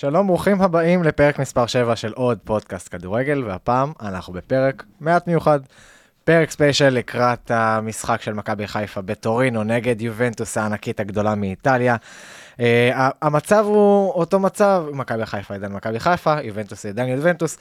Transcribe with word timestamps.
שלום, 0.00 0.26
ברוכים 0.26 0.62
הבאים 0.62 1.02
לפרק 1.02 1.38
מספר 1.38 1.66
7 1.66 1.96
של 1.96 2.12
עוד 2.12 2.38
פודקאסט 2.44 2.88
כדורגל, 2.90 3.44
והפעם 3.44 3.92
אנחנו 4.00 4.32
בפרק 4.32 4.84
מעט 5.00 5.26
מיוחד. 5.26 5.60
פרק 6.24 6.50
ספיישל 6.50 6.88
לקראת 6.88 7.50
המשחק 7.50 8.22
של 8.22 8.32
מכבי 8.32 8.66
חיפה 8.66 9.00
בטורינו 9.00 9.64
נגד 9.64 10.00
יובנטוס 10.00 10.58
הענקית 10.58 11.00
הגדולה 11.00 11.34
מאיטליה. 11.34 11.96
Uh, 12.56 12.60
המצב 13.22 13.64
הוא 13.66 14.10
אותו 14.10 14.40
מצב, 14.40 14.84
מכבי 14.92 15.26
חיפה 15.26 15.54
עדיין 15.54 15.72
מכבי 15.72 16.00
חיפה, 16.00 16.40
יובנטוס 16.42 16.86
עדיין 16.86 17.08
יובנטוס, 17.08 17.58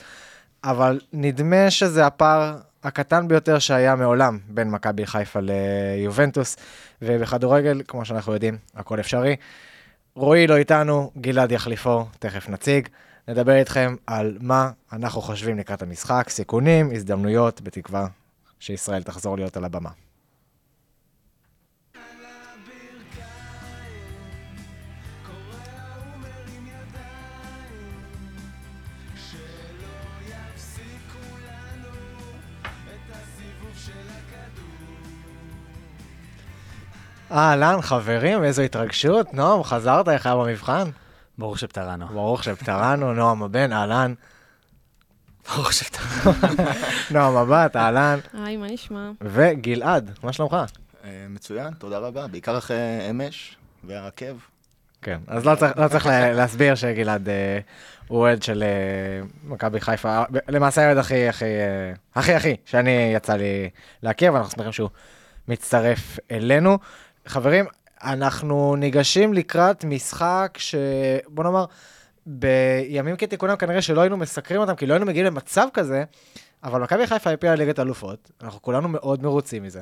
אבל 0.64 1.00
נדמה 1.14 1.72
שזה 1.72 2.06
הפער 2.06 2.58
הקטן 2.84 3.28
ביותר 3.28 3.60
שהיה 3.60 3.96
מעולם 3.96 4.40
בין 4.48 4.70
מכבי 4.72 5.06
חיפה 5.06 5.40
ליובנטוס, 5.44 6.58
ובכדורגל, 7.02 7.82
כמו 7.88 8.06
שאנחנו 8.06 8.34
יודעים, 8.34 8.58
הכל 8.76 9.00
אפשרי. 9.00 9.36
רועי 10.20 10.48
לא 10.48 10.58
איתנו, 10.58 11.12
גלעד 11.18 11.52
יחליפו, 11.52 12.06
תכף 12.20 12.50
נציג. 12.50 12.88
נדבר 13.28 13.56
איתכם 13.56 13.96
על 14.08 14.38
מה 14.42 14.72
אנחנו 14.94 15.22
חושבים 15.22 15.58
לקראת 15.58 15.82
המשחק, 15.82 16.30
סיכונים, 16.30 16.92
הזדמנויות, 16.92 17.62
בתקווה 17.62 18.08
שישראל 18.60 19.04
תחזור 19.04 19.38
להיות 19.38 19.58
על 19.58 19.66
הבמה. 19.66 19.90
אהלן, 37.32 37.82
חברים, 37.82 38.44
איזו 38.44 38.62
התרגשות. 38.62 39.34
נועם, 39.34 39.64
חזרת, 39.64 40.10
איך 40.10 40.26
היה 40.26 40.36
במבחן? 40.36 40.90
ברוך 41.38 41.60
שפטרנו. 41.60 42.08
ברוך 42.08 42.44
שפטרנו, 42.44 43.14
נועם 43.14 43.44
הבן, 43.44 43.74
אהלן. 43.74 44.14
ברוך 45.50 45.74
שפטרנו. 45.74 46.38
נועם 47.12 47.38
הבת, 47.38 47.76
אהלן. 47.76 48.20
היי, 48.34 48.58
מה 48.58 48.68
נשמע? 48.68 49.12
וגלעד, 49.22 50.12
מה 50.24 50.34
שלומך? 50.34 50.58
אה, 51.04 51.26
מצוין, 51.30 51.74
תודה 51.74 51.98
רבה. 51.98 52.28
בעיקר 52.28 52.58
אחרי 52.58 53.10
אמש 53.10 53.56
והעקב. 53.84 54.38
כן, 55.02 55.20
אז 55.28 55.46
לא 55.46 55.56
צריך, 55.56 55.78
לא 55.78 55.88
צריך 55.88 56.06
להסביר 56.06 56.76
שגלעד 56.76 57.30
אה, 57.30 57.60
הוא 58.08 58.20
אוהד 58.20 58.44
של 58.44 58.64
אה, 58.64 59.28
מכבי 59.44 59.82
חיפה, 59.82 60.24
למעשה 60.48 60.82
האוהד 60.82 60.98
הכי 60.98 61.28
הכי 61.28 61.46
אה, 61.46 61.94
הכי 62.16 62.34
הכי 62.34 62.56
שאני 62.66 63.12
יצא 63.16 63.34
לי 63.34 63.70
להכיר, 64.04 64.34
ואנחנו 64.34 64.52
שמחים 64.52 64.72
שהוא 64.72 64.90
מצטרף 65.48 66.20
אלינו. 66.32 66.78
חברים, 67.26 67.66
אנחנו 68.04 68.76
ניגשים 68.76 69.34
לקראת 69.34 69.84
משחק 69.84 70.58
שבוא 70.58 71.44
נאמר, 71.44 71.66
בימים 72.26 73.16
כתיקונם 73.16 73.56
כנראה 73.56 73.82
שלא 73.82 74.02
היינו 74.02 74.18
מסקרים 74.18 74.62
אותם, 74.62 74.76
כי 74.76 74.86
לא 74.86 74.94
היינו 74.94 75.06
מגיעים 75.06 75.26
למצב 75.26 75.68
כזה, 75.74 76.04
אבל 76.64 76.82
מכבי 76.82 77.08
חיפה 77.08 77.30
העפילה 77.30 77.56
ליגת 77.56 77.80
אלופות, 77.80 78.32
אנחנו 78.42 78.62
כולנו 78.62 78.88
מאוד 78.88 79.24
מרוצים 79.24 79.64
מזה. 79.64 79.82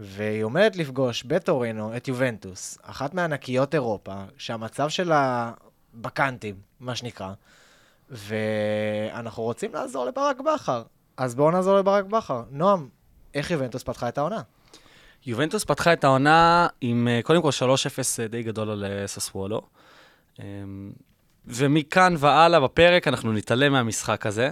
והיא 0.00 0.44
עומדת 0.44 0.76
לפגוש 0.76 1.24
בטורינו 1.24 1.96
את 1.96 2.08
יובנטוס, 2.08 2.78
אחת 2.82 3.14
מענקיות 3.14 3.74
אירופה, 3.74 4.14
שהמצב 4.36 4.88
שלה 4.88 5.52
בקאנטים, 5.94 6.54
מה 6.80 6.96
שנקרא, 6.96 7.32
ואנחנו 8.10 9.42
רוצים 9.42 9.74
לעזור 9.74 10.06
לברק 10.06 10.40
בכר. 10.40 10.82
אז 11.16 11.34
בואו 11.34 11.50
נעזור 11.50 11.78
לברק 11.78 12.04
בכר. 12.04 12.42
נועם, 12.50 12.88
איך 13.34 13.50
יובנטוס 13.50 13.82
פתחה 13.82 14.08
את 14.08 14.18
העונה? 14.18 14.42
יובנטוס 15.28 15.64
פתחה 15.64 15.92
את 15.92 16.04
העונה 16.04 16.66
עם 16.80 17.08
אה, 17.08 17.20
קודם 17.22 17.42
כל 17.42 17.48
3-0 17.48 18.28
די 18.30 18.42
גדול 18.42 18.70
על 18.70 18.84
אה, 18.84 19.06
ססוולו. 19.06 19.62
אמ, 20.38 20.44
ומכאן 21.46 22.14
והלאה 22.18 22.60
בפרק 22.60 23.08
אנחנו 23.08 23.32
נתעלם 23.32 23.72
מהמשחק 23.72 24.26
הזה. 24.26 24.50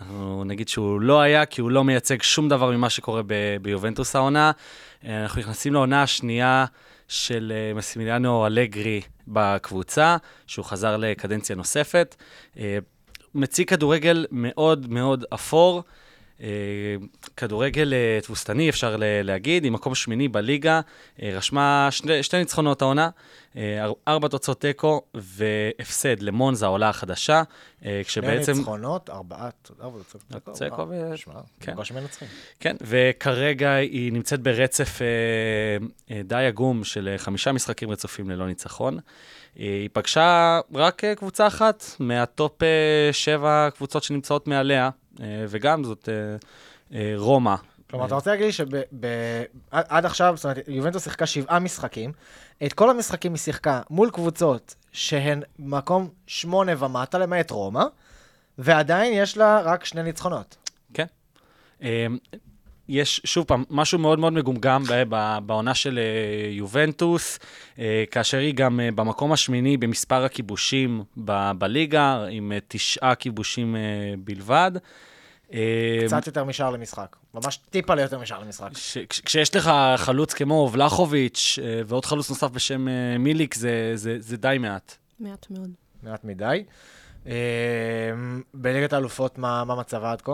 אנחנו 0.00 0.44
נגיד 0.44 0.68
שהוא 0.68 1.00
לא 1.00 1.20
היה, 1.20 1.46
כי 1.46 1.60
הוא 1.60 1.70
לא 1.70 1.84
מייצג 1.84 2.22
שום 2.22 2.48
דבר 2.48 2.70
ממה 2.70 2.90
שקורה 2.90 3.22
ב- 3.26 3.56
ביובנטוס 3.62 4.16
העונה. 4.16 4.52
אה, 5.04 5.22
אנחנו 5.22 5.40
נכנסים 5.40 5.72
לעונה 5.72 6.02
השנייה 6.02 6.64
של 7.08 7.52
אה, 7.54 7.74
מסימיליאנו 7.74 8.46
אלגרי 8.46 9.00
בקבוצה, 9.28 10.16
שהוא 10.46 10.64
חזר 10.64 10.96
לקדנציה 10.96 11.56
נוספת. 11.56 12.16
אה, 12.58 12.78
מציג 13.34 13.68
כדורגל 13.68 14.26
מאוד 14.30 14.90
מאוד 14.90 15.24
אפור. 15.34 15.82
אה, 16.42 16.48
כדורגל 17.36 17.92
אה, 17.94 18.18
תבוסתני, 18.22 18.68
אפשר 18.68 18.96
להגיד, 19.00 19.64
עם 19.64 19.72
מקום 19.72 19.94
שמיני 19.94 20.28
בליגה, 20.28 20.80
אה, 21.22 21.30
רשמה 21.34 21.88
שני, 21.90 22.22
שתי 22.22 22.38
ניצחונות 22.38 22.82
העונה, 22.82 23.10
אר- 23.56 23.92
ארבע 24.08 24.28
תוצאות 24.28 24.60
תיקו 24.60 25.02
והפסד 25.14 26.22
למונזה, 26.22 26.66
העולה 26.66 26.88
החדשה, 26.88 27.42
כשבעצם... 28.04 28.44
שני 28.44 28.54
ניצחונות, 28.58 29.10
ארבעה, 29.10 29.48
ארבע 29.82 29.98
תוצאות 29.98 30.22
תיקו 30.58 30.76
וואו, 30.76 30.88
ו- 31.12 31.16
שמע, 31.16 31.34
כן. 31.60 31.72
בקושי 31.72 31.94
מנצחים. 31.94 32.28
כן, 32.60 32.76
וכרגע 32.80 33.72
היא 33.72 34.12
נמצאת 34.12 34.40
ברצף 34.40 35.00
די 36.24 36.34
עגום 36.46 36.84
של 36.84 37.14
חמישה 37.16 37.52
משחקים 37.52 37.90
רצופים 37.90 38.30
ללא 38.30 38.46
ניצחון. 38.46 38.98
היא 39.56 39.88
פגשה 39.92 40.60
רק 40.74 41.02
קבוצה 41.16 41.46
אחת 41.46 41.84
מהטופ 41.98 42.52
שבע 43.12 43.68
קבוצות 43.76 44.02
שנמצאות 44.02 44.46
מעליה, 44.48 44.90
וגם 45.20 45.84
זאת 45.84 46.08
אה, 46.08 46.36
אה, 46.98 47.12
רומא. 47.16 47.54
כלומר, 47.90 48.06
אתה 48.06 48.14
רוצה 48.14 48.30
להגיד 48.30 48.46
לי 48.46 48.52
שעד 48.52 50.06
עכשיו, 50.06 50.34
זאת 50.36 50.44
אומרת, 50.44 50.68
יובנטוס 50.68 51.04
שיחקה 51.04 51.26
שבעה 51.26 51.58
משחקים, 51.58 52.12
את 52.66 52.72
כל 52.72 52.90
המשחקים 52.90 53.32
היא 53.32 53.38
שיחקה 53.38 53.80
מול 53.90 54.10
קבוצות 54.10 54.74
שהן 54.92 55.42
מקום 55.58 56.08
שמונה 56.26 56.84
ומטה, 56.84 57.18
למעט 57.18 57.50
רומא, 57.50 57.84
ועדיין 58.58 59.12
יש 59.16 59.36
לה 59.36 59.60
רק 59.60 59.84
שני 59.84 60.02
ניצחונות. 60.02 60.56
אה, 61.82 62.06
יש, 62.92 63.20
שוב 63.24 63.44
פעם, 63.44 63.64
משהו 63.70 63.98
מאוד 63.98 64.18
מאוד 64.18 64.32
מגומגם 64.32 64.82
ב- 64.84 65.02
ב- 65.08 65.38
בעונה 65.46 65.74
של 65.74 65.98
אה, 65.98 66.04
יובנטוס, 66.50 67.38
אה, 67.78 68.04
כאשר 68.10 68.38
היא 68.38 68.54
גם 68.54 68.80
אה, 68.80 68.88
במקום 68.94 69.32
השמיני 69.32 69.76
במספר 69.76 70.24
הכיבושים 70.24 71.02
ב- 71.24 71.50
בליגה, 71.58 72.24
עם 72.30 72.52
תשעה 72.68 73.14
כיבושים 73.14 73.76
בלבד. 74.18 74.72
קצת 76.06 76.26
יותר 76.26 76.44
משער 76.44 76.70
למשחק. 76.70 77.16
ממש 77.34 77.56
טיפה 77.56 77.94
ליותר 77.94 78.18
משער 78.18 78.40
למשחק. 78.40 78.68
ש- 78.76 78.98
כש- 79.08 79.20
כשיש 79.20 79.56
לך 79.56 79.70
חלוץ 79.96 80.34
כמו 80.34 80.70
ולחוביץ' 80.72 81.58
ועוד 81.86 82.04
חלוץ 82.04 82.30
נוסף 82.30 82.50
בשם 82.50 82.86
מיליק, 83.18 83.54
זה, 83.54 83.92
זה, 83.94 84.16
זה 84.18 84.36
די 84.36 84.56
מעט. 84.60 84.96
מעט 85.20 85.46
מאוד. 85.50 85.70
מעט 86.02 86.24
מדי. 86.24 86.64
בליגת 88.54 88.92
האלופות, 88.92 89.38
מה 89.38 89.64
מה 89.64 89.74
מצבה 89.76 90.12
עד 90.12 90.20
כה? 90.22 90.32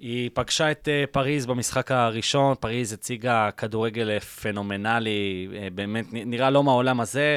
היא 0.00 0.30
פגשה 0.34 0.70
את 0.70 0.88
uh, 0.88 1.06
פריז 1.12 1.46
במשחק 1.46 1.90
הראשון, 1.90 2.54
פריז 2.60 2.92
הציגה 2.92 3.50
כדורגל 3.56 4.10
אה, 4.10 4.20
פנומנלי, 4.20 5.48
uh, 5.50 5.74
באמת 5.74 6.06
נראה 6.10 6.50
לא 6.50 6.64
מהעולם 6.64 7.00
הזה. 7.00 7.36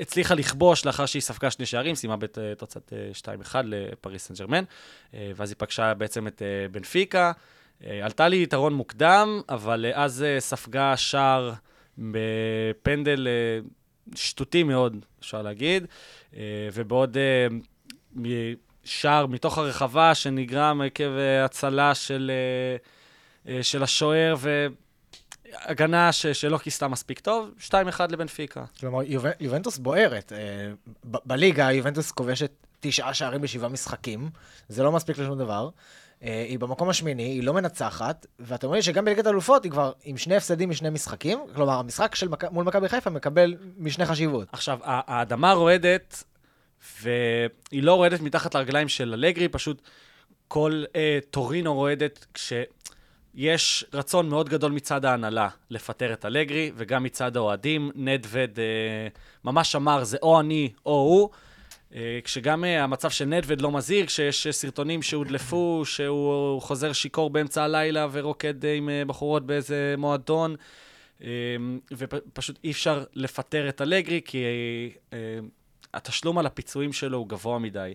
הצליחה 0.00 0.34
לכבוש 0.34 0.86
לאחר 0.86 1.06
שהיא 1.06 1.22
ספגה 1.22 1.50
שני 1.50 1.66
שערים, 1.66 1.94
סיימה 1.94 2.16
בתוצאת 2.16 2.92
uh, 3.12 3.50
2-1 3.52 3.54
לפריז 3.64 4.20
סן 4.20 4.34
ג'רמן, 4.34 4.64
ואז 5.12 5.50
היא 5.50 5.56
פגשה 5.58 5.94
בעצם 5.94 6.26
את 6.26 6.42
בנפיקה. 6.70 7.32
עלתה 8.02 8.28
לי 8.28 8.42
יתרון 8.42 8.74
מוקדם, 8.74 9.40
אבל 9.48 9.86
אז 9.94 10.24
ספגה 10.38 10.96
שער 10.96 11.52
בפנדל 11.98 13.28
שטותי 14.14 14.62
מאוד, 14.62 15.04
אפשר 15.20 15.42
להגיד, 15.42 15.86
ובעוד... 16.72 17.16
שער 18.88 19.26
מתוך 19.26 19.58
הרחבה 19.58 20.14
שנגרם 20.14 20.80
עקב 20.80 21.04
אה, 21.18 21.44
הצלה 21.44 21.94
של, 21.94 22.30
אה, 22.34 23.52
אה, 23.54 23.62
של 23.62 23.82
השוער 23.82 24.34
והגנה 24.38 26.12
ש, 26.12 26.26
שלא 26.26 26.58
כיסתה 26.58 26.88
מספיק 26.88 27.20
טוב, 27.20 27.50
2-1 27.58 27.72
לבנפיקה. 28.10 28.64
כלומר, 28.80 29.00
יובנ- 29.02 29.36
יובנטוס 29.40 29.78
בוערת. 29.78 30.32
ב- 31.10 31.16
בליגה 31.24 31.72
יובנטוס 31.72 32.10
כובשת 32.10 32.50
תשעה 32.80 33.14
שערים 33.14 33.40
בשבעה 33.40 33.68
משחקים, 33.68 34.30
זה 34.68 34.82
לא 34.82 34.92
מספיק 34.92 35.18
לשום 35.18 35.38
דבר. 35.38 35.68
היא 36.20 36.58
במקום 36.58 36.88
השמיני, 36.88 37.22
היא 37.22 37.42
לא 37.42 37.54
מנצחת, 37.54 38.26
ואתם 38.40 38.66
רואים 38.68 38.82
שגם 38.82 39.04
בליגת 39.04 39.26
האלופות 39.26 39.64
היא 39.64 39.72
כבר 39.72 39.92
עם 40.04 40.16
שני 40.16 40.36
הפסדים 40.36 40.70
משני 40.70 40.90
משחקים, 40.90 41.38
כלומר, 41.54 41.72
המשחק 41.72 42.14
של 42.14 42.28
מק... 42.28 42.44
מול 42.44 42.64
מכבי 42.64 42.88
חיפה 42.88 43.10
מקבל 43.10 43.54
משנה 43.78 44.06
חשיבות. 44.06 44.48
עכשיו, 44.52 44.78
האדמה 44.84 45.52
רועדת, 45.52 46.24
והיא 47.02 47.82
לא 47.82 47.94
רועדת 47.94 48.20
מתחת 48.20 48.54
לרגליים 48.54 48.88
של 48.88 49.12
אלגרי, 49.12 49.48
פשוט 49.48 49.82
כל 50.48 50.84
אה, 50.96 51.18
טורינו 51.30 51.74
רועדת 51.74 52.26
כשיש 52.34 53.84
רצון 53.92 54.28
מאוד 54.28 54.48
גדול 54.48 54.72
מצד 54.72 55.04
ההנהלה 55.04 55.48
לפטר 55.70 56.12
את 56.12 56.24
אלגרי, 56.24 56.72
וגם 56.76 57.02
מצד 57.02 57.36
האוהדים. 57.36 57.90
נדווד 57.94 58.58
אה, 58.58 59.08
ממש 59.44 59.76
אמר, 59.76 60.04
זה 60.04 60.16
או 60.22 60.40
אני 60.40 60.72
או 60.86 60.92
הוא. 60.92 61.30
אה, 61.94 62.18
כשגם 62.24 62.64
אה, 62.64 62.84
המצב 62.84 63.10
של 63.10 63.24
נדווד 63.24 63.60
לא 63.60 63.70
מזהיר, 63.70 64.06
כשיש 64.06 64.46
אה, 64.46 64.52
סרטונים 64.52 65.02
שהודלפו, 65.02 65.82
שהוא 65.84 66.62
חוזר 66.62 66.92
שיכור 66.92 67.30
באמצע 67.30 67.64
הלילה 67.64 68.06
ורוקד 68.12 68.64
אה, 68.64 68.74
עם 68.74 68.88
אה, 68.88 69.02
בחורות 69.06 69.46
באיזה 69.46 69.94
מועדון, 69.98 70.56
אה, 71.22 71.28
ופשוט 71.92 72.58
אי 72.64 72.70
אפשר 72.70 73.04
לפטר 73.14 73.68
את 73.68 73.80
אלגרי, 73.80 74.20
כי 74.24 74.44
אה, 75.12 75.18
התשלום 75.94 76.38
על 76.38 76.46
הפיצויים 76.46 76.92
שלו 76.92 77.18
הוא 77.18 77.28
גבוה 77.28 77.58
מדי. 77.58 77.94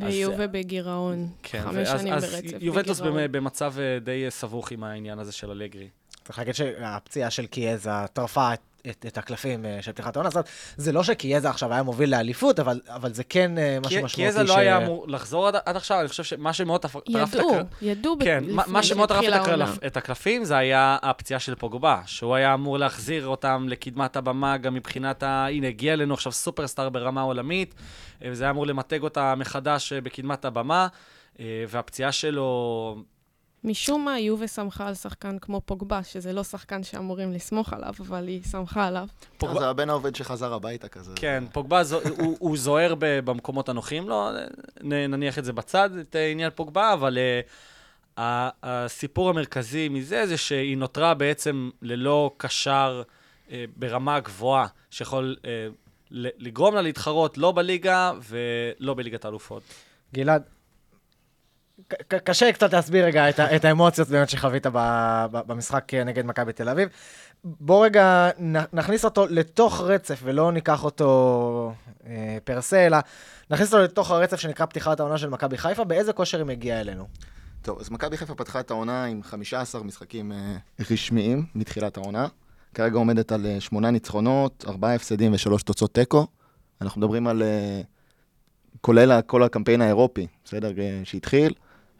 ויובה 0.00 0.46
בגירעון. 0.46 1.28
כן, 1.42 1.62
חמש 1.64 1.88
ואז- 1.88 2.00
שנים 2.00 2.12
אז 2.14 2.24
ברצף 2.24 2.54
בגירעון. 3.00 3.16
במ- 3.16 3.32
במצב 3.32 3.74
אה, 3.78 3.98
די 3.98 4.24
אה, 4.24 4.30
סבוך 4.30 4.70
עם 4.72 4.84
העניין 4.84 5.18
הזה 5.18 5.32
של 5.32 5.50
אלגרי. 5.50 5.88
צריך 6.24 6.38
להגיד 6.38 6.54
שהפציעה 6.54 7.30
של 7.30 7.46
קיאזה 7.46 7.90
טרפה 8.12 8.54
את, 8.54 8.60
את, 8.90 9.06
את 9.08 9.18
הקלפים 9.18 9.66
אה, 9.66 9.78
של 9.80 9.92
פתיחת 9.92 10.16
העונה 10.16 10.28
הזאת. 10.28 10.48
זה 10.76 10.92
לא 10.92 11.02
שקיאזה 11.02 11.50
עכשיו 11.50 11.72
היה 11.72 11.82
מוביל 11.82 12.10
לאליפות, 12.10 12.60
אבל, 12.60 12.80
אבל 12.88 13.12
זה 13.14 13.24
כן 13.24 13.58
אה, 13.58 13.78
משהו 13.80 14.04
משמעותי. 14.04 14.14
כי 14.14 14.26
איזה 14.26 14.42
לא 14.42 14.56
היה 14.58 14.76
אמור 14.76 15.08
לחזור 15.08 15.48
עד 15.48 15.56
עד 15.64 15.76
עכשיו, 15.76 16.00
אני 16.00 16.08
חושב 16.08 16.24
שמה 16.24 16.52
שמאוד 16.52 16.80
טרף 16.80 16.96
את 16.96 17.02
ידעו, 17.08 17.22
הקלפים... 17.22 17.66
ידעו 17.82 18.16
ב- 18.16 18.24
כן, 18.24 18.44
מה- 18.66 18.82
שמאוד 18.82 19.08
טרף 19.08 19.24
את 19.86 19.96
הקלפים 19.96 20.44
זה 20.44 20.56
היה 20.56 20.96
הפציעה 21.02 21.40
של 21.40 21.54
פוגבה, 21.54 22.00
שהוא 22.06 22.34
היה 22.34 22.54
אמור 22.54 22.78
להחזיר 22.78 23.26
אותם 23.26 23.66
לקדמת 23.68 24.16
הבמה, 24.16 24.56
גם 24.56 24.74
מבחינת 24.74 25.22
ה... 25.22 25.46
הנה, 25.46 25.68
הגיע 25.68 25.92
אלינו 25.92 26.14
עכשיו 26.14 26.32
סופרסטאר 26.32 26.88
ברמה 26.88 27.20
עולמית, 27.22 27.74
אה, 28.24 28.28
וזה 28.32 28.44
היה 28.44 28.50
אמור 28.50 28.66
למתג 28.66 29.02
אותה 29.02 29.34
מחדש 29.34 29.92
בקדמת 29.92 30.44
הבמה, 30.44 30.88
והפציעה 31.68 32.12
שלו... 32.12 32.96
משום 33.64 34.04
מה, 34.04 34.18
יובה 34.20 34.48
שמחה 34.48 34.88
על 34.88 34.94
שחקן 34.94 35.38
כמו 35.38 35.60
פוגבה, 35.64 36.02
שזה 36.02 36.32
לא 36.32 36.42
שחקן 36.42 36.82
שאמורים 36.82 37.32
לסמוך 37.32 37.72
עליו, 37.72 37.94
אבל 38.00 38.28
היא 38.28 38.42
שמחה 38.42 38.86
עליו. 38.86 39.06
פוגבה- 39.38 39.60
זה 39.60 39.68
הבן 39.68 39.90
העובד 39.90 40.16
שחזר 40.16 40.52
הביתה 40.54 40.88
כזה. 40.88 41.12
כן, 41.16 41.44
פוגבה 41.52 41.82
זו- 41.84 42.00
הוא- 42.18 42.36
הוא 42.40 42.56
זוהר 42.56 42.94
ב- 42.98 43.20
במקומות 43.24 43.68
הנוחים 43.68 44.08
לו, 44.08 44.28
נ- 44.82 44.92
נניח 45.10 45.38
את 45.38 45.44
זה 45.44 45.52
בצד, 45.52 45.90
את 45.96 46.16
עניין 46.32 46.50
פוגבה, 46.54 46.92
אבל 46.92 47.18
אה, 48.18 48.50
הסיפור 48.62 49.30
המרכזי 49.30 49.88
מזה 49.88 50.26
זה 50.26 50.36
שהיא 50.36 50.76
נותרה 50.76 51.14
בעצם 51.14 51.70
ללא 51.82 52.30
קשר 52.36 53.02
אה, 53.50 53.64
ברמה 53.76 54.20
גבוהה, 54.20 54.66
שיכול 54.90 55.36
אה, 55.44 55.50
ל- 56.10 56.28
לגרום 56.38 56.74
לה 56.74 56.82
להתחרות 56.82 57.38
לא 57.38 57.52
בליגה 57.52 58.12
ולא 58.28 58.94
בליגת 58.94 59.24
האלופות. 59.24 59.62
גלעד, 60.14 60.42
קשה 62.24 62.52
קצת 62.52 62.72
להסביר 62.72 63.04
רגע 63.04 63.28
את, 63.28 63.38
ה- 63.38 63.56
את 63.56 63.64
האמוציות 63.64 64.08
באמת 64.08 64.28
שחווית 64.30 64.66
ב- 64.66 64.72
ב- 65.30 65.40
במשחק 65.46 65.94
אה, 65.94 66.04
נגד 66.04 66.26
מכבי 66.26 66.52
תל 66.52 66.68
אביב. 66.68 66.88
בוא 67.44 67.84
רגע 67.84 68.30
נכניס 68.72 69.04
אותו 69.04 69.26
לתוך 69.30 69.80
רצף 69.80 70.20
ולא 70.24 70.52
ניקח 70.52 70.84
אותו 70.84 71.72
אה, 72.06 72.38
פר 72.44 72.60
סה, 72.60 72.86
אלא 72.86 72.98
נכניס 73.50 73.72
אותו 73.72 73.84
לתוך 73.84 74.10
הרצף 74.10 74.40
שנקרא 74.40 74.66
פתיחת 74.66 75.00
העונה 75.00 75.18
של 75.18 75.28
מכבי 75.28 75.58
חיפה, 75.58 75.84
באיזה 75.84 76.12
כושר 76.12 76.38
היא 76.38 76.46
מגיעה 76.46 76.80
אלינו? 76.80 77.06
טוב, 77.62 77.78
אז 77.80 77.90
מכבי 77.90 78.16
חיפה 78.16 78.34
פתחה 78.34 78.60
את 78.60 78.70
העונה 78.70 79.04
עם 79.04 79.22
15 79.22 79.82
משחקים 79.82 80.32
אה, 80.32 80.56
רשמיים 80.90 81.46
מתחילת 81.54 81.96
העונה. 81.96 82.26
כרגע 82.74 82.96
עומדת 82.96 83.32
על 83.32 83.46
אה, 83.46 83.60
שמונה 83.60 83.90
ניצחונות, 83.90 84.64
ארבעה 84.68 84.94
הפסדים 84.94 85.32
ושלוש 85.34 85.62
תוצאות 85.62 85.94
תיקו. 85.94 86.26
אנחנו 86.80 87.00
מדברים 87.00 87.26
על... 87.26 87.42
אה, 87.42 87.80
כולל 88.80 89.10
ה- 89.12 89.22
כל 89.22 89.42
הקמפיין 89.42 89.82
האירופי, 89.82 90.26
בסדר? 90.44 90.72
אה, 90.78 91.00
שהתחיל. 91.04 91.54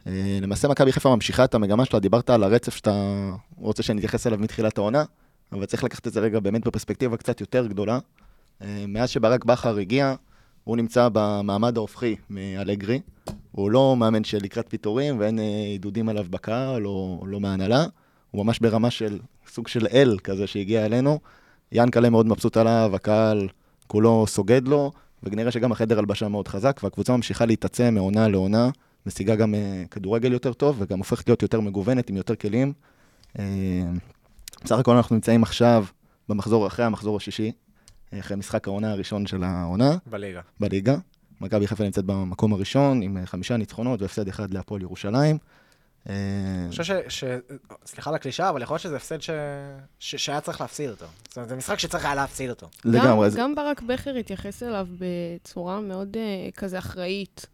אה, 0.07 0.39
למעשה 0.41 0.67
מכבי 0.67 0.91
חיפה 0.91 1.15
ממשיכה 1.15 1.43
את 1.43 1.55
המגמה 1.55 1.85
שלה, 1.85 1.99
דיברת 1.99 2.29
על 2.29 2.43
הרצף 2.43 2.75
שאתה 2.75 3.29
רוצה 3.57 3.83
שנתייחס 3.83 4.27
אליו 4.27 4.39
מתחילת 4.39 4.77
העונה, 4.77 5.03
אבל 5.51 5.65
צריך 5.65 5.83
לקחת 5.83 6.07
את 6.07 6.13
זה 6.13 6.19
רגע 6.19 6.39
באמת 6.39 6.67
בפרספקטיבה 6.67 7.17
קצת 7.17 7.41
יותר 7.41 7.67
גדולה. 7.67 7.99
אה, 8.61 8.85
מאז 8.87 9.09
שברק 9.09 9.45
בכר 9.45 9.77
הגיע, 9.77 10.15
הוא 10.63 10.77
נמצא 10.77 11.09
במעמד 11.13 11.77
ההופכי 11.77 12.15
מאלגרי. 12.29 12.99
הוא 13.51 13.71
לא 13.71 13.95
מאמן 13.97 14.23
של 14.23 14.37
לקראת 14.43 14.65
פיטורים 14.69 15.19
ואין 15.19 15.39
אה, 15.39 15.43
עידודים 15.43 16.09
עליו 16.09 16.25
בקהל 16.29 16.87
או 16.87 17.23
לא 17.27 17.39
מההנהלה. 17.39 17.85
הוא 18.31 18.45
ממש 18.45 18.59
ברמה 18.59 18.91
של 18.91 19.19
סוג 19.47 19.67
של 19.67 19.87
אל 19.93 20.17
כזה 20.23 20.47
שהגיע 20.47 20.85
אלינו. 20.85 21.19
ינקלה 21.71 22.09
מאוד 22.09 22.25
מבסוט 22.25 22.57
עליו, 22.57 22.91
הקהל 22.93 23.47
כולו 23.87 24.25
סוגד 24.27 24.67
לו, 24.67 24.91
וכנראה 25.23 25.51
שגם 25.51 25.71
החדר 25.71 25.99
הלבשה 25.99 26.27
מאוד 26.27 26.47
חזק, 26.47 26.79
והקבוצה 26.83 27.15
ממשיכה 27.15 27.45
להתעצם 27.45 27.93
מעונה 27.93 28.27
לעונה, 28.27 28.69
משיגה 29.05 29.35
גם 29.35 29.55
אה, 29.55 29.83
כדורגל 29.91 30.33
יותר 30.33 30.53
טוב, 30.53 30.75
וגם 30.79 30.97
הופכת 30.97 31.29
להיות 31.29 31.41
יותר 31.41 31.59
מגוונת 31.59 32.09
עם 32.09 32.17
יותר 32.17 32.35
כלים. 32.35 32.73
אה, 33.39 33.43
בסך 34.63 34.79
הכל 34.79 34.95
אנחנו 34.95 35.15
נמצאים 35.15 35.43
עכשיו 35.43 35.85
במחזור 36.29 36.67
אחרי 36.67 36.85
המחזור 36.85 37.17
השישי, 37.17 37.51
אה, 38.13 38.19
אחרי 38.19 38.37
משחק 38.37 38.67
העונה 38.67 38.91
הראשון 38.91 39.25
של 39.25 39.43
העונה. 39.43 39.97
בליגה. 40.05 40.41
בליגה. 40.59 40.95
מכבי 41.41 41.67
חיפה 41.67 41.83
נמצאת 41.83 42.05
במקום 42.05 42.53
הראשון 42.53 43.01
עם 43.01 43.17
חמישה 43.25 43.57
ניצחונות 43.57 44.01
והפסד 44.01 44.27
אחד 44.27 44.53
להפועל 44.53 44.81
ירושלים. 44.81 45.37
אה, 46.09 46.15
אני 46.63 46.69
חושב 46.69 46.83
ש... 46.83 46.91
ש... 47.07 47.23
סליחה 47.85 48.09
על 48.09 48.15
הקלישאה, 48.15 48.49
אבל 48.49 48.61
יכול 48.61 48.73
להיות 48.73 48.81
שזה 48.81 48.95
הפסד 48.95 49.21
ש... 49.21 49.29
ש... 49.99 50.15
שהיה 50.15 50.41
צריך 50.41 50.61
להפסיד 50.61 50.89
אותו. 50.89 51.05
זאת 51.27 51.37
אומרת, 51.37 51.49
זה 51.49 51.55
משחק 51.55 51.79
שצריך 51.79 52.05
היה 52.05 52.15
להפסיד 52.15 52.49
אותו. 52.49 52.69
לגמרי. 52.85 53.07
גם, 53.07 53.21
אז- 53.21 53.35
גם 53.35 53.55
ברק 53.55 53.81
בכר 53.81 54.15
התייחס 54.15 54.63
אליו 54.63 54.87
בצורה 54.99 55.81
מאוד 55.81 56.17
uh, 56.17 56.51
כזה 56.51 56.79
אחראית, 56.79 57.45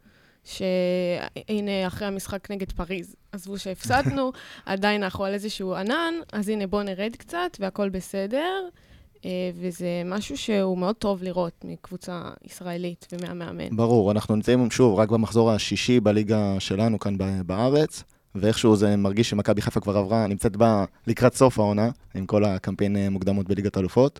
שהנה, 0.47 1.87
אחרי 1.87 2.07
המשחק 2.07 2.51
נגד 2.51 2.71
פריז, 2.71 3.15
עזבו 3.31 3.57
שהפסדנו, 3.57 4.31
עדיין 4.65 5.03
אנחנו 5.03 5.25
על 5.25 5.33
איזשהו 5.33 5.75
ענן, 5.75 6.13
אז 6.33 6.49
הנה, 6.49 6.67
בואו 6.67 6.83
נרד 6.83 7.15
קצת 7.15 7.57
והכל 7.59 7.89
בסדר. 7.89 8.69
uh, 9.17 9.19
וזה 9.55 10.01
משהו 10.05 10.37
שהוא 10.37 10.77
מאוד 10.77 10.95
טוב 10.95 11.23
לראות 11.23 11.65
מקבוצה 11.67 12.21
ישראלית 12.45 13.07
ומהמאמן. 13.11 13.75
ברור, 13.75 14.11
אנחנו 14.11 14.35
נמצאים 14.35 14.71
שוב 14.71 14.99
רק 14.99 15.09
במחזור 15.09 15.51
השישי 15.51 15.99
בליגה 15.99 16.59
שלנו 16.59 16.99
כאן 16.99 17.17
בארץ, 17.45 18.03
ואיכשהו 18.35 18.75
זה 18.75 18.95
מרגיש 18.95 19.29
שמכבי 19.29 19.61
חיפה 19.61 19.79
כבר 19.79 19.97
עברה, 19.97 20.27
נמצאת 20.27 20.57
בה 20.57 20.85
לקראת 21.07 21.35
סוף 21.35 21.59
העונה, 21.59 21.89
עם 22.15 22.25
כל 22.25 22.45
הקמפיין 22.45 22.97
אה, 22.97 23.09
מוקדמות 23.09 23.47
בליגת 23.47 23.77
האלופות. 23.77 24.19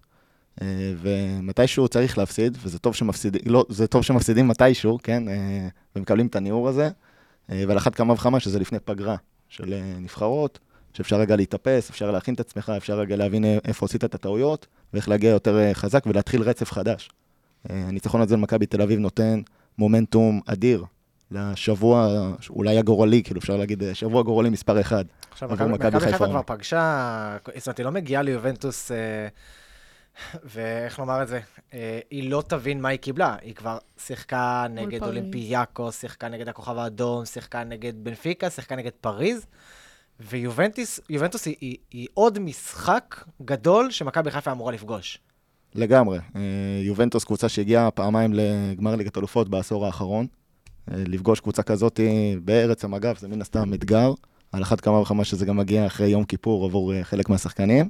אה, 0.61 0.93
ומתישהו 1.01 1.87
צריך 1.87 2.17
להפסיד, 2.17 2.57
וזה 2.63 2.79
טוב 2.79 2.95
שמפסידים, 2.95 3.41
לא, 3.45 3.65
זה 3.69 3.87
טוב 3.87 4.03
שמפסידים 4.03 4.47
מתישהו, 4.47 4.99
כן, 5.03 5.29
אה, 5.29 5.67
ומקבלים 5.95 6.27
את 6.27 6.35
הניעור 6.35 6.69
הזה, 6.69 6.89
אה, 7.51 7.63
ועל 7.67 7.77
אחת 7.77 7.95
כמה 7.95 8.13
וכמה 8.13 8.39
שזה 8.39 8.59
לפני 8.59 8.79
פגרה 8.79 9.15
של 9.49 9.81
נבחרות, 9.99 10.59
שאפשר 10.93 11.15
רגע 11.15 11.35
להתאפס, 11.35 11.89
אפשר 11.89 12.11
להכין 12.11 12.33
את 12.33 12.39
עצמך, 12.39 12.71
אפשר 12.77 12.99
רגע 12.99 13.15
להבין 13.15 13.45
איפה 13.65 13.85
עשית 13.85 14.03
את 14.03 14.15
הטעויות, 14.15 14.67
ואיך 14.93 15.09
להגיע 15.09 15.29
יותר 15.29 15.73
חזק 15.73 16.03
ולהתחיל 16.07 16.41
רצף 16.41 16.71
חדש. 16.71 17.09
הניצחון 17.69 18.21
הזה 18.21 18.35
למכבי 18.35 18.65
תל 18.65 18.81
אביב 18.81 18.99
נותן 18.99 19.41
מומנטום 19.77 20.41
אדיר 20.45 20.85
לשבוע, 21.31 22.07
אולי 22.49 22.77
הגורלי, 22.77 23.23
כאילו 23.23 23.39
אפשר 23.39 23.57
להגיד, 23.57 23.83
שבוע 23.93 24.23
גורלי 24.23 24.49
מספר 24.49 24.81
אחד. 24.81 25.05
עכשיו, 25.31 25.49
מכבי 25.69 25.99
חיפה 25.99 26.25
כבר. 26.25 26.41
פגשה, 26.45 27.37
זאת 27.55 27.67
אומרת, 27.67 27.77
היא 27.77 27.85
לא 27.85 27.91
מגיעה 27.91 28.21
ליובנטוס, 28.21 28.91
אה, 28.91 29.27
ואיך 30.43 30.99
לומר 30.99 31.23
את 31.23 31.27
זה, 31.27 31.39
אה, 31.73 31.99
היא 32.11 32.29
לא 32.29 32.43
תבין 32.47 32.81
מה 32.81 32.89
היא 32.89 32.99
קיבלה. 32.99 33.35
היא 33.41 33.55
כבר 33.55 33.77
שיחקה 33.97 34.65
נגד. 34.69 35.03
אולימפיאקו, 35.03 35.91
שיחקה 35.91 36.29
נגד 36.29 36.49
הכוכב 36.49 36.77
האדום, 36.77 37.25
שיחקה 37.25 37.63
נגד 37.63 37.93
בנפיקה, 38.03 38.49
שיחקה 38.49 38.75
נגד 38.75 38.91
פריז, 39.01 39.45
ויובנטוס 40.19 40.99
יובנטוס 41.09 41.45
היא, 41.45 41.55
היא, 41.61 41.77
היא 41.91 42.07
עוד 42.13 42.39
משחק 42.39 43.23
גדול 43.45 43.91
שמכבי 43.91 44.31
חיפה 44.31 44.51
אמורה 44.51 44.71
לפגוש. 44.71 45.19
לגמרי. 45.75 46.19
אה, 46.35 46.41
יובנטוס 46.83 47.23
קבוצה 47.23 47.49
שהגיעה 47.49 47.91
פעמיים 47.91 48.33
לגמר 48.33 48.95
ליגת 48.95 49.17
אלופות 49.17 49.49
בעשור 49.49 49.85
האחרון. 49.85 50.27
אה, 50.91 50.95
לפגוש 51.07 51.39
קבוצה 51.39 51.63
כזאת 51.63 51.99
בארץ 52.43 52.83
המגף 52.83 53.19
זה 53.19 53.27
מן 53.27 53.41
הסתם 53.41 53.73
אתגר. 53.73 54.13
על 54.51 54.63
אחת 54.63 54.81
כמה 54.81 54.99
וכמה 54.99 55.23
שזה 55.23 55.45
גם 55.45 55.57
מגיע 55.57 55.85
אחרי 55.85 56.07
יום 56.07 56.23
כיפור 56.23 56.65
עבור 56.65 57.03
חלק 57.03 57.29
מהשחקנים. 57.29 57.89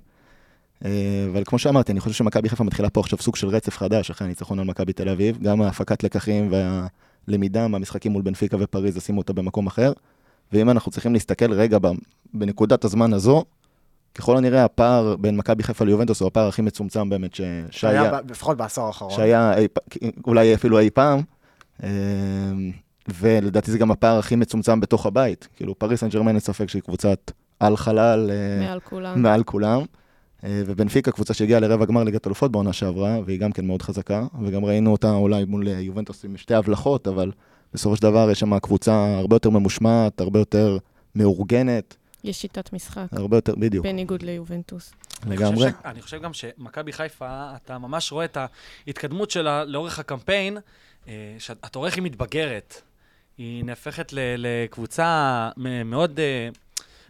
אה, 0.86 0.92
אבל 1.32 1.44
כמו 1.46 1.60
שאמרתי, 1.60 1.92
אני 1.92 2.00
חושב 2.00 2.16
שמכבי 2.16 2.50
חיפה 2.50 2.64
מתחילה 2.64 2.90
פה 2.90 3.00
עכשיו 3.00 3.20
סוג 3.22 3.36
של 3.36 3.48
רצף 3.48 3.78
חדש 3.78 4.10
אחרי 4.12 4.28
הניצחון 4.28 4.60
על 4.60 4.66
מכבי 4.66 4.94
תל 4.94 5.10
אביב. 5.10 5.38
גם 5.44 5.62
ההפקת 5.62 6.04
לקחים 6.04 6.52
והלמידה 7.28 7.68
מהמשחקים 7.68 8.12
מול 8.12 8.22
בנפיקה 8.22 8.58
ופריז, 8.60 8.98
ישימו 8.98 9.18
אותה 9.18 9.34
במקום 9.34 9.68
אחר. 9.68 9.92
ואם 10.54 10.70
אנחנו 10.70 10.92
צריכים 10.92 11.14
להסתכל 11.14 11.54
רגע 11.54 11.78
בנקודת 12.34 12.84
הזמן 12.84 13.14
הזו, 13.14 13.44
ככל 14.16 14.38
הנראה 14.38 14.64
הפער 14.64 15.16
בין 15.16 15.38
מכבי 15.38 15.64
חיפה 15.64 15.86
ליובנטוס 15.86 16.22
הוא 16.22 16.28
הפער 16.28 16.48
הכי 16.48 16.62
מצומצם 16.62 17.10
באמת 17.10 17.36
ש... 17.36 17.42
שהיה, 17.72 18.12
לפחות 18.30 18.58
בעשור 18.58 18.88
האחרון. 18.88 19.12
שהיה 19.12 19.58
אי, 19.58 19.68
אולי 20.28 20.54
אפילו 20.54 20.80
אי 20.80 20.90
פעם, 20.90 21.22
אה, 21.84 21.90
ולדעתי 23.08 23.72
זה 23.72 23.78
גם 23.78 23.92
הפער 23.92 24.20
הכי 24.20 24.36
מצומצם 24.36 24.80
בתוך 24.80 25.06
הבית. 25.06 25.48
כאילו 25.56 25.80
פריס 25.80 26.00
סן 26.00 26.10
ג'רמן 26.10 26.28
אין 26.28 26.40
ספק 26.40 26.70
שהיא 26.70 26.82
קבוצת 26.82 27.32
על 27.60 27.78
חלל 27.78 28.32
אה, 28.32 28.68
מעל 28.68 28.80
כולם. 28.80 29.22
מעל 29.22 29.44
כולם. 29.44 29.82
אה, 30.44 30.62
ובנפיקה, 30.66 31.12
קבוצה 31.12 31.34
שהגיעה 31.34 31.60
לרבע 31.60 31.86
גמר 31.86 32.04
ליגת 32.04 32.28
אלופות 32.28 32.52
בעונה 32.52 32.74
שעברה, 32.74 33.20
והיא 33.26 33.40
גם 33.40 33.52
כן 33.52 33.68
מאוד 33.68 33.82
חזקה, 33.82 34.26
וגם 34.44 34.66
ראינו 34.66 34.92
אותה 34.92 35.12
אולי 35.12 35.46
מול 35.46 35.68
אה, 35.68 35.74
יובנטוס 35.80 36.26
עם 36.26 36.38
שתי 36.38 36.54
הבלחות, 36.54 37.08
אבל 37.08 37.32
בסופו 37.74 37.96
של 37.96 38.02
דבר 38.02 38.32
יש 38.32 38.40
שם 38.40 38.60
קבוצה 38.60 39.18
הרבה 39.18 39.36
יותר 39.36 39.50
ממושמעת, 39.50 40.22
הרבה 40.22 40.40
יותר 40.40 40.78
מאורגנת, 41.16 41.96
יש 42.24 42.42
שיטת 42.42 42.74
משחק, 42.74 43.06
הרבה 43.12 43.38
יותר, 43.38 43.56
בדיוק, 43.56 43.86
בניגוד 43.86 44.22
ליובנטוס. 44.24 44.94
אני 45.24 45.38
חושב 45.38 45.50
לגמרי. 45.52 45.70
ש- 45.70 45.86
אני 45.86 46.02
חושב 46.02 46.22
גם 46.22 46.34
שמכבי 46.34 46.94
חיפה, 46.94 47.28
אתה 47.56 47.78
ממש 47.78 48.12
רואה 48.12 48.26
את 48.26 48.38
ההתקדמות 48.88 49.32
שלה 49.32 49.66
לאורך 49.66 50.00
הקמפיין, 50.00 50.58
אה, 51.08 51.36
שאתה 51.40 51.80
רואה 51.80 51.88
איך 51.90 51.96
היא 51.96 52.04
מתבגרת. 52.04 52.82
היא 53.38 53.64
נהפכת 53.66 54.14
לקבוצה 54.38 55.50
מאוד, 55.86 56.20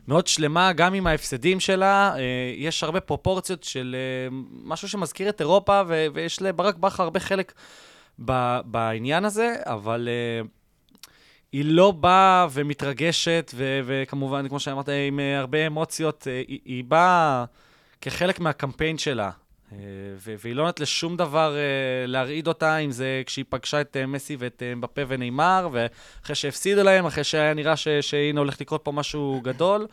מאוד 0.07 0.27
שלמה, 0.27 0.73
גם 0.73 0.93
עם 0.93 1.07
ההפסדים 1.07 1.59
שלה. 1.59 2.15
אה, 2.15 2.21
יש 2.57 2.83
הרבה 2.83 2.99
פרופורציות 2.99 3.63
של 3.63 3.95
אה, 3.95 4.37
משהו 4.63 4.89
שמזכיר 4.89 5.29
את 5.29 5.41
אירופה, 5.41 5.81
ויש 6.13 6.41
לברק 6.41 6.75
בכר 6.75 7.03
הרבה 7.03 7.19
חלק 7.19 7.53
בעניין 8.65 9.25
הזה, 9.25 9.55
אבל 9.65 10.07
uh, 10.43 10.47
היא 11.51 11.65
לא 11.65 11.91
באה 11.91 12.47
ומתרגשת, 12.51 13.51
וכמובן, 13.57 14.47
כמו 14.47 14.59
שאמרת, 14.59 14.89
עם 15.07 15.19
הרבה 15.37 15.67
אמוציות, 15.67 16.27
היא, 16.47 16.59
היא 16.65 16.83
באה 16.83 17.45
כחלק 18.01 18.39
מהקמפיין 18.39 18.97
שלה. 18.97 19.31
ו- 19.71 20.33
והיא 20.39 20.55
לא 20.55 20.63
נותנת 20.65 20.79
לשום 20.79 21.17
דבר 21.17 21.55
uh, 21.55 21.57
להרעיד 22.07 22.47
אותה, 22.47 22.77
אם 22.77 22.91
זה 22.91 23.21
כשהיא 23.25 23.45
פגשה 23.50 23.81
את 23.81 23.97
uh, 24.03 24.07
מסי 24.07 24.36
ואת 24.39 24.63
מבפה 24.75 25.01
ונאמר, 25.07 25.69
ואחרי 25.71 26.36
שהפסידו 26.36 26.83
להם, 26.83 27.05
אחרי 27.05 27.24
שהיה 27.24 27.53
נראה 27.53 27.75
ש- 27.75 27.88
שהנה 27.88 28.39
הולך 28.39 28.62
לקרות 28.62 28.81
פה 28.83 28.91
משהו 28.91 29.41
גדול, 29.43 29.88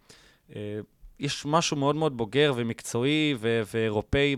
יש 1.21 1.47
משהו 1.47 1.77
מאוד 1.77 1.97
מאוד 1.97 2.17
בוגר 2.17 2.53
ומקצועי 2.57 3.35
ו- 3.39 3.63
ואירופאי 3.75 4.37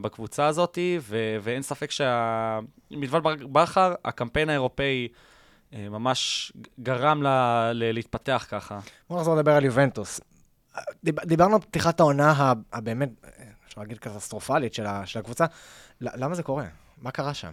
בקבוצה 0.00 0.46
הזאת, 0.46 0.78
ו- 1.00 1.36
ואין 1.42 1.62
ספק 1.62 1.90
שמלבד 1.90 3.22
בר- 3.22 3.46
בכר, 3.52 3.94
הקמפיין 4.04 4.48
האירופאי 4.48 5.08
אה, 5.10 5.14
ממש 5.72 6.52
גרם 6.80 7.22
לה 7.22 7.70
ל- 7.74 7.92
להתפתח 7.92 8.46
ככה. 8.50 8.78
בואו 9.10 9.18
נחזור 9.20 9.36
לדבר 9.36 9.52
על 9.52 9.64
יובנטוס. 9.64 10.20
דיב, 11.04 11.20
דיברנו 11.20 11.54
על 11.54 11.60
פתיחת 11.60 12.00
העונה 12.00 12.52
הבאמת, 12.72 13.08
אפשר 13.68 13.80
להגיד 13.80 13.98
קטסטרופלית 13.98 14.74
של, 14.74 14.86
ה, 14.86 15.06
של 15.06 15.18
הקבוצה. 15.18 15.44
למה 16.00 16.34
זה 16.34 16.42
קורה? 16.42 16.64
מה 17.02 17.10
קרה 17.10 17.34
שם? 17.34 17.52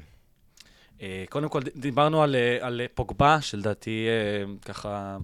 אה, 1.02 1.24
קודם 1.30 1.50
כל, 1.50 1.62
דיברנו 1.76 2.24
על, 2.24 2.36
אה, 2.36 2.58
על 2.62 2.82
פוגבה, 2.94 3.42
שלדעתי 3.42 4.08
אה, 4.08 4.54
ככה... 4.66 5.18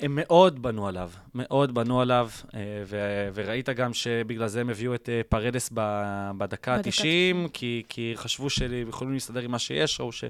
הם 0.00 0.12
מאוד 0.14 0.62
בנו 0.62 0.88
עליו, 0.88 1.10
מאוד 1.34 1.74
בנו 1.74 2.00
עליו, 2.00 2.30
אה, 2.54 2.60
ו- 2.86 3.28
וראית 3.34 3.68
גם 3.68 3.94
שבגלל 3.94 4.48
זה 4.48 4.60
הם 4.60 4.70
הביאו 4.70 4.94
את 4.94 5.08
אה, 5.08 5.20
פרדס 5.28 5.70
בדקה 5.74 6.32
בדקה 6.38 6.74
ה-90, 6.74 7.48
כי, 7.52 7.82
כי 7.88 8.12
חשבו 8.16 8.50
שהם 8.50 8.88
יכולים 8.88 9.14
להסתדר 9.14 9.40
עם 9.40 9.50
מה 9.50 9.58
שיש, 9.58 10.00
ראו 10.00 10.12
ש- 10.12 10.24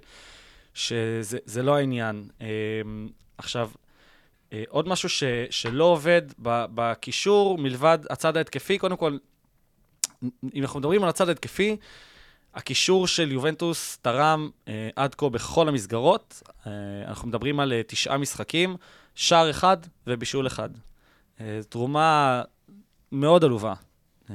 שזה 0.75 1.39
זה 1.45 1.63
לא 1.63 1.77
העניין. 1.77 2.29
אה, 2.41 2.47
עכשיו, 3.39 3.71
אה, 4.53 4.63
עוד 4.69 4.89
משהו 4.89 5.09
ש, 5.09 5.25
שלא 5.51 5.85
עובד 5.85 6.23
בקישור, 6.39 7.59
מלבד 7.59 7.99
הצד 8.11 8.37
ההתקפי, 8.37 8.79
קודם 8.79 8.97
כל, 8.97 9.19
אם 10.55 10.63
אנחנו 10.63 10.81
מדברים 10.81 11.03
על 11.03 11.09
הצד 11.09 11.29
ההתקפי, 11.29 11.77
הקישור 12.55 13.07
של 13.07 13.33
יובנטוס 13.33 13.99
תרם 14.03 14.51
אה, 14.69 14.89
עד 14.97 15.15
כה 15.15 15.29
בכל 15.29 15.69
המסגרות. 15.69 16.43
אה, 16.67 16.73
אנחנו 17.09 17.29
מדברים 17.29 17.61
על 17.61 17.73
אה, 17.73 17.83
תשעה 17.87 18.19
משחקים, 18.19 18.77
שער 19.15 19.51
אחד 19.51 19.77
ובישול 20.07 20.47
אחד. 20.47 20.71
אה, 21.41 21.61
תרומה 21.69 22.43
מאוד 23.13 23.45
עלובה. 23.45 23.75
אה, 24.31 24.35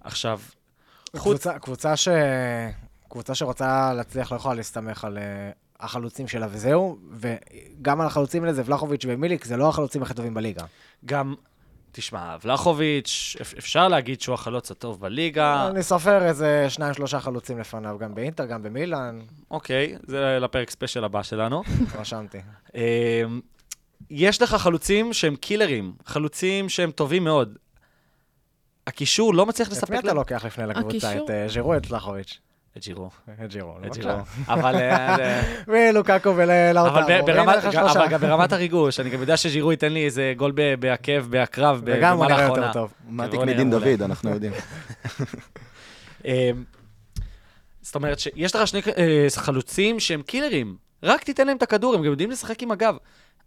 עכשיו, 0.00 0.40
חוץ... 1.16 1.22
קבוצה, 1.22 1.58
קבוצה, 1.58 1.96
ש... 1.96 2.08
קבוצה 3.14 3.34
שרוצה 3.34 3.92
להצליח 3.94 4.32
לא 4.32 4.36
יכולה 4.36 4.54
להסתמך 4.54 5.04
על 5.04 5.18
uh, 5.18 5.20
החלוצים 5.80 6.28
שלה 6.28 6.46
וזהו, 6.50 6.98
וגם 7.12 8.00
על 8.00 8.06
החלוצים 8.06 8.42
האלה 8.42 8.52
זה 8.54 8.62
ולחוביץ' 8.66 9.04
ומיליק, 9.08 9.44
זה 9.44 9.56
לא 9.56 9.68
החלוצים 9.68 10.02
הכי 10.02 10.14
טובים 10.14 10.34
בליגה. 10.34 10.64
גם, 11.04 11.34
תשמע, 11.92 12.36
ולחוביץ', 12.44 13.36
אפ- 13.40 13.54
אפשר 13.58 13.88
להגיד 13.88 14.20
שהוא 14.20 14.34
החלוץ 14.34 14.70
הטוב 14.70 15.00
בליגה. 15.00 15.68
אני 15.70 15.82
סופר 15.82 16.24
איזה 16.24 16.66
שניים, 16.68 16.94
שלושה 16.94 17.20
חלוצים 17.20 17.58
לפניו, 17.58 17.96
גם 17.98 18.14
באינטר, 18.14 18.44
גם 18.44 18.62
במילאן, 18.62 19.20
אוקיי, 19.50 19.96
זה 20.06 20.38
לפרק 20.40 20.70
ספיישל 20.70 21.04
הבא 21.04 21.22
שלנו. 21.22 21.62
רשמתי. 21.98 22.38
אה, 22.76 23.22
יש 24.10 24.42
לך 24.42 24.54
חלוצים 24.54 25.12
שהם 25.12 25.36
קילרים, 25.36 25.92
חלוצים 26.06 26.68
שהם 26.68 26.90
טובים 26.90 27.24
מאוד. 27.24 27.58
הקישור 28.86 29.34
לא 29.34 29.46
מצליח 29.46 29.68
את 29.68 29.72
מי 29.72 29.78
לספק 29.78 29.98
אתה 29.98 30.12
לוקח 30.14 30.44
לפני 30.44 30.66
לקבוצה? 30.66 31.16
את 31.16 31.30
אה, 31.30 31.48
ז'ירו, 31.48 31.76
את 31.76 31.90
לחוביץ'? 31.90 32.40
את 32.76 32.82
ג'ירו. 32.82 33.10
את 33.44 33.50
ג'ירו, 33.50 33.76
את 33.76 33.82
בבקשה. 33.82 34.00
ג'ירו. 34.02 34.18
אבל... 34.48 34.74
אה, 34.76 35.42
ולוקקו 35.68 36.36
ולאוטרו. 36.36 36.98
אבל 36.98 37.20
ברמת- 38.20 38.52
הריגוש, 38.52 39.00
אני 39.00 39.10
גם 39.10 39.20
יודע 39.20 39.36
שז'ירו 39.36 39.70
ייתן 39.72 39.92
לי 39.92 40.04
איזה 40.04 40.34
גול 40.36 40.52
בעקב, 40.78 41.20
בהקרב, 41.30 41.80
ב- 41.84 41.92
וגם 41.98 42.16
הוא 42.16 42.24
במהלך 42.24 42.32
נראה 42.38 42.46
העונה. 42.46 42.66
יותר 42.66 42.72
טוב. 42.80 42.92
מעתיק 43.08 43.40
מדין. 43.40 43.70
דוד, 43.70 44.02
אנחנו 44.02 44.30
יודעים. 44.30 44.52
אה, 46.26 46.50
זאת 47.82 47.94
אומרת 47.94 48.18
שיש 48.18 48.54
לך 48.56 48.66
שני 48.68 48.80
אה, 48.96 49.26
חלוצים 49.36 50.00
שהם 50.00 50.22
קילרים, 50.22 50.76
רק 51.02 51.24
תיתן 51.24 51.46
להם 51.46 51.56
את 51.56 51.62
הכדור, 51.62 51.94
הם 51.94 52.00
גם 52.00 52.10
יודעים 52.10 52.30
לשחק 52.30 52.62
עם 52.62 52.70
הגב. 52.70 52.96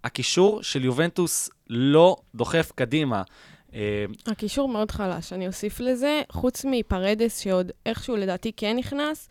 הקישור 0.04 0.64
של 0.64 0.86
יובנטוס 0.86 1.50
לא 1.70 2.16
דוחף 2.36 2.72
קדימה. 2.76 3.22
אה, 3.78 4.06
הקישור 4.32 4.70
מאוד 4.70 4.92
חלש, 4.92 5.34
אני 5.34 5.48
אוסיף 5.48 5.80
לזה, 5.80 6.22
חוץ 6.32 6.66
מפרדס, 6.66 7.40
שעוד 7.40 7.72
איכשהו 7.86 8.16
לדעתי 8.16 8.52
כן 8.58 8.76
נכנס, 8.78 9.30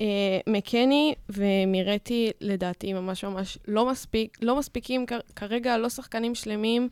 אה, 0.00 0.06
מקני 0.46 1.14
ומירטי 1.28 2.30
לדעתי 2.40 2.92
ממש 2.92 3.24
ממש 3.24 3.58
לא 3.68 3.86
מספיק, 3.90 4.38
לא 4.42 4.56
מספיקים 4.56 5.06
כרגע, 5.36 5.78
לא 5.78 5.88
שחקנים 5.88 6.34
שלמים, 6.34 6.88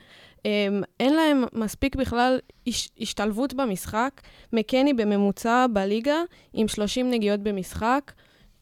אה, 0.46 0.68
אין 1.00 1.14
להם 1.14 1.44
מספיק 1.52 1.96
בכלל 1.96 2.38
הש, 2.66 2.88
השתלבות 3.00 3.54
במשחק. 3.54 4.20
מקני 4.52 4.94
בממוצע 4.94 5.66
בליגה 5.72 6.16
עם 6.52 6.68
30 6.68 7.10
נגיעות 7.10 7.40
במשחק. 7.40 8.12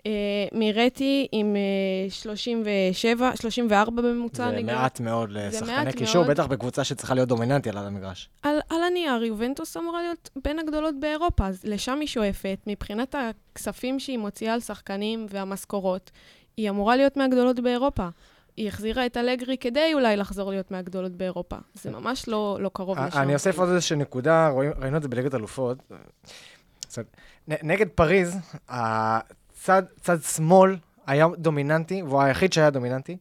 אה, 0.06 0.12
מירטי 0.52 1.28
עם 1.32 1.56
אה, 1.56 2.10
37, 2.10 3.36
34 3.36 4.02
בממוצע 4.02 4.50
זה 4.50 4.56
נגיעות. 4.56 4.80
מעט 4.80 5.00
מאוד 5.00 5.30
לשחקני 5.30 5.92
קישור, 5.92 6.22
מאוד. 6.22 6.30
בטח 6.30 6.46
בקבוצה 6.46 6.84
שצריכה 6.84 7.14
להיות 7.14 7.28
דומיננטית 7.28 7.76
על 7.76 7.86
המגרש. 7.86 8.30
על, 8.42 8.56
על 8.70 8.82
הנייר, 8.82 9.24
יובנטוס 9.24 9.76
אמורה 9.76 10.02
להיות 10.02 10.30
בין 10.44 10.58
הגדולות 10.58 10.94
באירופה, 11.00 11.46
אז 11.46 11.60
לשם 11.64 11.98
היא 12.00 12.08
שואפת. 12.08 12.58
מבחינת 12.66 13.14
הכספים 13.14 14.00
שהיא 14.00 14.18
מוציאה 14.18 14.54
על 14.54 14.60
שחקנים 14.60 15.26
והמשכורות, 15.30 16.10
היא 16.56 16.70
אמורה 16.70 16.96
להיות 16.96 17.16
מהגדולות 17.16 17.60
באירופה. 17.60 18.08
היא 18.56 18.68
החזירה 18.68 19.06
את 19.06 19.16
אלגרי 19.16 19.56
כדי 19.58 19.90
אולי 19.94 20.16
לחזור 20.16 20.50
להיות 20.50 20.70
מהגדולות 20.70 21.12
באירופה. 21.12 21.56
זה 21.74 21.90
ממש 21.90 22.28
לא, 22.28 22.58
לא 22.60 22.70
קרוב 22.74 22.98
לשם. 22.98 23.18
אני 23.18 23.34
אוסיף 23.34 23.58
עוד 23.58 23.68
איזושהי 23.68 23.96
נקודה, 23.96 24.50
ראינו 24.78 24.96
את 24.96 25.02
זה 25.02 25.08
בליגת 25.08 25.34
אלופות. 25.34 25.78
נגד 27.46 27.88
פריז, 27.88 28.36
הצד 29.62 29.82
צד 30.00 30.22
שמאל 30.22 30.76
היה 31.06 31.26
דומיננטי, 31.38 32.02
והוא 32.02 32.22
היחיד 32.22 32.52
שהיה 32.52 32.70
דומיננטי. 32.70 33.16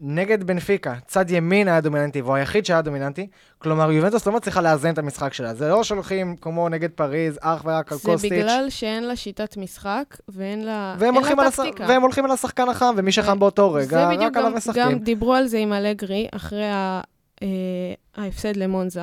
נגד 0.00 0.44
בנפיקה, 0.44 0.94
צד 1.06 1.30
ימין 1.30 1.68
היה 1.68 1.80
דומיננטי, 1.80 2.20
והוא 2.20 2.34
היחיד 2.34 2.66
שהיה 2.66 2.82
דומיננטי. 2.82 3.26
כלומר, 3.58 3.92
יובנטוס 3.92 4.26
לא 4.26 4.32
מצליחה 4.32 4.60
לאזן 4.60 4.92
את 4.92 4.98
המשחק 4.98 5.32
שלה. 5.32 5.54
זה 5.54 5.68
לא 5.68 5.84
שהולכים 5.84 6.36
כמו 6.36 6.68
נגד 6.68 6.90
פריז, 6.90 7.38
אך 7.40 7.62
ורק 7.64 7.92
על 7.92 7.98
זה 7.98 8.04
קוסטיץ'. 8.04 8.32
בגלל 8.32 8.66
שאין 8.68 9.04
לה 9.04 9.16
שיטת 9.16 9.56
משחק 9.56 10.16
ואין 10.28 10.64
לה, 10.64 10.96
והם 10.98 11.14
הולכים, 11.14 11.36
לה 11.36 11.42
על 11.42 11.48
הש... 11.48 11.60
והם 11.88 12.02
הולכים 12.02 12.24
על 12.24 12.30
השחקן 12.30 12.68
החם, 12.68 12.94
ומי 12.96 13.12
שחם 13.12 13.36
ו- 13.36 13.40
באותו 13.40 13.72
רגע, 13.72 13.86
זה 13.86 14.06
בדיוק 14.06 14.22
רק 14.22 14.36
עליו 14.36 14.50
משחקים. 14.50 14.82
גם 14.82 14.98
דיברו 14.98 15.34
על 15.34 15.46
זה 15.46 15.58
עם 15.58 15.72
אלגרי 15.72 16.28
אחרי 16.32 16.70
ה, 16.70 17.00
אה, 17.42 17.48
ההפסד 18.16 18.56
למונזה, 18.56 19.02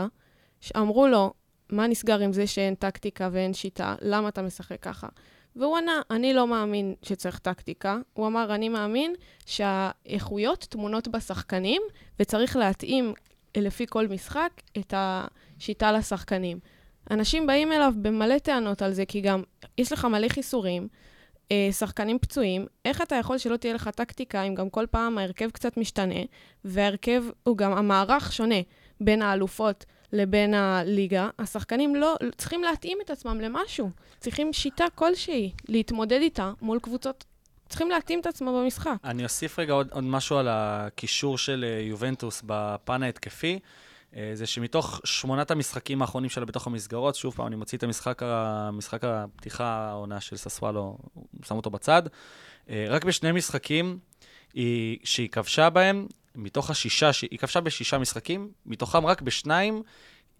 שאמרו 0.61 1.07
לו, 1.07 1.33
מה 1.69 1.87
נסגר 1.87 2.19
עם 2.19 2.33
זה 2.33 2.47
שאין 2.47 2.75
טקטיקה 2.75 3.29
ואין 3.31 3.53
שיטה? 3.53 3.95
למה 4.01 4.29
אתה 4.29 4.41
משחק 4.41 4.81
ככה? 4.81 5.07
והוא 5.55 5.77
ענה, 5.77 6.01
אני 6.11 6.33
לא 6.33 6.47
מאמין 6.47 6.95
שצריך 7.01 7.39
טקטיקה. 7.39 7.97
הוא 8.13 8.27
אמר, 8.27 8.55
אני 8.55 8.69
מאמין 8.69 9.13
שהאיכויות 9.45 10.65
טמונות 10.69 11.07
בשחקנים, 11.07 11.81
וצריך 12.19 12.55
להתאים 12.55 13.13
לפי 13.57 13.85
כל 13.89 14.07
משחק 14.07 14.49
את 14.77 14.93
השיטה 14.97 15.91
לשחקנים. 15.91 16.59
אנשים 17.11 17.47
באים 17.47 17.71
אליו 17.71 17.93
במלא 18.01 18.37
טענות 18.37 18.81
על 18.81 18.93
זה, 18.93 19.05
כי 19.05 19.21
גם 19.21 19.43
יש 19.77 19.91
לך 19.91 20.05
מלא 20.05 20.27
חיסורים, 20.27 20.87
אה, 21.51 21.69
שחקנים 21.71 22.19
פצועים, 22.19 22.65
איך 22.85 23.01
אתה 23.01 23.15
יכול 23.15 23.37
שלא 23.37 23.57
תהיה 23.57 23.73
לך 23.73 23.89
טקטיקה 23.89 24.43
אם 24.43 24.55
גם 24.55 24.69
כל 24.69 24.85
פעם 24.91 25.17
ההרכב 25.17 25.49
קצת 25.49 25.77
משתנה, 25.77 26.19
וההרכב 26.65 27.23
הוא 27.43 27.57
גם, 27.57 27.71
המערך 27.73 28.33
שונה 28.33 28.59
בין 29.01 29.21
האלופות 29.21 29.85
לבין 30.13 30.53
הליגה, 30.53 31.29
השחקנים 31.39 31.95
לא, 31.95 32.15
צריכים 32.37 32.63
להתאים 32.63 32.97
את 33.05 33.09
עצמם 33.09 33.41
למשהו. 33.41 33.89
צריכים 34.19 34.53
שיטה 34.53 34.85
כלשהי 34.95 35.51
להתמודד 35.67 36.19
איתה 36.21 36.51
מול 36.61 36.79
קבוצות. 36.79 37.25
צריכים 37.69 37.89
להתאים 37.89 38.19
את 38.19 38.25
עצמם 38.25 38.47
במשחק. 38.47 38.91
אני 39.03 39.23
אוסיף 39.23 39.59
רגע 39.59 39.73
עוד, 39.73 39.87
עוד 39.91 40.03
משהו 40.03 40.37
על 40.37 40.47
הקישור 40.51 41.37
של 41.37 41.65
אה, 41.67 41.81
יובנטוס 41.81 42.41
בפן 42.45 43.03
ההתקפי. 43.03 43.59
אה, 44.15 44.31
זה 44.33 44.45
שמתוך 44.45 45.01
שמונת 45.03 45.51
המשחקים 45.51 46.01
האחרונים 46.01 46.29
שלה 46.29 46.45
בתוך 46.45 46.67
המסגרות, 46.67 47.15
שוב 47.15 47.33
פעם, 47.35 47.47
אני 47.47 47.55
מוציא 47.55 47.77
את 47.77 47.83
המשחק, 47.83 48.23
ה- 48.23 48.69
משחק 48.73 49.03
הפתיחה 49.03 49.65
העונה 49.65 50.21
של 50.21 50.37
ססוולו, 50.37 50.97
שם 51.45 51.55
אותו 51.55 51.69
בצד. 51.69 52.03
אה, 52.69 52.85
רק 52.89 53.03
בשני 53.05 53.31
משחקים 53.31 53.99
היא, 54.53 54.97
שהיא 55.03 55.29
כבשה 55.29 55.69
בהם, 55.69 56.07
מתוך 56.35 56.69
השישה, 56.69 57.09
היא 57.31 57.39
כבשה 57.39 57.61
בשישה 57.61 57.97
משחקים, 57.97 58.51
מתוכם 58.65 59.05
רק 59.05 59.21
בשניים 59.21 59.83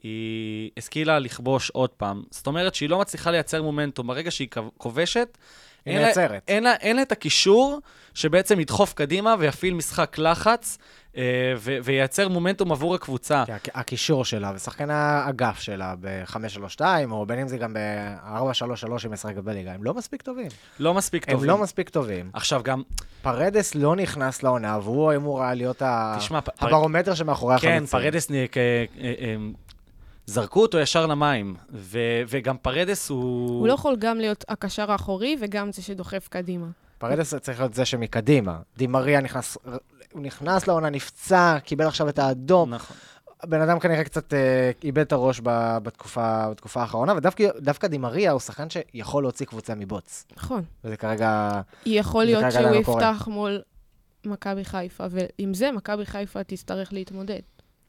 היא 0.04 0.72
השכילה 0.78 1.20
לכבוש 1.20 1.70
עוד 1.70 1.90
פעם. 1.90 2.24
זאת 2.32 2.48
אומרת 2.48 2.76
שהיא 2.76 2.90
לא 2.90 3.00
מצליחה 3.00 3.32
לייצר 3.32 3.62
מומנטום. 3.64 4.08
ברגע 4.08 4.32
שהיא 4.32 4.48
כובשת, 4.78 5.38
היא 5.86 6.00
נעצרת. 6.00 6.42
אין 6.48 6.64
לה, 6.64 6.74
אין 6.74 6.96
לה 6.96 7.02
את 7.02 7.12
הקישור 7.12 7.80
שבעצם 8.14 8.60
ידחוף 8.60 8.94
קדימה 8.94 9.36
ויפעיל 9.40 9.74
משחק 9.74 10.18
לחץ 10.18 10.78
אה, 11.18 11.22
ו- 11.58 11.78
וייצר 11.84 12.30
מומנטום 12.30 12.72
עבור 12.72 12.96
הקבוצה. 12.96 13.44
כי 13.46 13.52
הכ- 13.52 13.80
הקישור 13.80 14.26
שלה 14.26 14.52
ושחקן 14.56 14.90
האגף 14.90 15.60
שלה 15.60 15.94
ב-5-3-2, 16.00 16.82
או 17.12 17.26
בין 17.26 17.40
אם 17.40 17.48
זה 17.48 17.58
גם 17.58 17.74
ב-4-3-3 17.74 18.52
שהיא 19.00 19.12
משחקת 19.12 19.38
בליגה, 19.38 19.72
הם 19.74 19.84
לא 19.84 19.94
מספיק 19.94 20.22
טובים. 20.22 20.48
לא 20.80 20.94
מספיק 20.94 21.30
הם 21.30 21.34
טובים. 21.34 21.50
לא 21.50 21.58
מספיק 21.58 21.90
טובים. 21.90 22.30
עכשיו 22.34 22.62
גם, 22.64 22.82
פרדס 23.22 23.76
לא 23.76 23.96
נכנס 23.96 24.44
לעונה, 24.44 24.80
והוא 24.84 25.14
אמור 25.16 25.44
היה 25.44 25.54
להיות 25.54 25.82
ה- 25.82 26.16
תשמע, 26.20 26.42
פ- 26.42 26.50
פר- 26.50 26.68
הברומטר 26.68 27.14
שמאחורי 27.16 27.58
כן, 27.60 27.68
החלוצים. 27.84 28.00
פרדס, 28.00 28.32
נ- 28.32 28.48
כ- 28.52 28.58
אה, 28.58 28.86
אה, 29.02 29.36
זרקו 30.26 30.62
אותו 30.62 30.78
ישר 30.80 31.06
למים, 31.06 31.56
ו- 31.70 32.22
וגם 32.28 32.58
פרדס 32.58 33.10
הוא... 33.10 33.60
הוא 33.60 33.68
לא 33.68 33.74
יכול 33.74 33.96
גם 34.00 34.18
להיות 34.18 34.46
הקשר 34.50 34.92
האחורי 34.92 35.38
וגם 35.42 35.72
זה 35.72 35.82
שדוחף 35.82 36.28
קדימה. 36.28 36.68
פרדס 36.98 37.34
צריך 37.36 37.60
להיות 37.60 37.74
זה 37.74 37.86
שמקדימה. 37.86 38.60
די 38.78 38.92
מריה 38.92 39.22
נכנס, 39.22 39.58
הוא 40.14 40.22
נכנס 40.22 40.68
לעונה, 40.68 40.90
נפצע, 40.90 41.58
קיבל 41.64 41.88
עכשיו 41.88 42.10
את 42.10 42.20
האדום. 42.20 42.74
נכון. 42.74 42.98
הבן 43.42 43.62
אדם 43.62 43.80
כנראה 43.80 44.04
קצת 44.04 44.34
אה, 44.34 44.72
איבד 44.84 45.02
את 45.02 45.12
הראש 45.12 45.40
ב- 45.44 45.78
בתקופה, 45.84 46.50
בתקופה 46.52 46.82
האחרונה, 46.82 47.14
ודווקא 47.16 47.88
דימריה 47.88 48.32
הוא 48.32 48.40
שחקן 48.40 48.68
שיכול 48.70 49.24
להוציא 49.24 49.46
קבוצה 49.46 49.76
מבוץ. 49.76 50.26
נכון. 50.38 50.64
וזה 50.84 50.98
כרגע... 50.98 51.62
יכול 51.86 52.24
להיות 52.24 52.42
כרגע 52.42 52.52
שהוא. 52.52 52.76
יפתח 52.76 53.28
מול 53.32 53.62
מכבי 54.26 54.66
חיפה, 54.66 55.04
ועם 55.10 55.54
זה 55.54 55.72
מכבי 55.72 56.06
חיפה 56.06 56.44
תצטרך 56.44 56.94
להתמודד. 56.94 57.40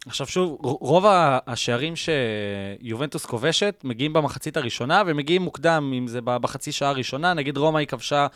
עכשיו 0.07 0.27
שוב, 0.27 0.59
רוב 0.63 1.05
השערים 1.47 1.95
שיובנטוס 1.97 3.27
כובשת 3.27 3.81
מגיעים 3.85 4.13
במחצית 4.13 4.57
הראשונה 4.57 5.03
ומגיעים 5.07 5.43
מוקדם, 5.43 5.93
אם 5.99 6.07
זה 6.07 6.21
בחצי 6.23 6.73
שעה 6.73 6.89
הראשונה. 6.89 7.35
נגיד 7.35 7.57
רומא 7.57 7.79
היא 7.79 7.87
כבשה 7.87 8.27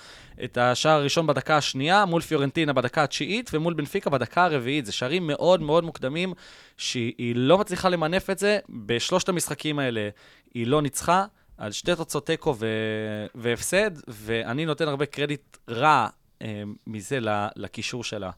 את 0.45 0.59
השער 0.59 1.01
הראשון 1.01 1.27
בדקה 1.27 1.57
השנייה, 1.57 2.05
מול 2.05 2.23
פיורנטינה 2.23 2.73
בדקה 2.73 3.03
התשיעית 3.03 3.51
ומול 3.53 3.75
בנפיקה 3.75 4.11
בדקה 4.11 4.45
הרביעית. 4.45 4.87
זה 4.87 4.93
שערים 4.93 5.27
מאוד 5.27 5.63
מאוד 5.63 5.85
מוקדמים, 5.85 6.33
שהיא 6.77 7.37
לא 7.37 7.59
מצליחה 7.59 7.89
למנף 7.89 8.31
את 8.31 8.39
זה. 8.39 8.59
בשלושת 8.69 9.29
המשחקים 9.29 9.79
האלה 9.79 10.09
היא 10.55 10.67
לא 10.67 10.83
ניצחה. 10.83 11.25
על 11.59 11.73
שתי 11.73 11.97
תוצאות 11.97 12.27
תיקו 12.27 12.55
ו- 12.59 13.27
והפסד, 13.35 13.91
ואני 14.09 14.65
נותן 14.67 14.89
הרבה 14.89 15.07
קרדיט 15.07 15.57
רע 15.69 16.07
אה, 16.43 16.63
מזה 16.87 17.19
לקישור 17.57 18.05
שלה. 18.05 18.31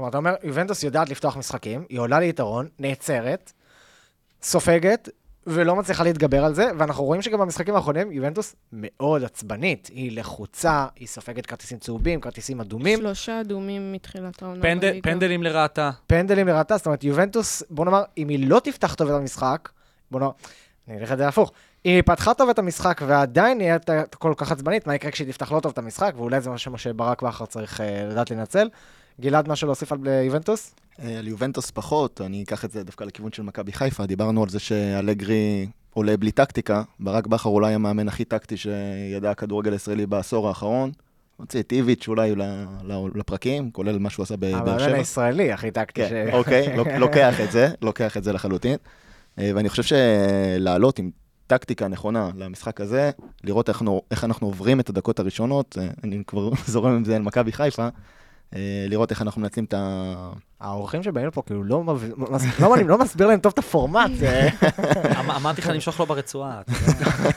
כלומר, 0.00 0.08
אתה 0.08 0.18
אומר, 0.18 0.34
יובנטוס 0.42 0.82
יודעת 0.82 1.08
לפתוח 1.08 1.36
משחקים, 1.36 1.84
היא 1.88 1.98
עולה 1.98 2.20
ליתרון, 2.20 2.68
נעצרת, 2.78 3.52
סופגת, 4.42 5.08
ולא 5.46 5.76
מצליחה 5.76 6.04
להתגבר 6.04 6.44
על 6.44 6.54
זה, 6.54 6.70
ואנחנו 6.78 7.04
רואים 7.04 7.22
שגם 7.22 7.38
במשחקים 7.38 7.74
האחרונים 7.74 8.12
יובנטוס 8.12 8.56
מאוד 8.72 9.24
עצבנית. 9.24 9.90
היא 9.92 10.18
לחוצה, 10.18 10.86
היא 10.96 11.08
סופגת 11.08 11.46
כרטיסים 11.46 11.78
צהובים, 11.78 12.20
כרטיסים 12.20 12.60
אדומים, 12.60 12.98
שלושה 12.98 13.40
אדומים 13.40 13.92
מתחילת 13.92 14.42
העונה 14.42 14.62
פנדל, 14.62 14.90
בליגה. 14.90 15.10
פנדלים 15.10 15.42
לרעתה. 15.42 15.90
פנדלים 16.06 16.46
לרעתה, 16.46 16.76
זאת 16.76 16.86
אומרת, 16.86 17.04
יובנטוס, 17.04 17.62
בוא 17.70 17.84
נאמר, 17.84 18.02
אם 18.18 18.28
היא 18.28 18.48
לא 18.48 18.60
תפתח 18.64 18.94
טוב 18.94 19.08
את 19.08 19.14
המשחק, 19.14 19.68
בוא 20.10 20.20
נאמר, 20.20 20.32
אני 20.88 20.98
אלך 20.98 21.12
את 21.12 21.18
זה 21.18 21.28
הפוך. 21.28 21.52
אם 21.86 21.90
היא 21.90 22.02
פתחה 22.02 22.34
טוב 22.34 22.48
את 22.48 22.58
המשחק 22.58 23.00
ועדיין 23.06 23.58
נהיית 23.58 23.90
כל 24.18 24.34
כך 24.36 24.52
עצבנית, 24.52 24.86
מה 24.86 24.94
יקרה 24.94 25.10
כשהיא 25.10 25.28
תפתח 25.28 25.52
לא 25.52 25.60
טוב 25.60 25.72
את 25.72 25.78
המשחק, 25.78 26.12
ואולי 26.16 26.40
זה 26.40 26.50
משהו 26.50 26.78
שברק 26.78 27.22
בכר 27.22 27.46
צריך 27.46 27.80
אה, 27.80 28.04
לדעת 28.10 28.30
לנצל. 28.30 28.68
גלעד, 29.20 29.48
משהו 29.48 29.66
להוסיף 29.66 29.92
על 29.92 29.98
יובנטוס? 30.26 30.74
אה, 31.02 31.18
על 31.18 31.28
יובנטוס 31.28 31.70
פחות, 31.70 32.20
אני 32.20 32.42
אקח 32.42 32.64
את 32.64 32.70
זה 32.70 32.84
דווקא 32.84 33.04
לכיוון 33.04 33.32
של 33.32 33.42
מכבי 33.42 33.72
חיפה. 33.72 34.06
דיברנו 34.06 34.42
על 34.42 34.48
זה 34.48 34.58
שאלגרי 34.58 35.66
עולה 35.94 36.16
בלי 36.16 36.32
טקטיקה. 36.32 36.82
ברק 37.00 37.26
בכר 37.26 37.48
אולי 37.48 37.74
המאמן 37.74 38.08
הכי 38.08 38.24
טקטי 38.24 38.56
שידע 38.56 39.30
הכדורגל 39.30 39.72
הישראלי 39.72 40.06
בעשור 40.06 40.48
האחרון. 40.48 40.90
הוציא 41.36 41.60
את 41.60 41.72
איביץ' 41.72 42.08
אולי 42.08 42.34
לפרקים, 43.14 43.70
כולל 43.70 43.98
מה 43.98 44.10
שהוא 44.10 44.22
עשה 44.22 44.36
בבאר 44.36 44.56
המאמן 44.56 44.78
שבע. 44.78 44.94
הישראלי 44.94 45.52
הכי 45.52 45.70
טקטי 45.70 46.04
ש... 46.06 46.08
כן, 46.08 46.28
אוקיי, 46.32 46.76
לוק- 46.76 46.88
לוקח 47.04 47.40
את 47.40 47.52
זה, 47.52 47.68
לוקח 47.82 48.16
את 48.16 48.24
זה 48.24 48.32
לחלוטין. 48.32 48.76
אה, 49.38 49.50
ואני 49.54 49.68
חושב 49.68 49.82
שלעלות 49.82 50.98
עם 50.98 51.10
טקטיקה 51.46 51.88
נכונה 51.88 52.30
למשחק 52.36 52.80
הזה, 52.80 53.10
לראות 53.44 53.68
איך 53.68 53.76
אנחנו, 53.82 54.02
איך 54.10 54.24
אנחנו 54.24 54.46
עוברים 54.46 54.80
את 54.80 54.88
הדקות 54.88 55.18
הראשונות, 55.18 55.78
אה, 55.80 55.86
אני 56.04 56.22
כבר 56.26 56.50
זורם 56.66 56.92
עם 56.92 57.04
זה 57.04 57.16
על 57.16 57.22
מכבי 57.22 57.52
חיפה, 57.52 57.88
לראות 58.88 59.10
איך 59.10 59.22
אנחנו 59.22 59.40
מנצלים 59.40 59.64
את 59.64 59.74
ה... 59.74 60.32
האורחים 60.60 61.02
שבאים 61.02 61.26
לפה 61.26 61.42
כאילו 61.42 61.64
לא 61.64 61.84
לא, 62.60 62.74
אני 62.74 62.88
לא 62.88 62.98
מסביר 62.98 63.26
להם 63.26 63.40
טוב 63.40 63.52
את 63.52 63.58
הפורמט. 63.58 64.10
אה. 64.22 64.48
אמ- 65.20 65.30
אמרתי 65.30 65.60
לך 65.60 65.68
למשוך 65.68 66.00
לו 66.00 66.06
ברצועה. 66.06 66.62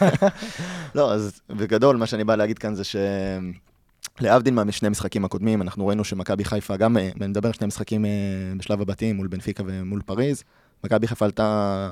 לא, 0.95 1.13
אז 1.13 1.41
בגדול, 1.49 1.97
מה 1.97 2.05
שאני 2.05 2.23
בא 2.23 2.35
להגיד 2.35 2.59
כאן 2.59 2.75
זה 2.75 2.83
ש... 2.83 2.95
להבדיל 4.21 4.53
מהשני 4.53 4.87
המשחקים 4.87 5.25
הקודמים, 5.25 5.61
אנחנו 5.61 5.87
ראינו 5.87 6.03
שמכבי 6.03 6.45
חיפה, 6.45 6.77
גם, 6.77 6.97
אה, 6.97 7.09
אני 7.21 7.27
מדבר 7.27 7.47
על 7.47 7.53
שני 7.53 7.67
משחקים 7.67 8.05
אה, 8.05 8.11
בשלב 8.57 8.81
הבתים, 8.81 9.15
מול 9.15 9.27
בנפיקה 9.27 9.63
ומול 9.65 10.01
פריז, 10.05 10.43
מכבי 10.83 11.07
חיפה 11.07 11.25
עלתה 11.25 11.89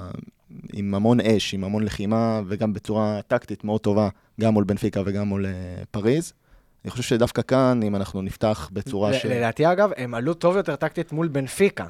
עם 0.74 0.96
המון 0.96 1.20
אש, 1.20 1.54
עם 1.54 1.64
המון 1.64 1.84
לחימה, 1.84 2.42
וגם 2.48 2.74
בצורה 2.74 3.20
טקטית 3.28 3.64
מאוד 3.64 3.82
טובה, 3.82 4.10
גם 4.42 4.54
מול 4.54 4.64
בנפיקה 4.64 5.02
וגם 5.06 5.28
מול 5.28 5.46
אה, 5.46 5.52
פריז. 5.92 6.34
אני 6.86 6.91
חושב 6.91 7.04
שדווקא 7.04 7.41
כאן, 7.41 7.80
אם 7.84 7.96
אנחנו 7.96 8.22
נפתח 8.22 8.70
בצורה 8.74 9.13
ש... 9.13 9.26
לדעתי 9.26 9.72
אגב, 9.72 9.91
הם 9.98 10.13
עלו 10.13 10.34
טוב 10.34 10.56
יותר 10.56 10.76
טקטית 10.76 11.12
מול 11.12 11.28
בנפיקה. 11.28 11.86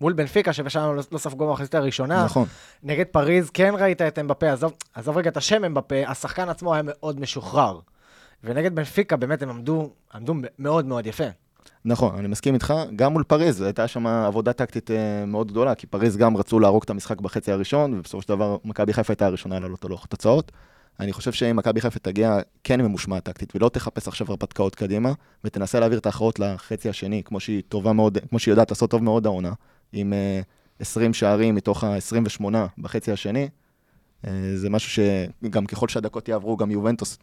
מול 0.00 0.12
בנפיקה, 0.12 0.52
שבשם 0.52 0.80
לא, 0.80 1.02
לא 1.12 1.18
ספגו 1.18 1.46
במחצית 1.46 1.74
הראשונה. 1.74 2.24
נכון. 2.24 2.46
נגד 2.82 3.04
פריז 3.06 3.50
כן 3.50 3.74
ראית 3.78 4.02
את 4.02 4.18
אמבפה, 4.18 4.52
עזוב, 4.52 4.72
עזוב 4.94 5.18
רגע 5.18 5.30
את 5.30 5.36
השם 5.36 5.64
אמבפה, 5.64 5.94
השחקן 6.06 6.48
עצמו 6.48 6.74
היה 6.74 6.82
מאוד 6.84 7.20
משוחרר. 7.20 7.78
ונגד 8.44 8.74
בנפיקה 8.74 9.16
באמת 9.16 9.42
הם 9.42 9.50
עמדו, 9.50 9.90
עמדו 10.14 10.34
מאוד 10.58 10.86
מאוד 10.86 11.06
יפה. 11.06 11.24
נכון, 11.84 12.18
אני 12.18 12.28
מסכים 12.28 12.54
איתך. 12.54 12.74
גם 12.96 13.12
מול 13.12 13.22
פריז, 13.22 13.62
הייתה 13.62 13.88
שם 13.88 14.06
עבודה 14.06 14.52
טקטית 14.52 14.90
אה, 14.90 15.26
מאוד 15.26 15.50
גדולה, 15.50 15.74
כי 15.74 15.86
פריז 15.86 16.16
גם 16.16 16.36
רצו 16.36 16.60
להרוג 16.60 16.82
את 16.82 16.90
המשחק 16.90 17.20
בחצי 17.20 17.52
הראשון, 17.52 17.94
ובסופו 17.94 18.22
של 18.22 18.28
דבר 18.28 18.56
מכבי 18.64 18.92
חיפה 18.92 19.12
הייתה 19.12 19.26
הראשונה 19.26 19.60
לעלות 19.60 19.84
על 19.84 19.90
לוח 19.90 20.06
תוצאות. 20.06 20.52
אני 21.00 21.12
חושב 21.12 21.32
שאם 21.32 21.56
מכבי 21.56 21.80
חיפה 21.80 21.98
תגיע 21.98 22.38
כן 22.64 22.80
ממושמעת 22.80 23.24
טקטית, 23.24 23.56
ולא 23.56 23.68
תחפש 23.68 24.08
עכשיו 24.08 24.26
הרפתקאות 24.30 24.74
קדימה, 24.74 25.12
ותנסה 25.44 25.80
להעביר 25.80 25.98
את 25.98 26.06
ההכרעות 26.06 26.38
לחצי 26.38 26.88
השני, 26.88 27.22
כמו 27.24 27.40
שהיא 27.40 27.62
טובה 27.68 27.92
מאוד, 27.92 28.18
כמו 28.28 28.38
שהיא 28.38 28.52
יודעת 28.52 28.70
לעשות 28.70 28.90
טוב 28.90 29.02
מאוד 29.02 29.26
העונה, 29.26 29.52
עם 29.92 30.12
אה, 30.12 30.40
20 30.80 31.14
שערים 31.14 31.54
מתוך 31.54 31.84
ה-28 31.84 32.44
בחצי 32.78 33.12
השני, 33.12 33.48
אה, 34.26 34.30
זה 34.54 34.70
משהו 34.70 35.02
שגם 35.42 35.66
ככל 35.66 35.88
שהדקות 35.88 36.28
יעברו, 36.28 36.56
גם 36.56 36.70
יובנטוס, 36.70 37.18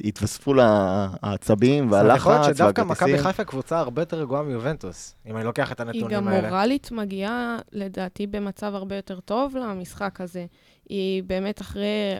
יתווספו 0.00 0.54
לה 0.54 1.08
העצבים 1.22 1.90
זאת 1.90 2.00
אומרת, 2.00 2.16
יכול 2.16 2.32
להיות 2.32 2.42
והלחץ 2.44 2.56
שדווקא 2.56 2.80
והכרטיסים. 2.80 3.14
מכבי 3.14 3.28
חיפה 3.28 3.44
קבוצה 3.44 3.78
הרבה 3.78 4.02
יותר 4.02 4.20
רגועה 4.20 4.42
מיובנטוס, 4.42 5.14
אם 5.26 5.36
אני 5.36 5.44
לוקח 5.44 5.72
את 5.72 5.80
היא 5.80 5.88
הנתונים 5.88 6.16
גם 6.16 6.28
האלה. 6.28 6.48
מורלית 6.48 6.90
מגיעה, 6.92 7.58
לדעתי, 7.72 8.26
במצב 8.26 8.74
הרבה 8.74 8.96
יותר 8.96 9.20
טוב 9.20 9.56
למשחק 9.56 10.20
הזה. 10.20 10.46
היא 10.88 11.22
באמת 11.22 11.60
אחרי 11.60 12.16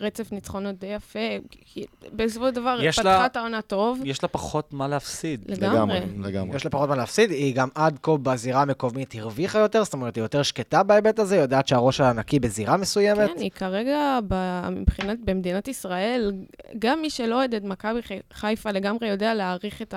רצף 0.00 0.32
ניצחונות 0.32 0.78
די 0.78 0.86
יפה, 0.86 1.18
כי 1.60 1.84
בסופו 2.12 2.46
של 2.48 2.54
דבר 2.54 2.78
יש 2.82 2.96
פתחה 2.98 3.08
לה- 3.18 3.26
את 3.26 3.36
העונה 3.36 3.62
טוב, 3.62 3.98
יש 4.04 4.22
לה 4.22 4.28
פחות 4.28 4.72
מה 4.72 4.88
להפסיד. 4.88 5.44
לגמרי. 5.48 6.00
לגמרי. 6.18 6.56
יש 6.56 6.64
לה 6.64 6.70
פחות 6.70 6.88
מה 6.88 6.96
להפסיד, 6.96 7.30
היא 7.30 7.54
גם 7.54 7.68
עד 7.74 7.98
כה 8.02 8.16
בזירה 8.22 8.62
המקומית 8.62 9.14
הרוויחה 9.18 9.58
יותר, 9.58 9.84
זאת 9.84 9.92
אומרת, 9.92 10.16
היא 10.16 10.22
יותר 10.24 10.42
שקטה 10.42 10.82
בהיבט 10.82 11.18
הזה, 11.18 11.34
היא 11.34 11.42
יודעת 11.42 11.68
שהראש 11.68 11.96
שלה 11.96 12.12
נקי 12.12 12.38
בזירה 12.40 12.76
מסוימת. 12.76 13.30
כן, 13.34 13.40
היא 13.40 13.50
כרגע, 13.50 14.18
ב- 14.28 14.68
מבחינת, 14.70 15.18
במדינת 15.24 15.68
ישראל, 15.68 16.32
גם 16.78 17.00
מי 17.02 17.10
שלא 17.10 17.34
אוהד 17.34 17.54
את 17.54 17.64
מכבי 17.64 18.02
חי- 18.02 18.18
חיפה 18.32 18.70
לגמרי 18.70 19.08
יודע 19.08 19.34
להעריך 19.34 19.82
את 19.82 19.94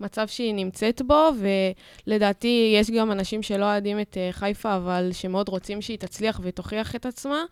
המצב 0.00 0.26
שהיא 0.28 0.54
נמצאת 0.54 1.02
בו, 1.06 1.28
ולדעתי 2.06 2.74
יש 2.80 2.90
גם 2.90 3.12
אנשים 3.12 3.42
שלא 3.42 3.64
אוהדים 3.64 4.00
את 4.00 4.16
אה, 4.16 4.28
חיפה, 4.32 4.76
אבל 4.76 5.08
שמאוד 5.12 5.48
רוצים 5.48 5.82
שהיא 5.82 5.98
תצליח 5.98 6.40
ותוכיח 6.42 6.96
את 6.96 7.06
עצמה, 7.06 7.42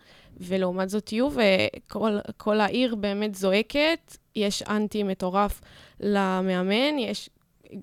ולעומת 0.40 0.90
זאת 0.90 1.12
יהיו, 1.12 1.28
וכל 1.30 2.18
כל 2.36 2.60
העיר 2.60 2.94
באמת 2.94 3.34
זועקת, 3.34 4.16
יש 4.36 4.62
אנטי 4.62 5.02
מטורף 5.02 5.60
למאמן, 6.00 6.98
יש 6.98 7.30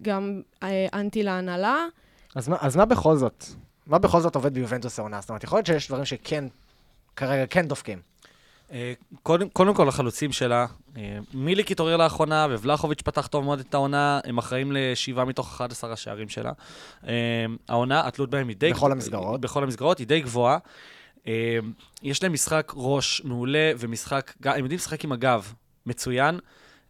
גם 0.02 0.42
אה, 0.64 0.88
אנטי 0.94 1.24
להנהלה. 1.24 1.86
אז 2.36 2.48
מה, 2.48 2.58
אז 2.60 2.76
מה 2.76 2.86
בכל 2.86 3.16
זאת? 3.16 3.46
מה 3.88 4.00
בכל 4.00 4.22
זאת 4.22 4.36
עובד 4.36 4.54
ביובנטוס 4.54 5.00
העונה? 5.00 5.22
זאת 5.22 5.30
אומרת, 5.30 5.44
יכול 5.44 5.58
להיות 5.58 5.66
שיש 5.66 5.88
דברים 5.88 6.06
שכן, 6.06 6.46
כרגע 7.16 7.46
כן 7.46 7.68
דופקים. 7.68 8.00
אה, 8.72 8.94
קודם, 9.24 9.50
קודם 9.50 9.74
כל, 9.74 9.90
החלוצים 9.90 10.32
שלה, 10.32 10.66
אה, 10.98 11.18
מיליק 11.34 11.72
התעורר 11.72 11.98
לאחרונה, 11.98 12.48
ובלחוביץ' 12.50 13.02
פתח 13.02 13.28
טוב 13.28 13.46
מאוד 13.46 13.60
את 13.60 13.74
העונה, 13.74 14.20
הם 14.24 14.38
אחראים 14.38 14.72
לשבעה 14.72 15.26
מתוך 15.26 15.48
11 15.48 15.94
השערים 15.94 16.30
שלה. 16.30 16.52
העונה, 17.70 18.08
התלות 18.08 18.30
בהם 18.30 18.48
היא 18.48 18.58
די... 18.58 18.72
בכל 18.72 18.92
המסגרות. 18.92 19.42
בכל 19.42 19.64
המסגרות, 19.64 20.00
היא 20.00 20.08
די 20.08 20.22
גבוהה. 20.22 20.58
אה, 21.28 21.60
יש 22.04 22.24
להם 22.24 22.34
משחק 22.34 22.74
ראש 22.76 23.22
מעולה, 23.26 23.72
ומשחק... 23.80 24.34
הם 24.46 24.64
יודעים 24.64 24.78
לשחק 24.78 25.04
עם 25.04 25.12
הגב 25.12 25.54
מצוין, 25.86 26.40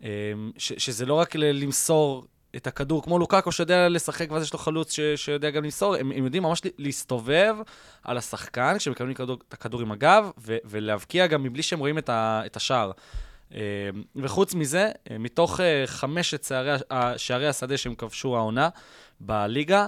אה, 0.04 0.10
ש, 0.58 0.73
שזה 0.73 1.06
לא 1.06 1.13
רק 1.13 1.36
למסור 1.36 2.26
את 2.56 2.67
הכדור, 2.67 3.04
כמו 3.04 3.19
לוקאקו 3.19 3.52
שיודע 3.52 3.89
לשחק, 3.89 4.32
ואז 4.32 4.43
יש 4.43 4.54
לו 4.54 4.60
חלוץ 4.60 4.91
ש, 4.91 5.00
שיודע 5.15 5.50
גם 5.50 5.63
למסור, 5.63 5.95
הם, 5.95 6.12
הם 6.12 6.23
יודעים 6.23 6.43
ממש 6.43 6.62
להסתובב 6.78 7.56
על 8.04 8.17
השחקן 8.17 8.78
כשמקבלים 8.78 9.13
כדור, 9.13 9.38
את 9.47 9.54
הכדור 9.54 9.82
עם 9.82 9.91
הגב, 9.91 10.32
ו, 10.38 10.58
ולהבקיע 10.65 11.28
גם 11.28 11.43
מבלי 11.43 11.63
שהם 11.63 11.80
רואים 11.80 11.97
את, 11.97 12.10
ה, 12.10 12.41
את 12.45 12.56
השער. 12.56 12.91
אה, 13.54 13.60
וחוץ 14.15 14.54
מזה, 14.54 14.91
מתוך 15.19 15.60
חמשת 15.86 16.52
שערי, 17.17 17.47
השדה 17.47 17.78
שהם 17.78 17.95
כבשו 17.95 18.38
העונה 18.38 18.69
בליגה, 19.19 19.88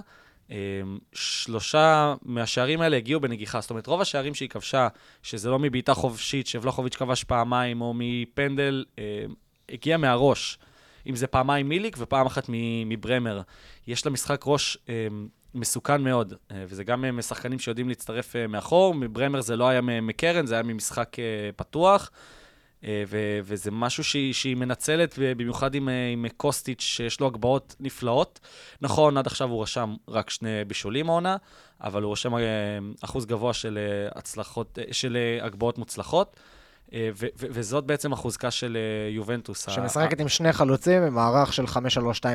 שלושה 1.13 2.13
מהשערים 2.21 2.81
האלה 2.81 2.97
הגיעו 2.97 3.19
בנגיחה. 3.19 3.62
זאת 3.62 3.69
אומרת, 3.69 3.88
רוב 3.88 4.01
השערים 4.01 4.35
שהיא 4.35 4.49
כבשה, 4.49 4.88
שזה 5.23 5.49
לא 5.49 5.59
מבעיטה 5.59 5.93
חופשית, 5.93 6.47
שבלחוביץ' 6.47 6.95
כבש 6.95 7.23
פעמיים, 7.23 7.81
או 7.81 7.93
מפנדל, 7.95 8.85
אה, 8.99 9.25
הגיע 9.69 9.97
מהראש. 9.97 10.59
אם 11.07 11.15
זה 11.15 11.27
פעמיים 11.27 11.69
מיליק 11.69 11.95
ופעם 11.99 12.25
אחת 12.25 12.45
מברמר. 12.85 13.41
יש 13.88 14.05
לה 14.05 14.12
משחק 14.12 14.43
ראש 14.47 14.77
אה, 14.89 15.07
מסוכן 15.55 16.01
מאוד, 16.01 16.33
אה, 16.51 16.63
וזה 16.67 16.83
גם 16.83 17.05
אה, 17.05 17.12
משחקנים 17.12 17.59
שיודעים 17.59 17.89
להצטרף 17.89 18.35
אה, 18.35 18.47
מאחור. 18.47 18.93
מברמר 18.93 19.41
זה 19.41 19.55
לא 19.55 19.67
היה 19.67 19.81
מקרן, 19.81 20.45
זה 20.45 20.53
היה 20.53 20.63
ממשחק 20.63 21.17
פתוח. 21.55 22.12
אה, 22.83 23.03
ו- 23.07 23.39
וזה 23.43 23.71
משהו 23.71 24.03
שהיא, 24.03 24.33
שהיא 24.33 24.55
מנצלת, 24.55 25.15
במיוחד 25.37 25.75
עם, 25.75 25.89
אה, 25.89 26.09
עם 26.13 26.25
קוסטיץ', 26.37 26.81
שיש 26.81 27.19
לו 27.19 27.27
הגבהות 27.27 27.75
נפלאות. 27.79 28.39
נכון, 28.81 29.17
עד 29.17 29.27
עכשיו 29.27 29.49
הוא 29.49 29.63
רשם 29.63 29.95
רק 30.07 30.29
שני 30.29 30.65
בישולים 30.67 31.09
העונה, 31.09 31.37
אבל 31.81 32.03
הוא 32.03 32.11
רשם 32.11 32.35
אה, 32.35 32.41
אחוז 33.01 33.25
גבוה 33.25 33.53
של 33.53 33.77
אה, 33.77 34.09
הצלחות, 34.19 34.79
אה, 34.79 34.93
של 34.93 35.17
אה, 35.17 35.45
הגבהות 35.45 35.77
מוצלחות. 35.77 36.35
אה, 36.93 37.09
ו- 37.15 37.25
ו- 37.39 37.45
וזאת 37.49 37.83
בעצם 37.85 38.13
החוזקה 38.13 38.51
של 38.51 38.77
אה, 38.77 39.09
יובנטוס. 39.09 39.69
ה- 39.69 39.71
שמשחקת 39.71 40.19
עם 40.19 40.29
שני 40.29 40.53
חלוצים 40.53 41.05
במערך 41.05 41.53
של 41.53 41.65
5-3-2 41.65 41.77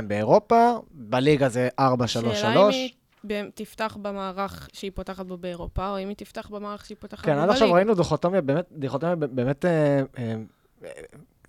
באירופה, 0.09 0.71
בליגה 0.91 1.49
זה 1.49 1.69
4-3-3. 1.81 2.05
שאלה 2.35 2.51
אם 2.65 2.69
היא 2.71 2.91
תפתח 3.55 3.97
במערך 4.03 4.69
שהיא 4.73 4.91
פותחת 4.95 5.27
בו 5.27 5.37
באירופה, 5.37 5.91
או 5.91 5.99
אם 5.99 6.09
היא 6.09 6.17
תפתח 6.17 6.49
במערך 6.51 6.87
שהיא 6.87 6.97
פותחת 7.01 7.21
בו 7.21 7.25
כן, 7.25 7.31
בליגה. 7.31 7.45
עד 7.45 7.51
עכשיו 7.51 7.73
ראינו 7.73 7.95
דיכוטומיה 7.95 8.41
באמת, 8.41 8.65
דיכוטומיה 8.73 9.17
באמת 9.17 9.65
אה, 9.65 10.03
אה, 10.19 10.35
אה, 10.85 10.91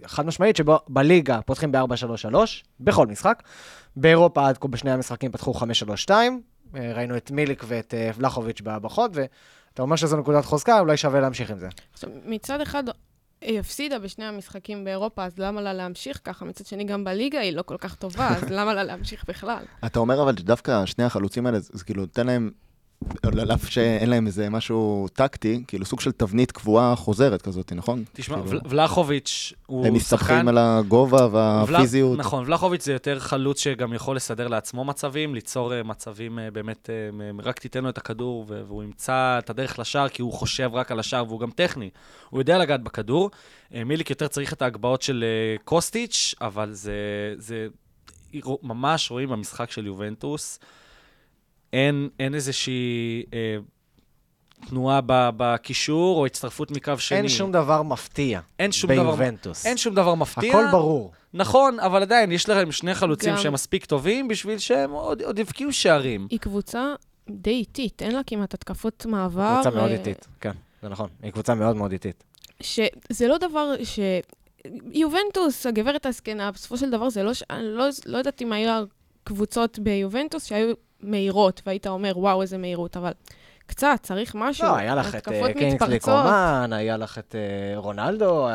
חד 0.06 0.26
משמעית, 0.26 0.56
שבו 0.56 0.80
בליגה 0.88 1.42
פותחים 1.42 1.72
ב-4-3-3, 1.72 2.36
בכל 2.80 3.08
משחק. 3.08 3.44
באירופה 3.96 4.48
עד 4.48 4.58
כה 4.58 4.68
בשני 4.68 4.92
המשחקים 4.92 5.32
פתחו 5.32 5.54
5-3-2, 6.08 6.10
אה, 6.10 6.94
ראינו 6.94 7.18
את 7.18 7.32
מיליק 7.32 7.64
ואת 7.68 7.94
ולחוביץ' 8.16 8.62
בחוד, 8.62 9.12
ואתה 9.14 9.82
אומר 9.82 9.96
שזו 9.96 10.18
נקודת 10.18 10.46
חוזקה, 10.46 10.80
אולי 10.80 10.98
שווה 10.98 11.20
להמשיך 11.20 11.52
עם 11.52 11.60
זה. 11.60 11.68
עכשיו, 11.94 12.10
מצד 12.26 12.62
אחד, 12.62 12.84
היא 13.46 13.60
הפסידה 13.60 14.00
בשני 14.00 14.26
המשחקים 14.26 14.84
באירופה, 14.84 15.26
אז 15.26 15.40
למה 15.40 15.62
לה 15.62 15.74
להמשיך 15.74 16.22
ככה? 16.24 16.46
מצד 16.46 16.66
שני, 16.66 16.84
גם 16.84 17.04
בליגה 17.04 17.40
היא 17.40 17.54
לא 17.54 17.62
כל 17.62 17.78
כך 17.78 17.96
טובה, 17.96 18.28
אז 18.28 18.44
למה 18.50 18.74
לה 18.74 18.84
להמשיך 18.84 19.26
בכלל? 19.28 19.64
אתה 19.86 20.00
אומר 20.00 20.22
אבל 20.24 20.38
שדווקא 20.38 20.86
שני 20.86 21.04
החלוצים 21.04 21.46
האלה, 21.46 21.60
זה 21.60 21.84
כאילו, 21.84 22.06
תן 22.06 22.28
להם, 22.28 22.52
על 23.24 23.52
אף 23.52 23.70
שאין 23.70 24.10
להם 24.10 24.28
איזה 24.28 24.50
משהו 24.50 25.08
טקטי, 25.14 25.64
כאילו 25.68 25.86
סוג 25.86 26.00
של 26.00 26.12
תבנית 26.12 26.52
קבועה 26.52 26.96
חוזרת 26.96 27.42
כזאת, 27.42 27.74
נכון? 27.74 28.04
תשמע, 28.14 28.36
כאילו, 28.36 28.50
ול- 28.50 28.62
ולחוביץ' 28.70 29.54
הוא 29.66 29.86
הם 29.86 29.94
מסתבכים 29.94 30.48
על 30.48 30.58
הגובה 30.58 31.28
והפיזיות. 31.32 32.12
ול... 32.12 32.20
נכון, 32.20 32.44
ולחוביץ' 32.46 32.84
זה 32.84 32.94
יותר 32.94 33.20
חלוץ 33.20 33.60
שגם 33.60 33.94
יכול 33.94 34.16
לסדר 34.16 34.48
לעצמו 34.48 34.86
מצבים, 34.86 35.36
ליצור 35.36 35.72
uh, 35.72 35.88
מצבים 35.88 36.40
uh, 36.40 36.42
באמת, 36.54 36.90
uh, 36.90 37.46
רק 37.46 37.60
תיתן 37.60 37.84
לו 37.84 37.90
את 37.90 37.98
הכדור 37.98 38.46
והוא 38.48 38.84
ימצא 38.84 39.40
את 39.40 39.50
הדרך 39.50 39.80
לשער, 39.80 40.10
כי 40.10 40.22
הוא 40.22 40.34
חושב 40.34 40.70
רק 40.74 40.92
על 40.92 41.00
השער 41.00 41.26
והוא 41.28 41.40
גם 41.40 41.52
טכני. 41.52 41.90
הוא 42.30 42.42
יודע 42.42 42.58
לגעת 42.58 42.84
בכדור. 42.84 43.32
מיליק 43.86 44.10
יותר 44.10 44.28
צריך 44.28 44.54
את 44.54 44.62
ההגבהות 44.62 45.02
של 45.02 45.24
קוסטיץ', 45.64 46.36
אבל 46.42 46.74
זה, 46.74 46.94
זה 47.38 47.68
ממש 48.64 49.12
רואים 49.12 49.30
במשחק 49.30 49.72
של 49.72 49.86
יובנטוס, 49.86 50.60
אין, 51.74 52.10
אין 52.20 52.36
איזושהי... 52.36 53.24
אה, 53.34 53.58
תנועה 54.70 55.00
בקישור 55.08 56.18
או 56.20 56.26
הצטרפות 56.26 56.72
מקו 56.72 56.94
שני. 56.98 57.18
אין 57.18 57.30
שום 57.30 57.52
דבר 57.52 57.84
מפתיע 57.84 58.40
אין 58.60 58.72
שום 58.72 58.92
דבר, 58.92 59.04
ביובנטוס. 59.04 59.66
אין 59.66 59.78
שום 59.78 59.96
דבר 59.96 60.16
מפתיע. 60.16 60.50
הכל 60.50 60.72
ברור. 60.72 61.12
נכון, 61.34 61.80
אבל 61.80 62.02
עדיין, 62.02 62.32
יש 62.32 62.50
להם 62.50 62.72
שני 62.72 62.96
חלוצים 62.96 63.32
גם- 63.32 63.38
שהם 63.38 63.54
מספיק 63.54 63.86
טובים 63.86 64.28
בשביל 64.28 64.58
שהם 64.58 64.92
עוד, 64.92 65.22
עוד 65.22 65.40
יבקיעו 65.40 65.74
שערים. 65.74 66.28
היא 66.30 66.40
קבוצה 66.40 66.94
די 67.30 67.50
איטית, 67.50 68.02
אין 68.02 68.12
לה 68.16 68.22
כמעט 68.28 68.54
התקפות 68.54 69.06
מעבר. 69.06 69.54
קבוצה 69.56 69.70
מאוד 69.78 69.90
אה, 69.92 69.98
איטית, 69.98 70.28
כן, 70.42 70.52
זה 70.82 70.90
נכון. 70.90 71.10
היא 71.24 71.32
קבוצה 71.32 71.56
מאוד 71.56 71.76
מאוד 71.76 71.92
איטית. 71.92 72.24
שזה 72.62 73.28
לא 73.28 73.38
דבר 73.38 73.72
ש... 73.84 74.00
יובנטוס, 74.92 75.66
הגברת 75.66 76.06
הזקנה, 76.06 76.52
בסופו 76.52 76.78
של 76.78 76.90
דבר 76.90 77.10
זה 77.10 77.24
לא... 77.24 77.34
ש... 77.34 77.44
אני 77.50 77.64
לא, 77.64 77.86
לא 78.06 78.18
יודעת 78.18 78.42
אם 78.42 78.52
היו 78.54 78.84
קבוצות 79.24 79.80
ביובנטוס 79.80 80.46
שהיו 80.46 80.74
מהירות, 81.06 81.62
והיית 81.66 81.88
אומר, 81.88 82.14
וואו, 82.18 82.42
איזה 82.42 82.58
מהירות, 82.58 82.98
אבל 82.98 83.12
קצת, 83.68 84.00
צריך 84.02 84.36
משהו. 84.36 84.68
לא, 84.68 84.76
היה 84.76 84.96
לך 84.96 85.10
את 85.10 85.16
התקפות 85.16 85.48
אה, 85.48 85.54
קינגסלי 85.54 85.96
מתפרצות. 85.96 86.24
קומן, 86.24 86.70
היה 86.74 86.98
לך 86.98 87.18
את 87.18 87.36
אה, 87.36 87.78
רונלדו, 87.78 88.48
אה, 88.48 88.54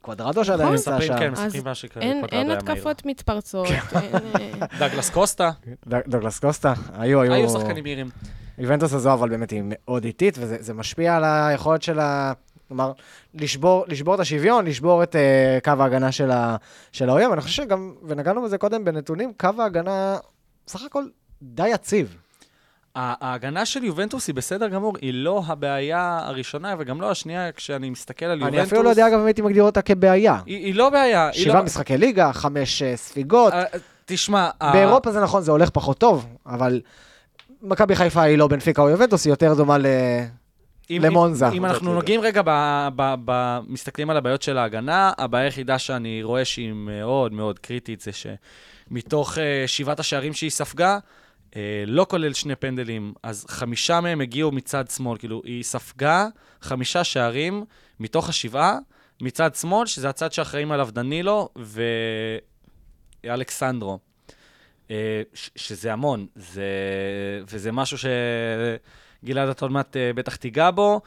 קוואדרדו 0.00 0.44
שעדיין 0.44 0.74
נכון. 0.74 0.92
נמצא 0.92 1.06
שם. 1.06 1.18
כן, 1.18 1.32
מספרים 1.32 1.64
מה 1.64 1.74
שקרה. 1.74 2.02
אין. 2.02 2.50
התקפות 2.50 3.06
מתפרצות. 3.06 3.66
כן. 3.66 4.18
דגלס 4.78 5.10
קוסטה, 5.10 5.50
ד- 5.88 6.00
דוגלס 6.08 6.38
קוסטה, 6.38 6.74
היו, 6.92 7.20
היו... 7.20 7.32
היו 7.32 7.48
שחקנים 7.48 7.84
מהירים. 7.84 8.10
יובנטוס 8.58 8.92
הזו, 8.92 9.12
אבל 9.12 9.28
באמת 9.28 9.50
היא 9.50 9.62
מאוד 9.64 10.04
איטית, 10.04 10.38
וזה 10.38 10.56
זה 10.60 10.74
משפיע 10.74 11.16
על 11.16 11.24
היכולת 11.24 11.82
שלה, 11.82 12.32
כלומר, 12.68 12.92
לשבור, 13.34 13.84
לשבור 13.88 14.14
את 14.14 14.20
השוויון, 14.20 14.66
לשבור 14.66 15.02
את 15.02 15.14
uh, 15.14 15.64
קו 15.64 15.82
ההגנה 15.82 16.12
של, 16.12 16.30
ה, 16.30 16.56
של 16.92 17.08
האויב. 17.08 17.32
אני 17.32 17.40
חושב 17.40 17.62
שגם, 17.62 17.94
ונגענו 18.02 18.42
בזה 18.42 18.58
קודם 18.58 18.84
בנתונים, 18.84 19.32
קו 19.36 19.48
ההגנה 19.58 20.16
סך 20.68 20.82
הכל 20.84 21.04
די 21.42 21.68
יציב. 21.68 22.16
ההגנה 22.94 23.66
של 23.66 23.84
יובנטוס 23.84 24.26
היא 24.26 24.34
בסדר 24.34 24.68
גמור, 24.68 24.96
היא 25.00 25.14
לא 25.14 25.42
הבעיה 25.46 26.20
הראשונה 26.22 26.74
וגם 26.78 27.00
לא 27.00 27.10
השנייה 27.10 27.52
כשאני 27.52 27.90
מסתכל 27.90 28.26
על 28.26 28.38
יובנטוס. 28.38 28.58
אני 28.58 28.66
אפילו 28.66 28.82
לא 28.82 28.88
יודע, 28.88 29.08
אגב, 29.08 29.18
אם 29.20 29.26
הייתי 29.26 29.42
מגדיר 29.42 29.62
אותה 29.62 29.82
כבעיה. 29.82 30.38
היא, 30.46 30.56
היא 30.56 30.74
לא 30.74 30.90
בעיה. 30.90 31.32
שבעה 31.32 31.56
לא... 31.56 31.62
משחקי 31.62 31.96
ליגה, 31.96 32.32
חמש 32.32 32.82
אה, 32.82 32.96
ספיגות. 32.96 33.52
אה, 33.52 33.64
תשמע, 34.04 34.50
באירופה 34.72 35.12
זה 35.12 35.20
נכון, 35.20 35.42
זה 35.42 35.50
הולך 35.50 35.70
פחות 35.70 35.98
טוב, 35.98 36.26
אבל 36.46 36.80
מכבי 37.62 37.96
חיפה 37.96 38.22
היא 38.22 38.38
לא 38.38 38.48
בנפיקה 38.48 38.82
או 38.82 38.88
יובנטוס, 38.88 39.24
היא 39.24 39.32
יותר 39.32 39.54
דומה 39.54 39.78
ל... 39.78 39.86
אם, 40.90 41.02
למונזה. 41.04 41.48
אם, 41.48 41.52
אם 41.52 41.64
אנחנו 41.64 41.94
נוגעים 41.94 42.20
רגע, 42.20 42.42
ב, 42.44 42.50
ב, 42.96 43.14
ב, 43.24 43.58
מסתכלים 43.68 44.10
על 44.10 44.16
הבעיות 44.16 44.42
של 44.42 44.58
ההגנה, 44.58 45.12
הבעיה 45.18 45.44
היחידה 45.44 45.78
שאני 45.78 46.22
רואה 46.22 46.44
שהיא 46.44 46.72
מאוד 46.72 47.32
מאוד 47.32 47.58
קריטית 47.58 48.00
זה 48.00 48.10
שמתוך 48.12 49.34
uh, 49.34 49.40
שבעת 49.66 50.00
השערים 50.00 50.32
שהיא 50.32 50.50
ספגה, 50.50 50.98
uh, 51.50 51.54
לא 51.86 52.06
כולל 52.10 52.32
שני 52.32 52.56
פנדלים, 52.56 53.14
אז 53.22 53.46
חמישה 53.48 54.00
מהם 54.00 54.20
הגיעו 54.20 54.52
מצד 54.52 54.90
שמאל, 54.90 55.18
כאילו, 55.18 55.42
היא 55.44 55.62
ספגה 55.62 56.28
חמישה 56.62 57.04
שערים 57.04 57.64
מתוך 58.00 58.28
השבעה 58.28 58.78
מצד 59.20 59.54
שמאל, 59.54 59.86
שזה 59.86 60.08
הצד 60.08 60.32
שאחראים 60.32 60.72
עליו 60.72 60.88
דנילו 60.92 61.48
ואלכסנדרו. 63.24 63.98
אה, 64.90 65.22
שזה 65.56 65.92
המון, 65.92 66.26
זה, 66.34 66.64
וזה 67.48 67.72
משהו 67.72 67.98
שגלעד, 67.98 69.48
אתה 69.48 69.64
עוד 69.64 69.72
מעט 69.72 69.96
אה, 69.96 70.12
בטח 70.12 70.36
תיגע 70.36 70.70
בו, 70.70 70.94
אה, 70.94 71.00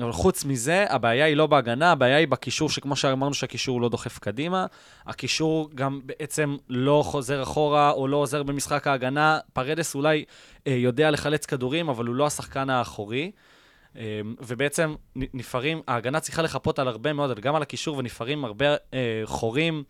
אבל 0.00 0.12
חוץ 0.12 0.44
מזה, 0.44 0.84
הבעיה 0.88 1.24
היא 1.24 1.36
לא 1.36 1.46
בהגנה, 1.46 1.92
הבעיה 1.92 2.16
היא 2.16 2.28
בקישור, 2.28 2.70
שכמו 2.70 2.96
שאמרנו 2.96 3.34
שהקישור 3.34 3.80
לא 3.80 3.88
דוחף 3.88 4.18
קדימה, 4.18 4.66
הקישור 5.06 5.70
גם 5.74 6.00
בעצם 6.04 6.56
לא 6.68 7.02
חוזר 7.06 7.42
אחורה 7.42 7.90
או 7.90 8.08
לא 8.08 8.16
עוזר 8.16 8.42
במשחק 8.42 8.86
ההגנה. 8.86 9.38
פרדס 9.52 9.94
אולי 9.94 10.24
אה, 10.66 10.72
יודע 10.72 11.10
לחלץ 11.10 11.46
כדורים, 11.46 11.88
אבל 11.88 12.06
הוא 12.06 12.14
לא 12.14 12.26
השחקן 12.26 12.70
האחורי. 12.70 13.30
אה, 13.96 14.20
ובעצם 14.40 14.94
נפערים, 15.16 15.82
ההגנה 15.88 16.20
צריכה 16.20 16.42
לחפות 16.42 16.78
על 16.78 16.88
הרבה 16.88 17.12
מאוד, 17.12 17.40
גם 17.40 17.54
על 17.54 17.62
הקישור, 17.62 17.96
ונפערים 17.96 18.44
הרבה 18.44 18.66
אה, 18.94 19.22
חורים. 19.24 19.84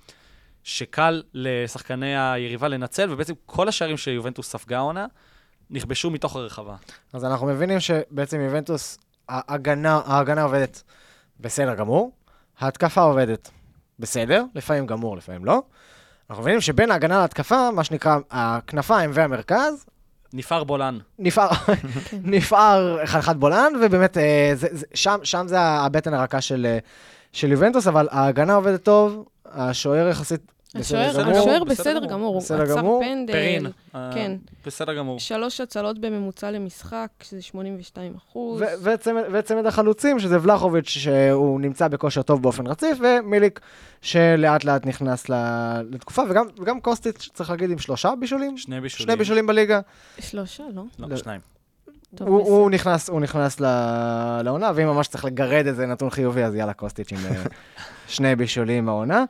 שקל 0.65 1.23
לשחקני 1.35 2.17
היריבה 2.19 2.69
לנצל, 2.69 3.13
ובעצם 3.13 3.33
כל 3.47 3.69
השערים 3.69 3.97
שיובנטוס 3.97 4.49
ספגה 4.49 4.77
העונה 4.77 5.07
נכבשו 5.71 6.11
מתוך 6.11 6.37
הרחבה. 6.37 6.77
אז 7.13 7.25
אנחנו 7.25 7.47
מבינים 7.47 7.81
שבעצם 7.81 8.41
יובנטוס, 8.41 8.99
ההגנה, 9.29 10.01
ההגנה 10.07 10.43
עובדת 10.43 10.83
בסדר 11.41 11.75
גמור, 11.75 12.13
ההתקפה 12.59 13.01
עובדת 13.01 13.51
בסדר, 13.99 14.45
לפעמים 14.55 14.87
גמור, 14.87 15.17
לפעמים 15.17 15.45
לא. 15.45 15.63
אנחנו 16.31 16.43
מבינים 16.43 16.61
שבין 16.61 16.91
ההגנה 16.91 17.21
להתקפה, 17.23 17.71
מה 17.71 17.85
שנקרא 17.85 18.19
הכנפיים 18.31 19.11
והמרכז, 19.15 19.87
נפער 20.37 20.65
בולן. 20.65 20.99
נפער, 21.19 21.51
נפער 22.35 23.05
אחד 23.05 23.19
אחד 23.19 23.41
בולען, 23.41 23.73
ובאמת, 23.83 24.19
אה, 24.19 24.51
זה, 24.55 24.69
זה, 24.73 24.87
שם, 24.95 25.19
שם 25.23 25.45
זה 25.49 25.61
הבטן 25.61 26.15
הרכה 26.15 26.41
של, 26.41 26.67
אה, 26.67 26.79
של 27.33 27.53
יובנטוס, 27.53 27.87
אבל 27.87 28.09
ההגנה 28.11 28.55
עובדת 28.55 28.83
טוב, 28.83 29.25
השוער 29.47 30.09
יחסית 30.09 30.53
השוער 30.75 31.65
בסדר 31.65 31.65
בסדר 31.65 32.07
גמור. 32.07 32.35
הוא 32.35 32.43
בסדר 32.43 32.63
עצר. 32.63 32.99
פנדל. 33.01 33.33
פרין. 33.33 33.67
אה, 33.95 34.11
כן. 34.15 34.33
בסדר 34.67 34.95
גמור. 34.95 35.19
שלוש 35.19 35.61
הצלות 35.61 35.99
בממוצע 35.99 36.51
למשחק, 36.51 37.09
שזה 37.23 37.43
82 37.43 38.15
אחוז. 38.17 38.63
וצמד, 38.83 39.23
וצמד 39.33 39.67
החלוצים, 39.67 40.19
שזה 40.19 40.39
ולחוביץ', 40.43 40.89
שהוא 40.89 41.61
נמצא 41.61 41.89
בכושר 41.89 42.23
טוב 42.23 42.43
באופן 42.43 42.67
רציף, 42.67 42.99
ומיליק, 43.01 43.61
שלאט 44.03 44.65
לאט 44.65 44.87
נכנס 44.87 45.29
לתקופה, 45.91 46.23
וגם, 46.31 46.47
וגם 46.59 46.81
קוסטיץ', 46.81 47.29
צריך 47.33 47.51
להגיד, 47.51 47.71
עם 47.71 47.79
שלושה 47.79 48.13
בישולים? 48.21 48.59
שני 48.59 48.81
בישולים. 48.81 49.09
שני 49.09 49.17
בישולים 49.17 49.47
בליגה. 49.47 49.81
שלושה, 50.21 50.63
לא? 50.75 50.83
לא, 50.99 51.09
לא. 51.09 51.17
שניים. 51.17 51.41
טוב, 52.15 52.29
הוא. 52.29 52.41
הוא 52.41 52.71
נכנס, 52.71 53.09
הוא 53.09 53.21
נכנס 53.21 53.61
לעונה, 54.43 54.73
ואם 54.75 54.87
ממש 54.87 55.09
צריך 55.09 55.25
לגרד 55.25 55.67
איזה 55.67 55.87
נתון 55.87 56.11
חיובי, 56.11 56.45
אז 56.45 56.55
יאללה 56.55 56.73
קוסטיץ' 56.73 57.13
עם 57.13 57.19
אה, 57.19 57.43
שני 58.15 58.37
בישולים 58.37 58.89
העונה. 58.89 59.25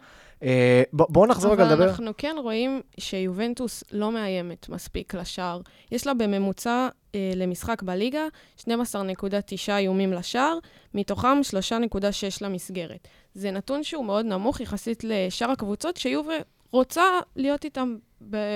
אה, 0.44 0.82
בוא- 0.92 1.06
בואו 1.10 1.26
נחזור 1.26 1.52
רגע 1.52 1.62
אבל 1.64 1.72
לדבר. 1.72 1.84
אנחנו 1.88 2.10
כן 2.18 2.36
רואים 2.38 2.80
שיובנטוס 3.00 3.84
לא 3.92 4.12
מאיימת 4.12 4.68
מספיק 4.68 5.14
לשער. 5.14 5.60
יש 5.92 6.06
לה 6.06 6.14
בממוצע 6.14 6.88
אה, 7.14 7.32
למשחק 7.36 7.82
בליגה 7.82 8.26
12.9 8.60 8.66
איומים 9.68 10.12
לשער, 10.12 10.58
מתוכם 10.94 11.40
3.6 11.50 11.98
למסגרת. 12.40 13.08
זה 13.34 13.50
נתון 13.50 13.82
שהוא 13.82 14.04
מאוד 14.04 14.26
נמוך 14.26 14.60
יחסית 14.60 15.04
לשאר 15.04 15.50
הקבוצות 15.50 15.96
שיובה 15.96 16.34
רוצה 16.72 17.02
להיות 17.36 17.64
איתם 17.64 17.96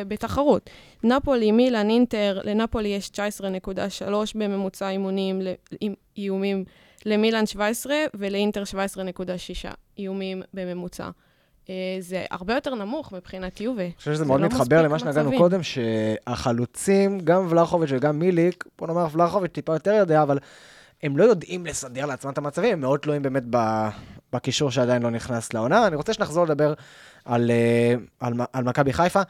בתחרות. 0.09 0.71
נפולי, 1.05 1.53
מילאן, 1.53 1.91
אינטר, 1.91 2.41
לנפולי 2.45 2.89
יש 2.89 3.11
19.3 3.11 3.19
בממוצע 4.35 4.91
אימונים, 4.91 5.41
איומים, 6.17 6.65
למילאן 7.07 7.47
17 7.47 7.95
ולאינטר 8.15 8.63
17.6 8.63 9.69
איומים 9.99 10.43
בממוצע. 10.55 11.11
אה, 11.71 11.75
זה 12.01 12.25
הרבה 12.31 12.55
יותר 12.55 12.75
נמוך 12.75 13.13
מבחינת 13.13 13.61
יובה. 13.61 13.83
אני 13.83 13.93
חושב 13.99 14.11
שזה 14.13 14.19
זה 14.23 14.29
מאוד 14.29 14.41
לא 14.41 14.47
מתחבר 14.47 14.83
למה 14.83 14.99
שנגענו. 14.99 15.39
קודם, 15.39 15.61
שהחלוצים, 15.63 17.21
גם 17.21 17.47
ולחוביץ' 17.51 17.91
וגם 17.93 18.19
מיליק, 18.19 18.65
בוא 18.79 18.87
נאמר 18.87 19.07
ולחוביץ' 19.13 19.53
טיפה 19.53 19.73
יותר 19.73 19.93
יודע, 19.93 20.23
אבל 20.23 20.39
הם 21.03 21.17
לא 21.17 21.25
יודעים 21.25 21.67
לסדר 21.67 22.07
לעצמם 22.07 22.31
את 22.31 22.39
המצבים, 22.39 22.73
הם 22.73 22.81
מאוד 22.81 23.01
תלויים 23.01 23.23
באמת 23.23 23.43
ב- 23.51 23.89
בקישור 24.33 24.71
שעדיין 24.71 25.03
לא 25.03 25.11
נכנס 25.11 25.53
לעונה. 25.53 25.87
אני 25.87 25.97
רוצה 25.97 26.13
שנחזור 26.13 26.45
לדבר 26.45 26.75
על, 27.25 27.51
אה, 27.51 27.95
על, 28.21 28.33
על 28.53 28.65
מכבי 28.65 28.93
חיפה. 28.93 29.21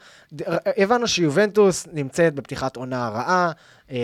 הבנו 0.77 1.07
שיובנטוס 1.07 1.87
נמצאת 1.93 2.35
בפתיחת 2.35 2.75
עונה 2.75 3.09
רעה. 3.09 3.51
אה, 3.91 3.97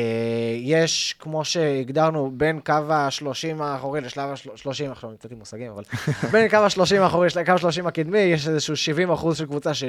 יש, 0.57 1.15
כמו 1.19 1.45
שהגדרנו, 1.45 2.31
בין 2.33 2.59
קו 2.59 2.73
ה-30 2.73 3.63
האחורי 3.63 4.01
לשלב 4.01 4.29
ה-30, 4.29 4.91
עכשיו 4.91 5.09
עם 5.31 5.37
מושגים, 5.37 5.71
אבל 5.71 5.83
בין 6.31 6.49
קו 6.49 6.57
ה-30 6.57 6.99
האחורי 6.99 7.27
לקו 7.35 7.51
ה-30 7.51 7.87
הקדמי, 7.87 8.19
יש 8.19 8.47
איזשהו 8.47 8.75
70 8.75 9.11
אחוז 9.11 9.37
של 9.37 9.45
קבוצה 9.45 9.73
ש... 9.73 9.83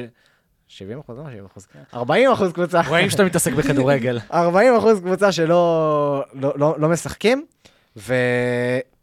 70 0.68 0.98
אחוז? 0.98 1.18
לא 1.18 1.24
70 1.24 1.44
אחוז. 1.44 1.66
40 1.94 2.30
אחוז 2.30 2.52
קבוצה. 2.52 2.80
רואים 2.88 3.10
שאתה 3.10 3.24
מתעסק 3.24 3.52
בכדורגל. 3.52 4.18
40 4.32 4.76
אחוז 4.76 5.00
קבוצה 5.00 5.32
שלא 5.32 6.24
לא, 6.34 6.52
לא, 6.56 6.74
לא 6.78 6.88
משחקים, 6.88 7.46
ואיך 7.96 8.95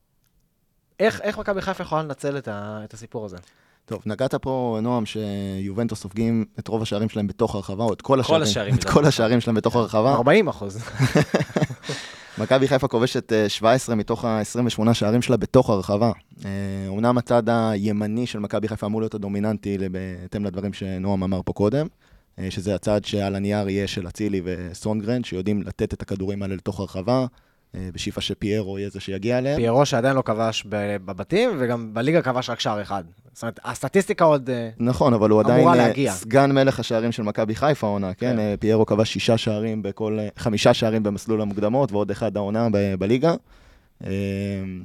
איך 1.04 1.40
מכבי 1.40 1.62
חיפה 1.62 1.84
יכולה 1.84 2.04
לנצל 2.04 2.38
את, 2.38 2.48
ה, 2.48 2.82
את 2.84 2.94
הסיפור 2.94 3.26
הזה? 3.26 3.38
טוב, 3.86 4.02
נגעת 4.06 4.36
פה, 4.36 4.80
נועם, 4.82 5.04
שיובנטוס 5.06 6.02
סופגים 6.02 6.46
את 6.60 6.68
רוב 6.68 6.82
השערים 6.82 7.10
שלהם 7.10 7.28
בתוך 7.28 7.56
הרחבה, 7.56 7.84
או 7.84 7.94
את 7.94 8.02
כל 8.02 8.20
השערים, 8.20 8.42
השערים 8.44 8.76
את 8.76 8.84
כל 8.84 9.06
השערים 9.06 9.42
שלהם 9.42 9.56
בתוך 9.56 9.76
הרחבה. 9.76 10.14
40 10.14 10.48
אחוז. 10.48 10.78
מכבי 12.38 12.68
חיפה 12.68 12.88
כובשת 12.88 13.34
אה, 13.34 13.50
17 13.50 13.96
מתוך 13.96 14.26
ה-28 14.26 14.94
שערים 14.94 15.22
שלה 15.22 15.38
בתוך 15.38 15.70
הרחבה. 15.70 16.12
אה, 16.46 16.50
אומנם 16.88 17.18
הצד 17.18 17.44
הימני 17.50 18.28
של 18.28 18.40
מכבי 18.40 18.68
חיפה 18.68 18.88
אמור 18.88 19.02
להיות 19.02 19.14
הדומיננטי 19.14 19.78
בהתאם 19.92 20.46
לדברים 20.46 20.74
שנועם 20.74 21.24
אמר 21.24 21.42
פה 21.46 21.54
קודם, 21.54 21.88
אה, 22.40 22.52
שזה 22.52 22.76
הצד 22.76 23.06
שעל 23.06 23.36
הנייר 23.36 23.70
יהיה 23.70 23.88
של 23.88 24.08
אצילי 24.08 24.42
וסונגרן, 24.44 25.24
שיודעים 25.24 25.62
לתת 25.62 25.94
את 25.94 26.02
הכדורים 26.02 26.44
האלה 26.44 26.56
לתוך 26.56 26.80
הרחבה, 26.80 27.20
אה, 27.20 27.26
בשאיפה 27.76 28.22
שפיירו 28.22 28.80
יהיה 28.80 28.90
זה 28.90 29.00
שיגיע 29.00 29.38
אליהם. 29.38 29.56
פיירו 29.56 29.86
שעדיין 29.86 30.16
לא 30.16 30.22
כבש 30.22 30.64
בבתים, 30.70 31.50
וגם 31.60 31.94
בליגה 31.94 32.22
כבש 32.22 32.50
רק 32.50 32.60
שער 32.60 32.82
אחד. 32.82 33.04
זאת 33.34 33.42
אומרת, 33.42 33.60
הסטטיסטיקה 33.66 34.26
עוד... 34.26 34.50
אה, 34.50 34.70
נכון, 34.80 35.14
אבל 35.14 35.30
הוא 35.30 35.42
אמורה 35.42 35.54
עדיין 35.54 35.68
אה, 35.68 35.76
להגיע. 35.76 36.12
סגן 36.12 36.52
מלך 36.52 36.80
השערים 36.80 37.12
של 37.12 37.24
מכבי 37.24 37.56
חיפה 37.56 37.88
העונה, 37.88 38.14
כן? 38.14 38.32
כן. 38.34 38.40
אה, 38.40 38.56
פיירו 38.60 38.86
כבש 38.86 39.14
שישה 39.14 39.38
שערים 39.38 39.84
בכל... 39.84 40.18
אה, 40.20 40.28
חמישה 40.38 40.74
שערים 40.74 41.04
במסלול 41.04 41.42
המוקדמות, 41.42 41.92
ועוד 41.92 42.12
אחד 42.12 42.38
העונה 42.38 42.68
ב- 42.72 42.96
בליגה. 43.00 43.34
אה, 44.06 44.10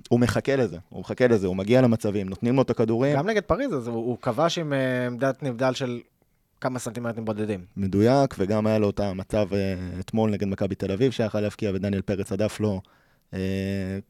הוא 0.09 0.21
מחכה 0.21 0.57
לזה, 0.57 0.77
הוא 0.89 1.01
מחכה 1.01 1.27
לזה, 1.27 1.47
הוא 1.47 1.57
מגיע 1.57 1.81
למצבים, 1.81 2.29
נותנים 2.29 2.57
לו 2.57 2.63
את 2.63 2.71
הכדורים. 2.71 3.17
גם 3.17 3.29
נגד 3.29 3.43
פריז, 3.43 3.75
אז 3.75 3.89
הוא, 3.89 3.97
הוא 3.97 4.17
כבש 4.23 4.59
עם 4.59 4.73
אה, 4.73 5.07
עמדת 5.07 5.43
נבדל 5.43 5.75
של 5.75 6.01
כמה 6.61 6.79
סנטימטרים 6.79 7.25
בודדים. 7.25 7.65
מדויק, 7.77 8.35
וגם 8.39 8.67
היה 8.67 8.79
לו 8.79 8.91
את 8.91 9.01
המצב 9.01 9.55
אה, 9.55 9.75
אתמול 10.01 10.31
נגד 10.31 10.47
מכבי 10.47 10.75
תל 10.75 10.93
אביב, 10.93 11.13
שיכל 11.13 11.41
להבקיע, 11.41 11.71
ודניאל 11.75 12.03
פרץ 12.03 12.33
הדף 12.33 12.61
לו. 12.61 12.81
אה, 13.35 13.39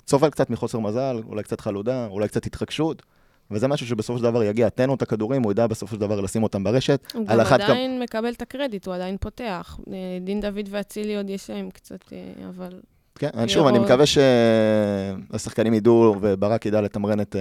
סובל 0.08 0.30
קצת 0.30 0.50
מחוסר 0.50 0.78
מזל, 0.78 1.20
אולי 1.26 1.42
קצת 1.42 1.60
חלודה, 1.60 2.06
אולי 2.06 2.28
קצת 2.28 2.46
התרגשות, 2.46 3.02
וזה 3.50 3.68
משהו 3.68 3.86
שבסופו 3.86 4.18
של 4.18 4.24
דבר 4.24 4.42
יגיע. 4.42 4.68
תן 4.68 4.88
לו 4.88 4.94
את 4.94 5.02
הכדורים, 5.02 5.42
הוא 5.42 5.52
ידע 5.52 5.66
בסופו 5.66 5.94
של 5.94 6.00
דבר 6.00 6.20
לשים 6.20 6.42
אותם 6.42 6.64
ברשת. 6.64 7.12
הוא 7.14 7.24
על 7.28 7.44
גם 7.44 7.52
עדיין 7.52 8.00
מקבל 8.00 8.32
את 8.32 8.42
הקרדיט, 8.42 8.86
הוא 8.86 8.94
עדיין 8.94 9.16
פותח. 9.20 9.80
אה, 9.92 9.94
דין 10.20 10.40
דוד 10.40 10.68
ואצילי 10.70 11.16
עוד 11.16 11.30
יש 11.30 11.50
להם 11.50 11.70
קצת, 11.70 12.12
אבל... 12.48 12.80
כן, 13.14 13.30
אני 13.34 13.48
שוב, 13.48 13.66
אני. 13.66 13.78
מקווה 13.78 14.04
שהשחקנים 14.06 15.74
ידעו, 15.74 16.16
וברק 16.20 16.66
ידע 16.66 16.80
לתמרן 16.80 17.20
את 17.20 17.36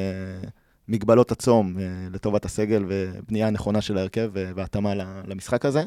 מגבלות 0.88 1.32
הצום 1.32 1.80
אה, 1.80 1.84
לטובת 2.12 2.46
הסגל 2.46 2.86
ובנייה 2.88 3.50
נכונה 3.50 3.82
של 3.82 3.98
ההרכב 3.98 4.38
אה, 4.38 4.52
והתאמה 4.56 4.94
למשחק 5.28 5.66
הזה. 5.66 5.84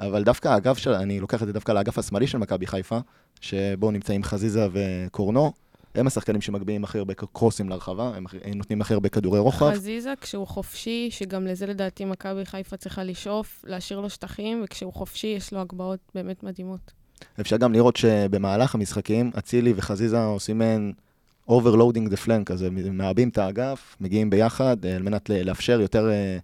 אבל 0.00 0.24
דווקא 0.24 0.48
האגף 0.48 0.78
של, 0.78 0.90
אני 0.90 1.20
לוקח 1.20 1.42
את 1.42 1.46
זה 1.46 1.52
דווקא 1.52 1.72
לאגף 1.72 1.98
השמאלי 1.98 2.26
של 2.26 2.38
מכבי 2.38 2.66
חיפה, 2.66 2.98
שבו 3.40 3.90
נמצאים 3.90 4.22
חזיזה 4.22 4.68
וקורנו, 4.72 5.52
הם 5.94 6.06
השחקנים 6.06 6.40
שמגביהים 6.40 6.84
הכי 6.84 6.98
הרבה 6.98 7.14
קרוסים 7.14 7.68
לרחבה, 7.68 8.12
הם 8.16 8.24
נותנים 8.54 8.80
הכי 8.80 8.94
הרבה 8.94 9.08
כדורי 9.08 9.38
רוחב. 9.38 9.70
חזיזה, 9.70 10.12
כשהוא 10.20 10.46
חופשי, 10.46 11.08
שגם 11.10 11.46
לזה 11.46 11.66
לדעתי 11.66 12.04
מכבי 12.04 12.44
חיפה 12.44 12.76
צריכה 12.76 13.04
לשאוף, 13.04 13.64
להשאיר 13.66 14.00
לו 14.00 14.10
שטחים, 14.10 14.60
וכשהוא 14.64 14.92
חופשי 14.92 15.26
יש 15.26 15.52
לו 15.52 15.60
הגבהות 15.60 16.00
באמת 16.14 16.42
מדהימות. 16.42 16.92
אפשר 17.40 17.56
גם 17.56 17.72
לראות 17.72 17.96
שבמהלך 17.96 18.74
המשחקים, 18.74 19.30
אצילי 19.38 19.72
וחזיזה 19.76 20.24
עושים 20.24 20.58
מעין 20.58 20.92
overloading 21.52 22.12
the 22.12 22.26
flank, 22.26 22.52
אז 22.52 22.64
מעבים 22.92 23.28
את 23.28 23.38
האגף, 23.38 23.96
מגיעים 24.00 24.30
ביחד, 24.30 24.76
אה, 24.84 24.96
על 24.96 25.02
מנת 25.02 25.30
לאפשר 25.30 25.80
יותר 25.80 26.10
אה, 26.10 26.38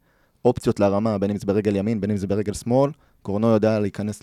אופציות 0.45 0.81
להרמה, 0.81 1.19
בין 1.19 1.31
אם 1.31 1.37
זה 1.37 1.47
ברגל 1.47 1.77
ימין, 1.77 2.01
בין 2.01 2.11
אם 2.11 2.17
זה 2.17 2.27
ברגל 2.27 2.55
שמאל. 2.55 2.91
קורנו 3.23 3.49
יודע 3.49 3.79
להיכנס 3.79 4.21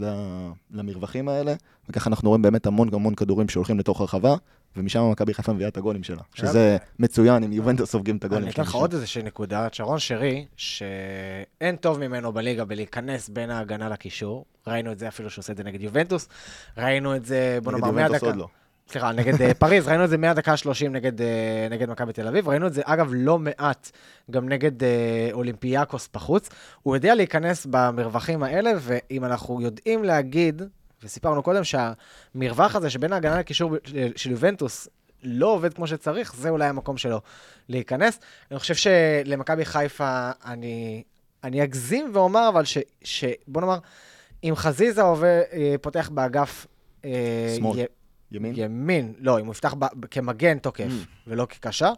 למרווחים 0.71 1.29
האלה, 1.29 1.53
וככה 1.89 2.09
אנחנו 2.09 2.29
רואים 2.29 2.41
באמת 2.41 2.65
המון 2.65 2.89
המון 2.93 3.15
כדורים 3.15 3.49
שהולכים 3.49 3.79
לתוך 3.79 4.01
הרחבה, 4.01 4.35
ומשם 4.77 5.11
מכבי 5.11 5.33
חיפה 5.33 5.53
מביאה 5.53 5.69
את 5.69 5.77
הגולים 5.77 6.03
שלה, 6.03 6.21
שזה 6.33 6.77
מצוין, 6.99 7.43
אם 7.43 7.51
יובנטוס 7.53 7.91
סופגים 7.91 8.17
את 8.17 8.23
הגולים 8.23 8.43
אני 8.43 8.51
שלה. 8.51 8.63
אתן 8.63 8.69
לך 8.69 8.75
עוד 8.75 8.93
איזושהי 8.93 9.23
נקודה, 9.23 9.67
שרון 9.71 9.99
שרי, 9.99 10.45
שאין 10.57 11.75
טוב 11.75 11.99
ממנו 11.99 12.33
בליגה 12.33 12.65
בלהיכנס 12.65 13.29
בין 13.29 13.49
ההגנה 13.49 13.89
לקישור. 13.89 14.45
ראינו 14.67 14.91
את 14.91 14.99
זה 14.99 15.07
אפילו 15.07 15.29
שהוא 15.29 15.41
עושה 15.41 15.51
את 15.51 15.57
זה 15.57 15.63
נגד 15.63 15.81
יובנטוס. 15.81 16.29
ראינו 16.77 17.15
את 17.15 17.25
זה, 17.25 17.59
בוא 17.63 17.71
נגד 17.71 17.85
נאמר, 17.85 17.99
יובנטוס 17.99 18.11
מהדקה... 18.11 18.25
עוד 18.25 18.35
לא. 18.35 18.47
סליחה, 18.87 19.11
נגד 19.11 19.41
אה, 19.41 19.53
פריז, 19.53 19.87
ראינו 19.87 20.03
את 20.03 20.09
זה 20.09 20.17
מהדקה 20.17 20.51
ה-30 20.51 20.89
נגד, 20.89 21.21
אה, 21.21 21.67
נגד 21.69 21.89
מכבי 21.89 22.13
תל 22.13 22.27
אביב, 22.27 22.49
ראינו 22.49 22.67
את 22.67 22.73
זה, 22.73 22.81
אגב, 22.85 23.09
לא 23.13 23.39
מעט, 23.39 23.91
גם 24.31 24.49
נגד 24.49 24.83
אה, 24.83 25.29
אולימפיאקוס 25.33 26.09
בחוץ. 26.13 26.49
הוא 26.83 26.95
יודע 26.95 27.15
להיכנס 27.15 27.67
במרווחים 27.69 28.43
האלה, 28.43 28.71
ואם 28.79 29.25
אנחנו 29.25 29.61
יודעים 29.61 30.03
להגיד, 30.03 30.61
וסיפרנו 31.03 31.43
קודם 31.43 31.61
שהמרווח 31.63 32.75
הזה 32.75 32.89
שבין 32.89 33.13
ההגנה 33.13 33.39
לקישור 33.39 33.75
של- 34.15 34.31
יובנטוס 34.31 34.87
לא 35.23 35.47
עובד 35.47 35.73
כמו 35.73 35.87
שצריך, 35.87 36.35
זה 36.35 36.49
אולי 36.49 36.67
המקום 36.67 36.97
שלו 36.97 37.21
להיכנס. 37.69 38.19
אני 38.51 38.59
חושב 38.59 38.75
שלמכבי 38.75 39.65
חיפה, 39.65 40.31
אני, 40.45 41.03
אני 41.43 41.63
אגזים 41.63 42.11
ואומר, 42.13 42.49
אבל 42.49 42.65
ש, 42.65 42.77
ש... 43.03 43.25
בוא 43.47 43.61
נאמר, 43.61 43.77
אם 44.43 44.53
חזיזה 44.55 45.01
עובד, 45.01 45.41
פותח 45.81 46.09
באגף... 46.13 46.67
שמאל. 47.57 47.85
ימין? 48.35 48.53
ימין, 48.57 49.13
לא, 49.19 49.39
אם 49.39 49.45
הוא 49.45 49.51
יפתח 49.51 49.73
ב- 49.79 50.05
כמגן 50.11 50.57
תוקף 50.57 50.83
Mm. 50.89 51.07
ולא 51.27 51.45
כקשר, 51.49 51.91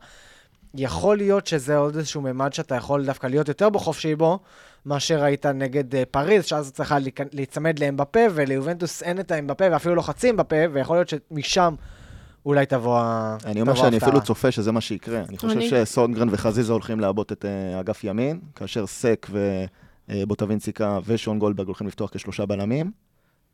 יכול 0.75 1.17
להיות 1.17 1.47
שזה 1.47 1.77
עוד 1.77 1.95
איזשהו 1.95 2.21
ממד 2.21 2.53
שאתה 2.53 2.75
יכול 2.75 3.05
דווקא 3.05 3.27
להיות 3.27 3.47
יותר 3.47 3.69
בו 3.69 3.79
חופשי 3.79 4.15
בו, 4.15 4.39
מאשר 4.85 5.23
היית 5.23 5.45
נגד 5.45 5.95
אה, 5.95 6.03
פריז, 6.11 6.45
שאז 6.45 6.71
צריכה 6.71 6.97
להיכנ- 6.99 7.29
להיצמד 7.33 7.79
לאמבפה, 7.79 8.19
וליובנטוס 8.33 9.03
אין 9.03 9.19
את 9.19 9.31
האמבפה 9.31 9.65
ואפילו 9.71 9.95
לא 9.95 10.01
חצי 10.01 10.29
אמבפה, 10.29 10.55
ויכול 10.73 10.97
להיות 10.97 11.09
שמשם 11.09 11.75
אולי 12.45 12.65
תבוא 12.65 12.99
ה- 12.99 13.37
אני 13.45 13.61
אומר 13.61 13.75
שאני 13.75 13.85
ההפתעה. 13.95 14.09
אפילו 14.09 14.23
צופה 14.23 14.51
שזה 14.51 14.71
מה 14.71 14.81
שיקרה. 14.81 15.21
אני 15.29 15.37
חושב 15.37 15.57
אני- 15.57 15.69
שסונגרן 15.69 16.27
וחזיזה 16.31 16.73
הולכים 16.73 16.99
לעבות 16.99 17.31
את 17.31 17.45
אה, 17.45 17.79
אגף 17.79 18.03
ימין, 18.03 18.39
כאשר 18.55 18.87
סק 18.87 19.27
ובוטווינציקה 20.09 20.99
ושון 21.05 21.39
גולדברג 21.39 21.67
הולכים 21.67 21.87
לפתוח 21.87 22.09
כשלושה 22.13 22.45
בלמים. 22.45 22.91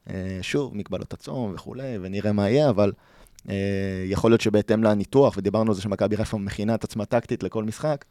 אה, 0.09 0.39
שוב, 0.41 0.77
מגבלות 0.77 1.13
הצום 1.13 1.53
וכולי, 1.55 1.97
ונראה 2.01 2.31
מה 2.31 2.49
יהיה, 2.49 2.69
אבל 2.69 2.91
אה, 3.49 4.05
יכול 4.05 4.31
להיות 4.31 4.41
שבהתאם 4.41 4.83
לניתוח, 4.83 5.37
ודיברנו 5.37 5.71
על 5.71 5.75
זה 5.75 5.81
שמכבי 5.81 6.17
חיפה 6.17 6.37
מכינה 6.37 6.75
את 6.75 6.83
עצמה 6.83 7.05
טקטית 7.05 7.43
לכל 7.43 7.63
משחק, 7.63 8.05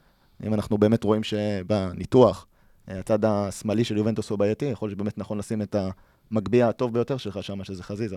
אם 0.46 0.54
אנחנו 0.54 0.78
באמת 0.78 1.04
רואים 1.04 1.22
שבניתוח 1.22 2.46
אה, 2.88 2.98
הצד 2.98 3.24
השמאלי 3.24 3.84
של 3.84 3.96
יובנטוס 3.96 4.30
הוא 4.30 4.38
בעייתי, 4.38 4.64
יכול 4.64 4.88
להיות 4.88 4.98
שבאמת 4.98 5.18
נכון 5.18 5.38
לשים 5.38 5.62
את 5.62 5.76
המגביה 6.30 6.68
הטוב 6.68 6.92
ביותר 6.94 7.16
שלך 7.16 7.42
שם, 7.42 7.64
שזה 7.64 7.82
חזיזה, 7.82 8.16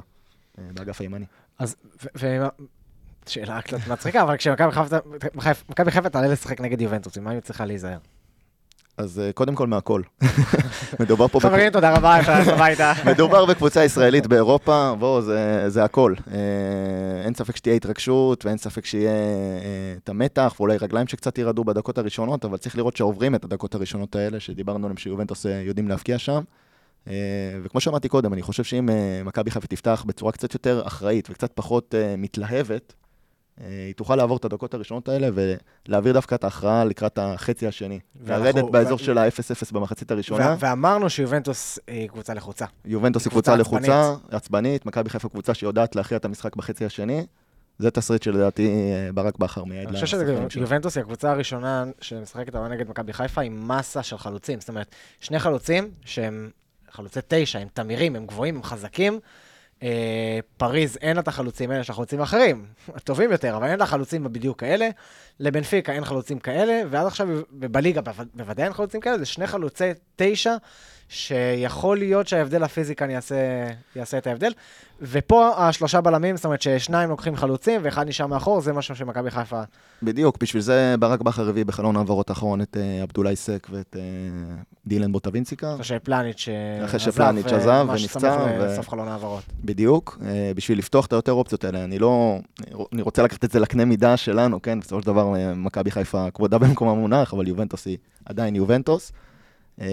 באגף 0.57 1.01
הימני. 1.01 1.25
אז, 1.59 1.75
ו... 2.19 2.27
שאלה 3.27 3.61
קצת 3.61 3.87
מצחיקה, 3.87 4.21
אבל 4.21 4.37
כשמכבי 4.37 4.71
חיפה 4.71 5.63
מכבי 5.69 5.91
חיפה 5.91 6.09
תעלה 6.09 6.27
לשחק 6.27 6.61
נגד 6.61 6.81
יובנטוס, 6.81 7.17
עם 7.17 7.23
מה 7.23 7.31
היא 7.31 7.39
צריכה 7.39 7.65
להיזהר? 7.65 7.97
אז 8.97 9.19
אה, 9.19 9.33
קודם 9.33 9.55
כל 9.55 9.67
מהכל. 9.67 10.01
מדובר 11.01 11.27
פה... 11.27 11.39
חברים, 11.39 11.71
תודה 11.71 11.97
רבה, 11.97 12.19
אפשר 12.19 12.53
הביתה. 12.53 12.93
מדובר 13.11 13.45
בקבוצה 13.45 13.83
ישראלית 13.83 14.27
באירופה, 14.27 14.93
בואו, 14.99 15.21
זה, 15.21 15.63
זה 15.67 15.83
הכל. 15.83 16.13
אה, 16.31 16.37
אין 17.25 17.33
ספק 17.33 17.55
שתהיה 17.55 17.75
התרגשות, 17.75 18.45
ואין 18.45 18.57
ספק 18.57 18.85
שיהיה 18.85 19.11
אה, 19.11 19.95
את 20.03 20.09
המתח, 20.09 20.55
ואולי 20.59 20.77
רגליים 20.77 21.07
שקצת 21.07 21.37
ירעדו 21.37 21.63
בדקות 21.63 21.97
הראשונות, 21.97 22.45
אבל 22.45 22.57
צריך 22.57 22.77
לראות 22.77 22.97
שעוברים 22.97 23.35
את 23.35 23.43
הדקות 23.43 23.75
הראשונות 23.75 24.15
האלה, 24.15 24.39
שדיברנו 24.39 24.85
עליהם 24.85 24.97
שיובנטוס 24.97 25.45
יודעים 25.45 25.87
להבקיע 25.87 26.17
שם. 26.17 26.41
וכמו 27.63 27.81
שאמרתי 27.81 28.09
קודם, 28.09 28.33
אני 28.33 28.41
חושב 28.41 28.63
שאם 28.63 28.89
מכבי 29.25 29.51
חיפה 29.51 29.67
תפתח 29.67 30.03
בצורה 30.07 30.31
קצת 30.31 30.53
יותר 30.53 30.81
אחראית 30.87 31.29
וקצת 31.29 31.51
פחות 31.55 31.95
מתלהבת, 32.17 32.93
היא 33.57 33.93
תוכל 33.93 34.15
לעבור 34.15 34.37
את 34.37 34.45
הדקות 34.45 34.73
הראשונות 34.73 35.09
האלה 35.09 35.29
ולהעביר 35.87 36.13
דווקא 36.13 36.35
את 36.35 36.43
ההכרעה 36.43 36.85
לקראת 36.85 37.19
החצי 37.21 37.67
השני. 37.67 37.99
לרדת 38.25 38.63
באזור 38.71 38.97
של 38.97 39.17
ה-0-0 39.17 39.73
במחצית 39.73 40.11
הראשונה. 40.11 40.55
ואמרנו 40.59 41.09
שיובנטוס 41.09 41.79
היא 41.87 42.09
קבוצה 42.09 42.33
לחוצה. 42.33 42.65
יובנטוס 42.85 43.25
היא 43.25 43.31
קבוצה 43.31 43.55
לחוצה, 43.55 44.13
עצבנית, 44.31 44.85
מכבי 44.85 45.09
חיפה 45.09 45.29
קבוצה 45.29 45.53
שיודעת 45.53 45.95
להכריע 45.95 46.17
את 46.17 46.25
המשחק 46.25 46.55
בחצי 46.55 46.85
השני. 46.85 47.25
זה 47.77 47.91
תסריט 47.91 48.23
שלדעתי 48.23 48.67
אה, 48.67 49.09
ברק 49.13 49.37
בכר 49.37 49.63
מייעד 49.63 49.87
אני 49.87 50.01
חושב. 50.01 50.17
שיובנטוס 50.49 50.97
היא 50.97 51.01
הקבוצה 51.01 51.31
הראשונה 51.31 51.83
שמשחקת 52.01 52.55
העונה 52.55 52.75
נגד 52.75 52.89
מכבי 52.89 53.13
חיפה 53.13 53.41
עם 53.41 53.67
מסה 53.67 54.03
של 54.03 54.17
חלוצים. 54.17 54.59
זאת 54.59 54.69
אומרת, 54.69 54.95
שני 55.19 55.39
חלוצים 55.39 55.91
שהם 56.05 56.49
חלוצי 56.91 57.19
תשע, 57.27 57.59
הם 57.59 57.67
תמירים, 57.73 58.15
הם 58.15 58.25
גבוהים, 58.25 58.55
הם 58.55 58.63
חזקים. 58.63 59.19
אה, 59.85 60.39
פריז 60.57 60.97
אין 61.01 61.15
לה 61.15 61.21
את 61.21 61.27
החלוצים 61.27 61.71
האלה, 61.71 61.81
יש 61.81 61.89
לה 61.89 61.95
חלוצים 61.95 62.21
אחרים, 62.21 62.65
טובים 63.03 63.31
יותר, 63.31 63.57
אבל 63.57 63.67
אין 63.67 63.79
לה 63.79 63.85
חלוצים 63.85 64.23
בדיוק 64.23 64.59
כאלה. 64.59 64.89
לבנפיקה 65.39 65.91
אין 65.93 66.05
חלוצים 66.05 66.39
כאלה, 66.39 66.81
ועד 66.89 67.07
עכשיו, 67.07 67.27
ובליגה 67.59 68.01
בו- 68.01 68.11
בוודאי 68.33 68.65
אין 68.65 68.73
חלוצים 68.73 69.01
כאלה, 69.01 69.17
זה 69.17 69.25
שני 69.25 69.47
חלוצי 69.47 69.83
תשע, 70.15 70.55
שיכול 71.09 71.97
להיות 71.97 72.27
שההבדל 72.27 72.63
הפיזי 72.63 72.95
כאן 72.95 73.09
יעשה, 73.09 73.35
יעשה 73.95 74.17
את 74.17 74.27
ההבדל. 74.27 74.51
ופה 75.01 75.51
השלושה 75.57 76.01
בלמים, 76.01 76.35
זאת 76.35 76.45
אומרת 76.45 76.61
ששניים 76.61 77.09
לוקחים 77.09 77.35
חלוצים 77.35 77.81
ואחד 77.83 78.07
נשאר 78.07 78.27
מאחור, 78.27 78.61
זה 78.61 78.73
משהו 78.73 78.95
שמכבי 78.95 79.31
חיפה 79.31 79.61
בדיוק, 80.03 80.37
בשביל 80.41 80.61
זה 80.61 80.95
ברק 80.99 81.21
בכר 81.21 81.49
הביא 81.49 81.65
בחלון 81.65 81.97
העברות 81.97 82.29
האחרון 82.29 82.61
את 82.61 82.77
אה, 82.79 83.01
עבדולאי 83.01 83.35
סק 83.35 83.67
ואת 83.71 83.95
אה, 83.99 84.01
דילן 84.87 85.11
בוטווינסיקה. 85.11 85.73
אחרי 85.73 85.85
שפלניץ' 85.85 86.47
אחרי 86.85 86.95
עזב, 86.95 87.11
שפלניץ' 87.11 87.51
אה, 87.51 87.57
עזב 87.57 87.87
ונפצע, 87.89 88.19
סמוך 88.19 88.47
ו- 88.59 88.65
לסוף 88.65 88.89
חלון 88.89 89.07
העברות. 89.07 89.43
בדיוק, 89.63 90.17
אה, 90.25 90.51
בשביל 90.55 90.77
לפתוח 90.77 91.05
את 91.05 91.13
היותר 91.13 91.31
אופציות 91.31 91.63
האלה. 91.63 91.83
אני 91.83 91.99
לא... 91.99 92.39
אני 92.93 93.01
רוצה 93.01 93.23
לקחת 93.23 93.45
את 93.45 93.51
זה 93.51 93.59
לקנה 93.59 93.85
מידה 93.85 94.17
שלנו, 94.17 94.61
כן? 94.61 94.79
בסופו 94.79 95.01
של 95.01 95.07
דבר 95.07 95.35
אה, 95.35 95.53
מכבי 95.53 95.91
חיפה 95.91 96.31
כבודה 96.33 96.57
במקום 96.57 96.87
המונח, 96.87 97.33
אבל 97.33 97.47
יובנטוס 97.47 97.85
היא 97.85 97.97
עדיין 98.25 98.55
יובנטוס. 98.55 99.11
אה, 99.81 99.87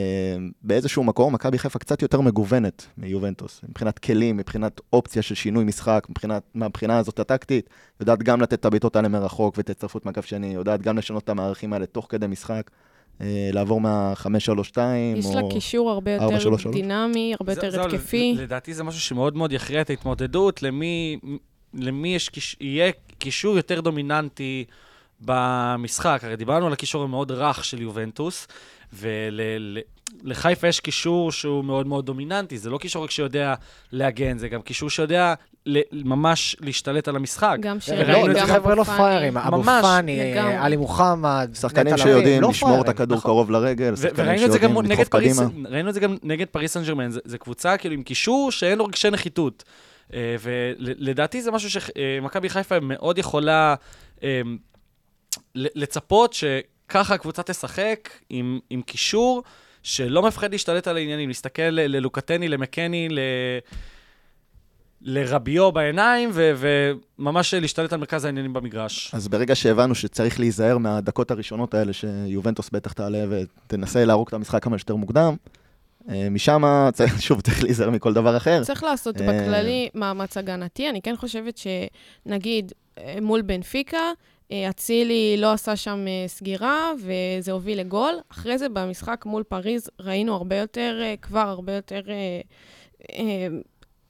באיזשהו 0.63 1.05
מקום, 1.05 1.35
מכבי 1.35 1.59
חיפה 1.59 1.79
קצת 1.79 2.03
יותר 2.03 2.21
מגוונת 2.21 2.87
מיובנטוס, 2.99 3.61
מבחינת 3.69 3.99
כלים, 3.99 4.37
מבחינת 4.37 4.81
אופציה 4.93 5.23
של 5.23 5.35
שינוי 5.35 5.65
משחק, 5.65 6.07
מבחינת, 6.11 6.43
מהבחינה 6.55 6.99
הזאת 6.99 7.19
הטקטית, 7.21 7.71
יודעת 8.01 8.23
גם 8.23 8.41
לתת 8.41 8.53
את 8.61 8.65
הבעיטות 8.65 8.97
האלה 8.97 9.09
מרחוק 9.09 9.55
ואת 9.59 9.69
ההצטרפות 9.69 10.07
מהקו 10.07 10.23
שני, 10.23 10.47
יודעת 10.47 10.83
גם 10.83 10.99
לשנות 10.99 11.25
את 11.25 11.29
המערכים 11.29 11.73
האלה 11.73 11.87
תוך 11.87 12.07
כדי 12.09 12.27
משחק, 12.27 12.71
אה, 13.21 13.51
לעבור 13.53 13.81
מה-5-3-2, 13.81 14.79
יש 15.17 15.27
לה 15.35 15.41
קישור 15.51 15.91
הרבה 15.91 16.11
יותר. 16.11 16.25
דינמי, 16.73 17.35
הרבה 17.41 17.55
זה- 17.55 17.67
יותר 17.67 17.83
התקפי. 17.87 18.35
לדעתי 18.39 18.75
זה 18.75 18.85
משהו 18.85 19.01
שמאוד 19.01 19.37
מאוד 19.37 19.53
יכריע 19.53 19.81
את 19.81 19.91
ההתמודדות, 19.91 20.63
למי, 20.63 21.19
למי 21.75 22.15
יש, 22.15 22.57
יהיה 22.61 22.93
קישור 23.19 23.57
יותר 23.57 23.81
דומיננטי 23.81 24.65
במשחק. 25.25 26.21
הרי 26.23 26.37
דיברנו 26.37 26.67
על 26.67 26.73
הקישור 26.73 27.03
המאוד 27.05 27.31
רך 27.31 27.65
של 27.65 27.83
יובנטוס, 27.83 28.49
ולחיפה 28.93 30.69
יש 30.69 30.81
קישור 30.81 31.33
שהוא 31.33 31.65
מאוד 31.65 31.87
מאוד 31.87 32.07
דומיננטי. 32.07 32.59
זה 32.59 32.71
לא 32.71 32.79
קישור 32.79 33.05
רק 33.05 33.11
שיודע 33.11 33.55
להגן, 33.93 34.39
זה 34.39 34.49
גם 34.49 34.63
קישור 34.63 34.91
שיודע 34.91 35.35
ל- 35.67 35.81
ממש 35.93 36.57
להשתלט 36.61 37.09
על 37.09 37.17
המשחק. 37.17 37.57
גם 37.61 37.81
שרי, 37.81 38.03
וראינו 38.03 38.31
את 38.31 38.37
גם 38.37 38.47
זה, 38.47 38.53
חבר'ה 38.53 38.75
לא 38.75 38.85
פראיירים. 38.85 39.37
אבו 39.39 39.63
פאני. 39.63 40.39
עלי 40.39 40.77
מוחמד, 40.77 41.51
שחקנים 41.55 41.97
שיודעים 41.99 42.43
לא 42.43 42.49
לשמור 42.51 42.71
את 42.71 42.77
פראיירים. 42.77 42.91
הכדור 42.91 43.17
נכון. 43.19 43.31
קרוב 43.31 43.51
לרגל, 43.51 43.97
שחקנים 43.97 44.13
וראינו 44.17 44.47
את 44.47 44.53
זה 44.53 44.59
גם 44.59 44.71
שיודעים 44.71 44.91
לדחוף 44.91 45.09
פריס, 45.09 45.41
קדימה. 45.41 45.69
ראינו 45.69 45.89
את 45.89 45.95
זה 45.95 46.01
גם 46.01 46.17
נגד 46.23 46.47
פריס 46.47 46.73
סן 46.73 46.85
ג'רמן, 46.85 47.11
זו 47.11 47.39
קבוצה 47.39 47.77
כאילו 47.77 47.95
עם 47.95 48.03
קישור 48.03 48.51
שאין 48.51 48.79
לו 48.79 48.85
רגשי 48.85 49.11
נחיתות. 49.11 49.65
אה, 50.15 50.37
ולדעתי 50.43 51.43
זה 51.43 51.51
משהו 51.51 51.71
שמכבי 51.71 52.49
חיפה 52.49 52.81
מאוד 52.81 53.19
יכולה 53.19 53.75
אה, 54.23 54.41
לצפות 55.55 56.33
שככה 56.33 57.15
הקבוצה 57.15 57.43
תשחק 57.43 58.11
עם, 58.31 58.59
עם 58.71 58.83
קישור 58.83 59.43
שלא 59.83 60.23
מפחד 60.23 60.53
להשתלט 60.53 60.89
על 60.89 60.97
העניינים, 60.97 61.29
להסתכל 61.29 61.63
ל- 61.63 61.97
ללוקטני, 61.97 62.49
למקני, 62.49 63.09
ל... 63.11 63.19
לרביו 65.05 65.73
בעיניים, 65.73 66.31
ו- 66.33 66.53
וממש 67.19 67.55
להשתלט 67.55 67.93
על 67.93 68.01
מרכז 68.01 68.25
העניינים 68.25 68.53
במגרש. 68.53 69.11
אז 69.15 69.29
ברגע 69.29 69.55
שהבנו 69.55 69.95
שצריך 69.95 70.41
להיזהר 70.41 70.79
מהדקות 70.79 71.31
הראשונות 71.31 71.75
האלה, 71.75 71.93
שיובנטוס 71.93 72.71
בטח 72.71 72.93
תעלה 72.93 73.25
ותנסה 73.31 74.05
להרוג 74.05 74.29
את 74.29 74.35
המשחק 74.35 74.63
כמה 74.65 74.79
שיותר 74.79 74.97
מוקדם, 74.97 75.35
אה, 76.09 76.29
משם, 76.31 76.63
צריך- 76.93 77.23
שוב, 77.23 77.41
צריך 77.41 77.63
להיזהר 77.65 77.91
מכל 77.91 78.13
דבר 78.13 78.37
אחר. 78.37 78.65
צריך 78.65 78.83
לעשות 78.85 79.21
אה, 79.21 79.27
בכללי 79.27 79.89
מאמץ 79.95 80.37
הגנתי. 80.37 80.91
אני 80.91 81.03
כן 81.03 81.17
חושבת 81.17 81.59
שנגיד 82.27 82.73
אה, 82.99 83.19
מול 83.23 83.43
בנפיקה, 83.43 83.99
אצילי 84.71 85.37
לא 85.39 85.53
עשה 85.53 85.77
שם 85.77 86.05
אה, 86.09 86.29
סגירה, 86.29 86.93
וזה 86.99 87.53
הוביל 87.53 87.81
לגול. 87.81 88.15
אחרי 88.29 88.59
זה 88.59 88.69
במשחק 88.69 89.27
מול 89.27 89.43
פריז 89.43 89.91
ראינו 90.01 90.35
הרבה 90.35 90.57
יותר, 90.57 91.01
אה, 91.03 91.15
כבר 91.23 91.49
הרבה 91.49 91.73
יותר 91.73 92.01
אה, 92.09 92.41
אה, 93.19 93.47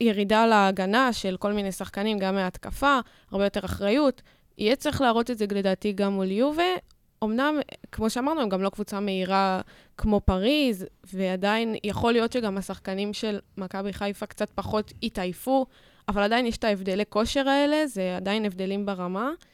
ירידה 0.01 0.47
להגנה 0.47 1.13
של 1.13 1.37
כל 1.37 1.53
מיני 1.53 1.73
שחקנים, 1.73 2.19
גם 2.19 2.35
מההתקפה, 2.35 2.99
הרבה 3.31 3.45
יותר 3.45 3.65
אחריות. 3.65 4.23
יהיה 4.59 4.77
צריך 4.77 5.01
להראות 5.01 5.31
את 5.31 5.39
זה 5.39 5.47
לדעתי 5.51 5.93
גם 5.93 6.13
מול 6.13 6.31
יובה. 6.31 6.63
אמנם, 7.25 7.61
כמו 7.93 8.11
שאמרנו, 8.11 8.41
הם 8.41 8.49
גם 8.49 8.63
לא 8.63 8.71
קבוצה 8.71 9.01
מהירה 9.01 9.61
כמו 9.97 10.21
פריז, 10.21 10.87
ועדיין 11.13 11.75
יכול 11.85 12.13
להיות 12.13 12.33
שגם 12.33 12.59
השחקנים 12.59 13.13
של 13.13 13.39
מכבי 13.57 13.93
חיפה 13.93 14.27
קצת 14.27 14.51
פחות 14.51 14.93
התעייפו, 15.03 15.67
אבל 16.09 16.23
עדיין 16.23 16.47
יש 16.47 16.57
את 16.57 16.65
ההבדלי 16.65 17.05
כושר 17.09 17.49
האלה, 17.49 17.87
זה 17.87 18.17
עדיין 18.17 18.45
הבדלים 18.45 18.87
ברמה, 18.87 19.29
אה, 19.29 19.52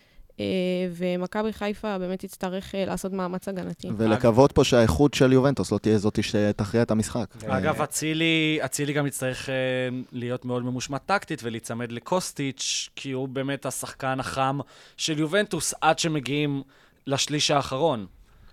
ומכבי 0.93 1.53
חיפה 1.53 1.99
באמת 1.99 2.19
תצטרך 2.25 2.75
אה, 2.75 2.85
לעשות 2.85 3.13
מאמץ 3.13 3.49
הגנתי. 3.49 3.89
ולקוות 3.97 4.53
פה 4.53 4.65
שהאיכות 4.65 5.15
של 5.15 5.33
יובנטוס 5.33 5.73
לא 5.73 5.79
תהיה 5.79 5.99
זאתי 5.99 6.23
שתכריע 6.23 6.83
את 6.83 6.91
המשחק. 6.91 7.27
אגב, 7.47 7.83
אצילי, 7.83 8.59
אצילי 8.65 8.93
גם 8.93 9.07
יצטרך 9.07 9.49
אה, 9.49 9.55
להיות 10.13 10.45
מאוד 10.45 10.63
ממושמע 10.63 10.99
טקטית 10.99 11.41
ולהיצמד 11.43 11.93
לקוסטיץ', 11.93 12.89
כי 12.97 13.13
הוא 13.13 13.29
באמת 13.29 13.67
השחקן 13.67 14.21
החם 14.21 14.59
של 14.97 15.19
יובנטוס 15.19 15.75
עד 15.81 15.99
שמגיעים 15.99 16.63
לשליש 17.07 17.51
האחרון, 17.51 18.07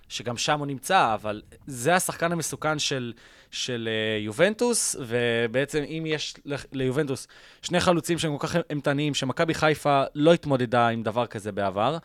שגם 0.09 0.37
שם 0.37 0.59
הוא 0.59 0.67
נמצא, 0.67 1.13
אבל 1.13 1.41
זה 1.67 1.95
השחקן 1.95 2.31
המסוכן 2.31 2.79
של, 2.79 3.13
של 3.55 3.89
אה, 3.91 4.19
יובנטוס, 4.19 4.95
ובעצם 4.99 5.83
אם 5.83 6.03
יש 6.07 6.35
ליובנטוס 6.71 7.27
שני 7.61 7.79
חלוצים 7.79 8.19
שהם 8.19 8.37
כל 8.37 8.47
כך 8.47 8.55
אימתניים, 8.69 9.13
שמכבי 9.13 9.53
חיפה 9.53 10.03
לא 10.15 10.33
התמודדה 10.33 10.87
עם 10.87 11.03
דבר 11.03 11.27
כזה 11.27 11.51
בעבר, 11.51 11.97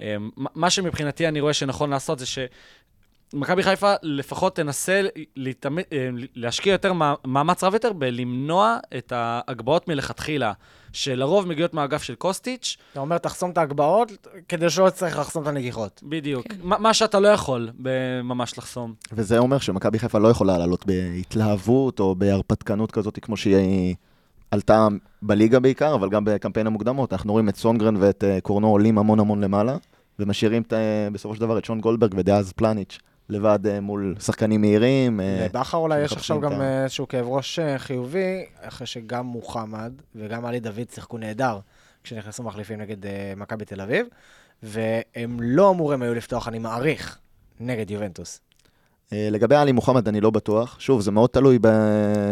אה, 0.00 0.16
מה 0.36 0.70
שמבחינתי 0.70 1.28
אני 1.28 1.40
רואה 1.40 1.52
שנכון 1.52 1.90
לעשות 1.90 2.18
זה 2.18 2.26
ש... 2.26 2.38
מכבי 3.34 3.62
חיפה 3.62 3.94
לפחות 4.02 4.56
תנסה 4.56 5.00
להתאמ... 5.36 5.78
אה, 5.78 5.84
להשקיע 6.34 6.72
יותר 6.72 6.92
מא- 6.92 7.14
מאמץ 7.24 7.64
רב 7.64 7.74
יותר 7.74 7.92
בלמנוע 7.92 8.78
את 8.98 9.12
ההגבהות 9.16 9.88
מלכתחילה, 9.88 10.52
שלרוב 10.92 11.46
מגיעות 11.46 11.74
מהאגף 11.74 12.02
של 12.02 12.14
קוסטיץ', 12.14 12.76
אתה 12.92 13.00
אומר, 13.00 13.18
תחסום 13.18 13.50
את 13.50 13.58
ההגבהות, 13.58 14.26
כדי 14.48 14.70
שלא 14.70 14.90
תצטרך 14.90 15.18
לחסום 15.18 15.42
את 15.42 15.48
הנגיחות. 15.48 16.00
בדיוק. 16.02 16.48
כן. 16.48 16.56
מה 16.62 16.78
מה 16.78 16.94
שאתה 16.94 17.20
לא 17.20 17.28
יכול 17.28 17.70
ממש 18.24 18.58
לחסום. 18.58 18.94
וזה 19.12 19.38
אומר 19.38 19.58
שמכבי 19.58 19.98
חיפה 19.98 20.18
לא 20.18 20.28
יכולה 20.28 20.58
לעלות 20.58 20.86
בהתלהבות 20.86 22.00
או 22.00 22.14
בהרפתקנות 22.14 22.90
כזאת, 22.90 23.18
כמו 23.22 23.36
שהיא 23.36 23.94
עלתה 24.50 24.88
בליגה 25.22 25.60
בעיקר, 25.60 25.94
אבל 25.94 26.08
גם 26.08 26.24
בקמפיין 26.24 26.66
המוקדמות. 26.66 27.12
אנחנו 27.12 27.32
רואים 27.32 27.48
את 27.48 27.56
סונגרן 27.56 27.96
ואת 27.96 28.24
אה, 28.24 28.40
קורנו 28.40 28.68
עולים 28.68 28.98
המון 28.98 29.20
המון 29.20 29.40
למעלה, 29.40 29.76
ומשאירים 30.18 30.62
את, 30.62 30.72
אה, 30.72 31.08
בסופו 31.12 31.34
של 31.34 31.40
דבר 31.40 31.58
את 31.58 31.64
שון 31.64 31.80
גולדברג 31.80 32.14
ודאז 32.16 32.52
פלניץ' 32.52 32.98
לבד 33.28 33.66
אה, 33.66 33.80
מול 33.80 34.14
שחקנים 34.20 34.60
מהירים. 34.60 35.20
אה, 35.20 35.46
לבכר 35.54 35.78
אולי 35.78 36.00
יש 36.00 36.12
עכשיו 36.12 36.40
גם 36.40 36.60
אה, 36.60 36.82
איזשהו 36.82 37.08
כאב 37.08 37.26
ראש 37.28 37.58
חיובי, 37.76 38.44
אחרי 38.60 38.86
שגם 38.86 39.26
מוחמד 39.26 39.92
וגם 40.14 40.44
עלי 40.44 40.60
דוד 40.60 40.90
שיחקו 40.94 41.18
נהדר 41.18 41.58
כשנכנסו 42.04 42.42
מחליפים 42.42 42.80
נגד 42.80 42.96
מכבי 43.36 43.64
תל 43.64 43.80
אביב, 43.80 44.06
והם 44.62 45.38
לא 45.40 45.70
אמורים 45.70 46.02
היו 46.02 46.14
לפתוח, 46.14 46.48
אני 46.48 46.58
מעריך, 46.58 47.18
נגד 47.60 47.90
יובנטוס. 47.90 48.40
לגבי 49.12 49.54
עלי 49.54 49.72
מוחמד 49.72 50.08
אני 50.08 50.20
לא 50.20 50.30
בטוח. 50.30 50.76
שוב, 50.80 51.00
זה 51.00 51.10
מאוד 51.10 51.30
תלוי 51.30 51.58
ב... 51.60 51.66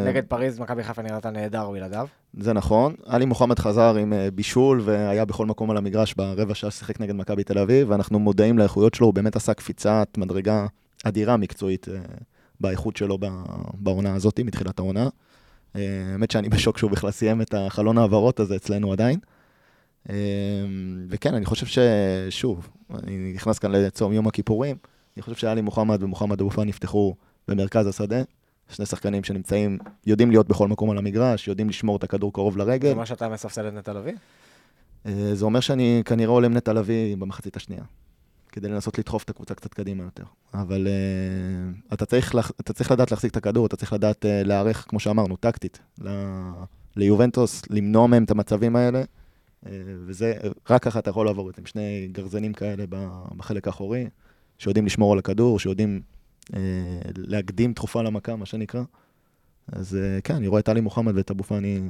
נגד 0.06 0.24
פריז, 0.24 0.60
מכבי 0.60 0.84
חיפה 0.84 1.02
נראתה 1.02 1.30
נהדר 1.30 1.70
בלעדיו. 1.70 2.06
זה 2.40 2.52
נכון. 2.52 2.94
עלי 3.06 3.24
מוחמד 3.24 3.58
חזר 3.58 3.96
עם 3.96 4.12
בישול 4.34 4.80
והיה 4.84 5.24
בכל 5.24 5.46
מקום 5.46 5.70
על 5.70 5.76
המגרש 5.76 6.14
ברבע 6.14 6.54
שעה 6.54 6.70
ששיחק 6.70 7.00
נגד 7.00 7.14
מכבי 7.14 7.44
תל 7.44 7.58
אביב, 7.58 7.90
ואנחנו 7.90 8.18
מודעים 8.18 8.58
לאיכויות 8.58 8.94
שלו, 8.94 9.06
הוא 9.06 9.14
באמת 9.14 9.36
עשה 9.36 9.54
קפיצת 9.54 10.08
מדרגה 10.16 10.66
אדירה 11.04 11.36
מקצועית 11.36 11.88
אה, 11.88 11.94
באיכות 12.60 12.96
שלו 12.96 13.18
בעונה 13.74 14.14
הזאת, 14.14 14.40
מתחילת 14.40 14.78
העונה. 14.78 15.08
אה, 15.76 16.12
האמת 16.12 16.30
שאני 16.30 16.48
בשוק 16.48 16.78
שהוא 16.78 16.90
בכלל 16.90 17.10
סיים 17.10 17.42
את 17.42 17.54
החלון 17.54 17.98
העברות 17.98 18.40
הזה 18.40 18.56
אצלנו 18.56 18.92
עדיין. 18.92 19.18
אה, 20.10 20.14
וכן, 21.08 21.34
אני 21.34 21.44
חושב 21.44 21.66
ששוב, 21.66 22.68
אני 23.02 23.32
נכנס 23.34 23.58
כאן 23.58 23.72
לצום 23.72 24.12
יום 24.12 24.26
הכיפורים, 24.26 24.76
אני 25.16 25.22
חושב 25.22 25.36
שאלי 25.36 25.60
מוחמד 25.60 26.02
ומוחמד 26.02 26.40
אבו 26.40 26.50
פאני 26.50 26.68
נפתחו 26.68 27.14
במרכז 27.48 27.86
השדה. 27.86 28.22
שני 28.68 28.86
שחקנים 28.86 29.24
שנמצאים, 29.24 29.78
יודעים 30.06 30.30
להיות 30.30 30.48
בכל 30.48 30.68
מקום 30.68 30.90
על 30.90 30.98
המגרש, 30.98 31.48
יודעים 31.48 31.68
לשמור 31.68 31.96
את 31.96 32.04
הכדור 32.04 32.32
קרוב 32.32 32.56
לרגל. 32.56 32.88
זה 32.88 32.94
מה 32.94 33.06
שאתה 33.06 33.28
מספסל 33.28 33.68
את 33.68 33.72
נטע 33.72 33.92
לביא? 33.92 34.12
זה 35.32 35.44
אומר 35.44 35.60
שאני 35.60 36.02
כנראה 36.04 36.30
עולה 36.30 36.46
עם 36.46 36.54
נטע 36.54 36.72
לביא 36.72 37.16
במחצית 37.16 37.56
השנייה, 37.56 37.82
כדי 38.56 38.68
לנסות 38.68 38.98
לדחוף 38.98 39.24
את 39.24 39.30
הקבוצה 39.30 39.54
קצת 39.54 39.74
קדימה 39.74 40.04
יותר. 40.04 40.24
אבל 40.54 40.86
uh, 40.86 41.94
אתה, 41.94 42.06
צריך, 42.06 42.34
אתה 42.60 42.72
צריך 42.72 42.90
לדעת 42.90 43.10
להחזיק 43.10 43.30
את 43.30 43.36
הכדור, 43.36 43.66
אתה 43.66 43.76
צריך 43.76 43.92
לדעת 43.92 44.24
uh, 44.24 44.28
להיערך, 44.28 44.84
כמו 44.88 45.00
שאמרנו, 45.00 45.36
טקטית, 45.36 45.78
ל- 46.00 46.50
ליובנטוס, 46.96 47.62
למנוע 47.70 48.06
מהם 48.06 48.24
את 48.24 48.30
המצבים 48.30 48.76
האלה, 48.76 49.02
uh, 49.02 49.68
וזה, 50.06 50.34
רק 50.70 50.82
ככה 50.82 50.98
אתה 50.98 51.10
יכול 51.10 51.26
לעבור 51.26 51.50
עם 51.58 51.66
שני 51.66 52.08
גרזנים 52.12 52.52
כאלה 52.52 52.84
בחלק 53.36 53.66
האחורי, 53.66 54.08
שיודעים 54.58 54.86
לשמור 54.86 55.12
על 55.12 55.18
הכדור, 55.18 55.58
שיודעים 55.58 56.00
uh, 56.46 56.54
להקדים 57.16 57.72
תרופה 57.72 58.02
למכה, 58.02 58.36
מה 58.36 58.46
שנקרא. 58.46 58.82
אז 59.72 59.98
uh, 59.98 60.22
כן, 60.22 60.34
אני 60.34 60.48
רואה 60.48 60.60
את 60.60 60.68
עלי 60.68 60.80
מוחמד 60.80 61.16
ואת 61.16 61.30
אבו 61.30 61.42
פאני 61.42 61.80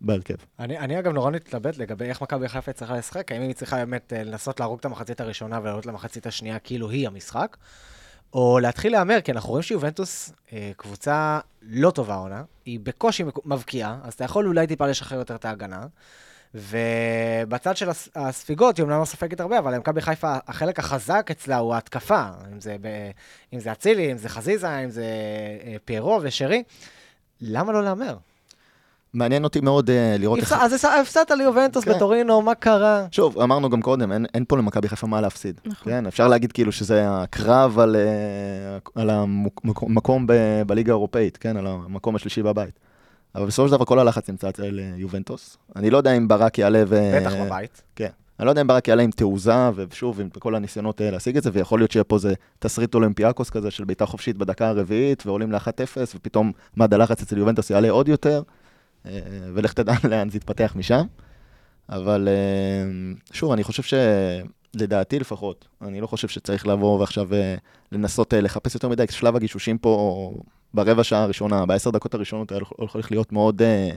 בהרכב. 0.00 0.34
אני, 0.58 0.78
אני 0.78 0.98
אגב 0.98 1.12
נורא 1.12 1.30
מתלבט 1.30 1.76
לגבי 1.78 2.04
איך 2.04 2.22
מכבי 2.22 2.48
חיפה 2.48 2.72
צריכה 2.72 2.96
לשחק, 2.96 3.32
האם 3.32 3.42
היא 3.42 3.54
צריכה 3.54 3.76
באמת 3.76 4.12
אה, 4.12 4.24
לנסות 4.24 4.60
להרוג 4.60 4.78
את 4.78 4.84
המחצית 4.84 5.20
הראשונה 5.20 5.60
ולעלות 5.62 5.86
למחצית 5.86 6.26
השנייה 6.26 6.58
כאילו 6.58 6.90
היא 6.90 7.06
המשחק, 7.06 7.56
או 8.32 8.58
להתחיל 8.62 8.92
להמר, 8.92 9.20
כי 9.20 9.32
אנחנו 9.32 9.50
רואים 9.50 9.62
שיובנטוס 9.62 10.32
אה, 10.52 10.70
קבוצה 10.76 11.40
לא 11.62 11.90
טובה 11.90 12.14
עונה, 12.14 12.42
היא 12.64 12.80
בקושי 12.82 13.24
מבקיעה, 13.44 13.98
אז 14.02 14.14
אתה 14.14 14.24
יכול 14.24 14.46
אולי 14.46 14.66
טיפה 14.66 14.86
לשחרר 14.86 15.18
יותר 15.18 15.34
את 15.34 15.44
ההגנה. 15.44 15.86
ובצד 16.54 17.76
של 17.76 17.90
הס- 17.90 18.08
הספיגות, 18.14 18.76
היא 18.76 18.82
אומנם 18.84 19.00
לא 19.00 19.04
סופגת 19.04 19.40
הרבה, 19.40 19.58
אבל 19.58 19.74
למכבי 19.74 20.00
חיפה, 20.00 20.36
החלק 20.46 20.78
החזק 20.78 21.28
אצלה 21.30 21.56
הוא 21.58 21.74
ההתקפה. 21.74 22.24
אם 22.52 22.60
זה, 22.60 22.76
ב... 22.80 22.86
אם 23.52 23.60
זה 23.60 23.72
אצילי, 23.72 24.12
אם 24.12 24.18
זה 24.18 24.28
חזיזה, 24.28 24.78
אם 24.84 24.90
זה 24.90 25.04
אה, 25.64 25.76
פיירו 25.84 26.20
ושרי. 26.22 26.62
למה 27.40 27.72
לא 27.72 27.84
להמר? 27.84 28.16
מעניין 29.14 29.44
אותי 29.44 29.60
מאוד 29.60 29.90
uh, 29.90 29.92
לראות 30.18 30.38
איך... 30.38 30.52
אז 30.52 30.84
הפסדת 31.00 31.30
ליובנטוס 31.30 31.84
כן. 31.84 31.94
בטורינו, 31.94 32.42
מה 32.42 32.54
קרה? 32.54 33.06
שוב, 33.10 33.38
אמרנו 33.38 33.70
גם 33.70 33.82
קודם, 33.82 34.12
אין, 34.12 34.26
אין 34.34 34.44
פה 34.48 34.56
למכבי 34.56 34.88
חיפה 34.88 35.06
מה 35.06 35.20
להפסיד. 35.20 35.60
נכון. 35.64 35.92
כן, 35.92 36.06
אפשר 36.06 36.28
להגיד 36.28 36.52
כאילו 36.52 36.72
שזה 36.72 37.06
הקרב 37.08 37.78
על, 37.78 37.96
אה, 37.96 39.02
על 39.02 39.10
המקום 39.10 40.26
ב, 40.26 40.32
בליגה 40.66 40.92
האירופאית, 40.92 41.36
כן, 41.36 41.56
על 41.56 41.66
המקום 41.66 42.16
השלישי 42.16 42.42
בבית. 42.42 42.78
אבל 43.34 43.46
בסופו 43.46 43.68
של 43.68 43.74
דבר 43.74 43.84
כל 43.84 43.98
הלחץ 43.98 44.30
נמצא 44.30 44.48
אצל 44.48 44.80
אה, 44.80 44.90
יובנטוס. 44.96 45.58
אני 45.76 45.90
לא 45.90 45.96
יודע 45.96 46.12
אם 46.12 46.28
ברק 46.28 46.58
יעלה 46.58 46.82
ו... 46.86 47.12
בטח 47.20 47.32
בבית. 47.34 47.82
כן. 47.96 48.08
אני 48.40 48.46
לא 48.46 48.50
יודע 48.50 48.62
אם 48.62 48.66
ברק 48.66 48.88
יעלה 48.88 49.02
עם 49.02 49.10
תעוזה, 49.10 49.70
ושוב, 49.74 50.20
עם 50.20 50.28
כל 50.38 50.54
הניסיונות 50.54 51.00
להשיג 51.00 51.36
את 51.36 51.42
זה, 51.42 51.50
ויכול 51.52 51.80
להיות 51.80 51.90
שיהיה 51.90 52.04
פה 52.04 52.16
איזה 52.16 52.34
תסריט 52.58 52.94
אולימפיאקוס 52.94 53.50
כזה 53.50 53.70
של 53.70 53.84
בעיטה 53.84 54.06
חופשית 54.06 54.36
בדקה 54.36 54.68
הרביעית, 54.68 55.26
ועולים 55.26 55.52
ל-1-0, 55.52 55.96
ופתאום 56.16 56.52
מד 56.76 56.94
הלחץ 56.94 57.22
אצל 57.22 57.38
יובנטוס 57.38 57.70
יעלה 57.70 57.90
עוד 57.90 58.08
יותר, 58.08 58.42
ולך 59.54 59.72
תדע 59.72 59.92
לאן 60.10 60.30
זה 60.30 60.36
יתפתח 60.36 60.72
משם. 60.76 61.06
אבל 61.88 62.28
אה, 62.28 63.12
שוב, 63.32 63.52
אני 63.52 63.64
חושב 63.64 63.82
שלדעתי 63.82 65.18
לפחות, 65.18 65.68
אני 65.82 66.00
לא 66.00 66.06
חושב 66.06 66.28
שצריך 66.28 66.66
לבוא 66.66 67.00
ועכשיו 67.00 67.34
אה, 67.34 67.54
לנסות 67.92 68.34
אה, 68.34 68.40
לחפש 68.40 68.74
יותר 68.74 68.88
מדי, 68.88 69.06
כי 69.06 69.12
שלב 69.12 69.36
הגישושים 69.36 69.78
פה 69.78 70.32
ברבע 70.74 71.04
שעה 71.04 71.22
הראשונה, 71.22 71.66
בעשר 71.66 71.90
דקות 71.90 72.14
הראשונות, 72.14 72.52
הולך 72.76 73.10
להיות 73.10 73.32
מאוד, 73.32 73.62
אה, 73.62 73.90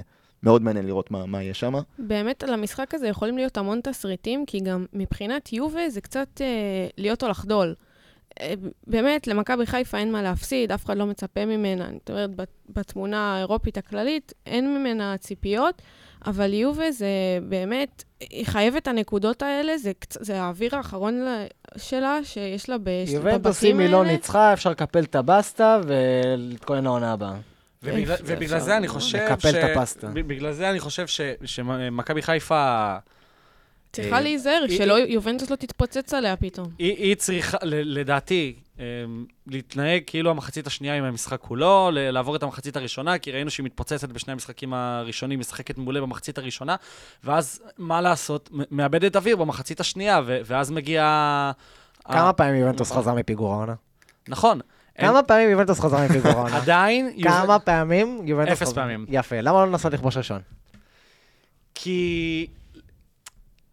מאוד 0.43 0.61
מעניין 0.61 0.85
לראות 0.85 1.11
מה, 1.11 1.25
מה 1.25 1.43
יהיה 1.43 1.53
שם. 1.53 1.73
באמת, 1.99 2.43
על 2.43 2.53
המשחק 2.53 2.93
הזה 2.93 3.07
יכולים 3.07 3.37
להיות 3.37 3.57
המון 3.57 3.79
תסריטים, 3.83 4.45
כי 4.45 4.59
גם 4.59 4.85
מבחינת 4.93 5.53
יובה 5.53 5.89
זה 5.89 6.01
קצת 6.01 6.27
אה, 6.41 6.87
להיות 6.97 7.23
או 7.23 7.27
לחדול. 7.27 7.75
באמת, 8.87 9.27
למכבי 9.27 9.65
חיפה 9.65 9.97
אין 9.97 10.11
מה 10.11 10.21
להפסיד, 10.21 10.71
אף 10.71 10.85
אחד 10.85 10.97
לא 10.97 11.05
מצפה 11.05 11.45
ממנה. 11.45 11.85
אני 11.85 11.97
אומרת, 12.09 12.35
בת- 12.35 12.47
בתמונה 12.69 13.35
האירופית 13.35 13.77
הכללית, 13.77 14.33
אין 14.45 14.77
ממנה 14.77 15.17
ציפיות, 15.17 15.81
אבל 16.25 16.53
יובה 16.53 16.91
זה 16.91 17.07
באמת, 17.49 18.03
היא 18.19 18.45
חייבת 18.45 18.81
את 18.81 18.87
הנקודות 18.87 19.41
האלה, 19.41 19.77
זה, 19.77 19.91
זה 20.19 20.41
האוויר 20.41 20.75
האחרון 20.75 21.25
שלה, 21.77 22.19
שיש 22.23 22.69
לה 22.69 22.77
בש- 22.83 23.09
יובנטוס, 23.09 23.57
בבתים 23.57 23.75
אם 23.75 23.81
היא 23.81 23.89
לא 23.89 23.97
האלה. 24.01 24.11
ניצחה, 24.11 24.53
אפשר 24.53 24.69
לקפל 24.69 25.03
את 25.03 25.15
הבסטה 25.15 25.79
ולהתכונן 25.87 26.83
לעונה 26.83 27.13
הבאה. 27.13 27.33
ובגלל, 27.83 28.59
זה 28.59 28.77
אני? 28.77 28.87
חושב 28.87 29.17
לקפל 29.17 29.49
את 29.49 29.77
הפסטה. 29.77 30.07
בגלל 30.07 30.51
זה 30.51 30.69
אני 30.69 30.79
חושב 30.79 31.07
ש- 31.07 31.21
שמכבי 31.45 32.21
חיפה, 32.21 32.95
צריכה 33.93 34.15
אה, 34.15 34.21
להיזהר, 34.21 34.65
שלא 34.77 34.93
יובנטוס 34.93 35.49
לא 35.49 35.55
תתפוצץ 35.55 36.13
עליה 36.13 36.35
פתאום. 36.35 36.67
היא, 36.79 37.15
צריכה, 37.15 37.57
ל- 37.61 37.99
לדעתי, 37.99 38.55
אה, 38.79 38.85
להתנהג 39.47 40.01
כאילו 40.07 40.29
המחצית 40.29 40.67
השנייה 40.67 40.95
עם 40.97 41.03
המשחק 41.03 41.39
כולו, 41.41 41.89
ל- 41.93 42.11
לעבור 42.11 42.35
את 42.35 42.43
המחצית 42.43 42.77
הראשונה, 42.77 43.17
כי 43.17 43.31
ראינו 43.31 43.49
שהיא 43.49 43.65
מתפוצצת 43.65 44.09
בשני 44.09 44.33
המשחקים 44.33 44.73
הראשונים, 44.73 45.39
משחקת 45.39 45.77
מעולה 45.77 46.01
במחצית 46.01 46.37
הראשונה, 46.37 46.75
ואז, 47.23 47.61
מה 47.77 48.01
לעשות? 48.01 48.49
מאבדת 48.71 49.15
אוויר 49.15 49.35
במחצית 49.35 49.79
השנייה, 49.79 50.21
ואז 50.45 50.71
מגיע... 50.71 51.01
כמה 52.05 52.33
פעמים 52.33 52.55
יובנטוס 52.55 52.91
נכון. 52.91 53.01
חזר 53.03 53.13
מפיגור 53.13 53.53
העונה? 53.53 53.73
נכון. 54.27 54.59
כמה 54.97 55.23
פעמים 55.23 55.49
יובנטוס 55.49 55.79
חזר 55.79 55.97
מפיגור 56.05 56.31
העונה? 56.31 56.57
עדיין... 56.57 57.11
כמה 57.23 57.59
פעמים 57.59 58.27
יובנטוס 58.27 58.53
אפס 58.53 58.67
חזר? 58.67 58.81
פעמים. 58.81 59.05
יפה, 59.09 59.41
למה 59.41 59.65
לא 59.65 59.67
לנסות 59.67 59.93
לכבוש 59.93 60.17
ראשון? 60.17 60.41
כי... 61.75 62.47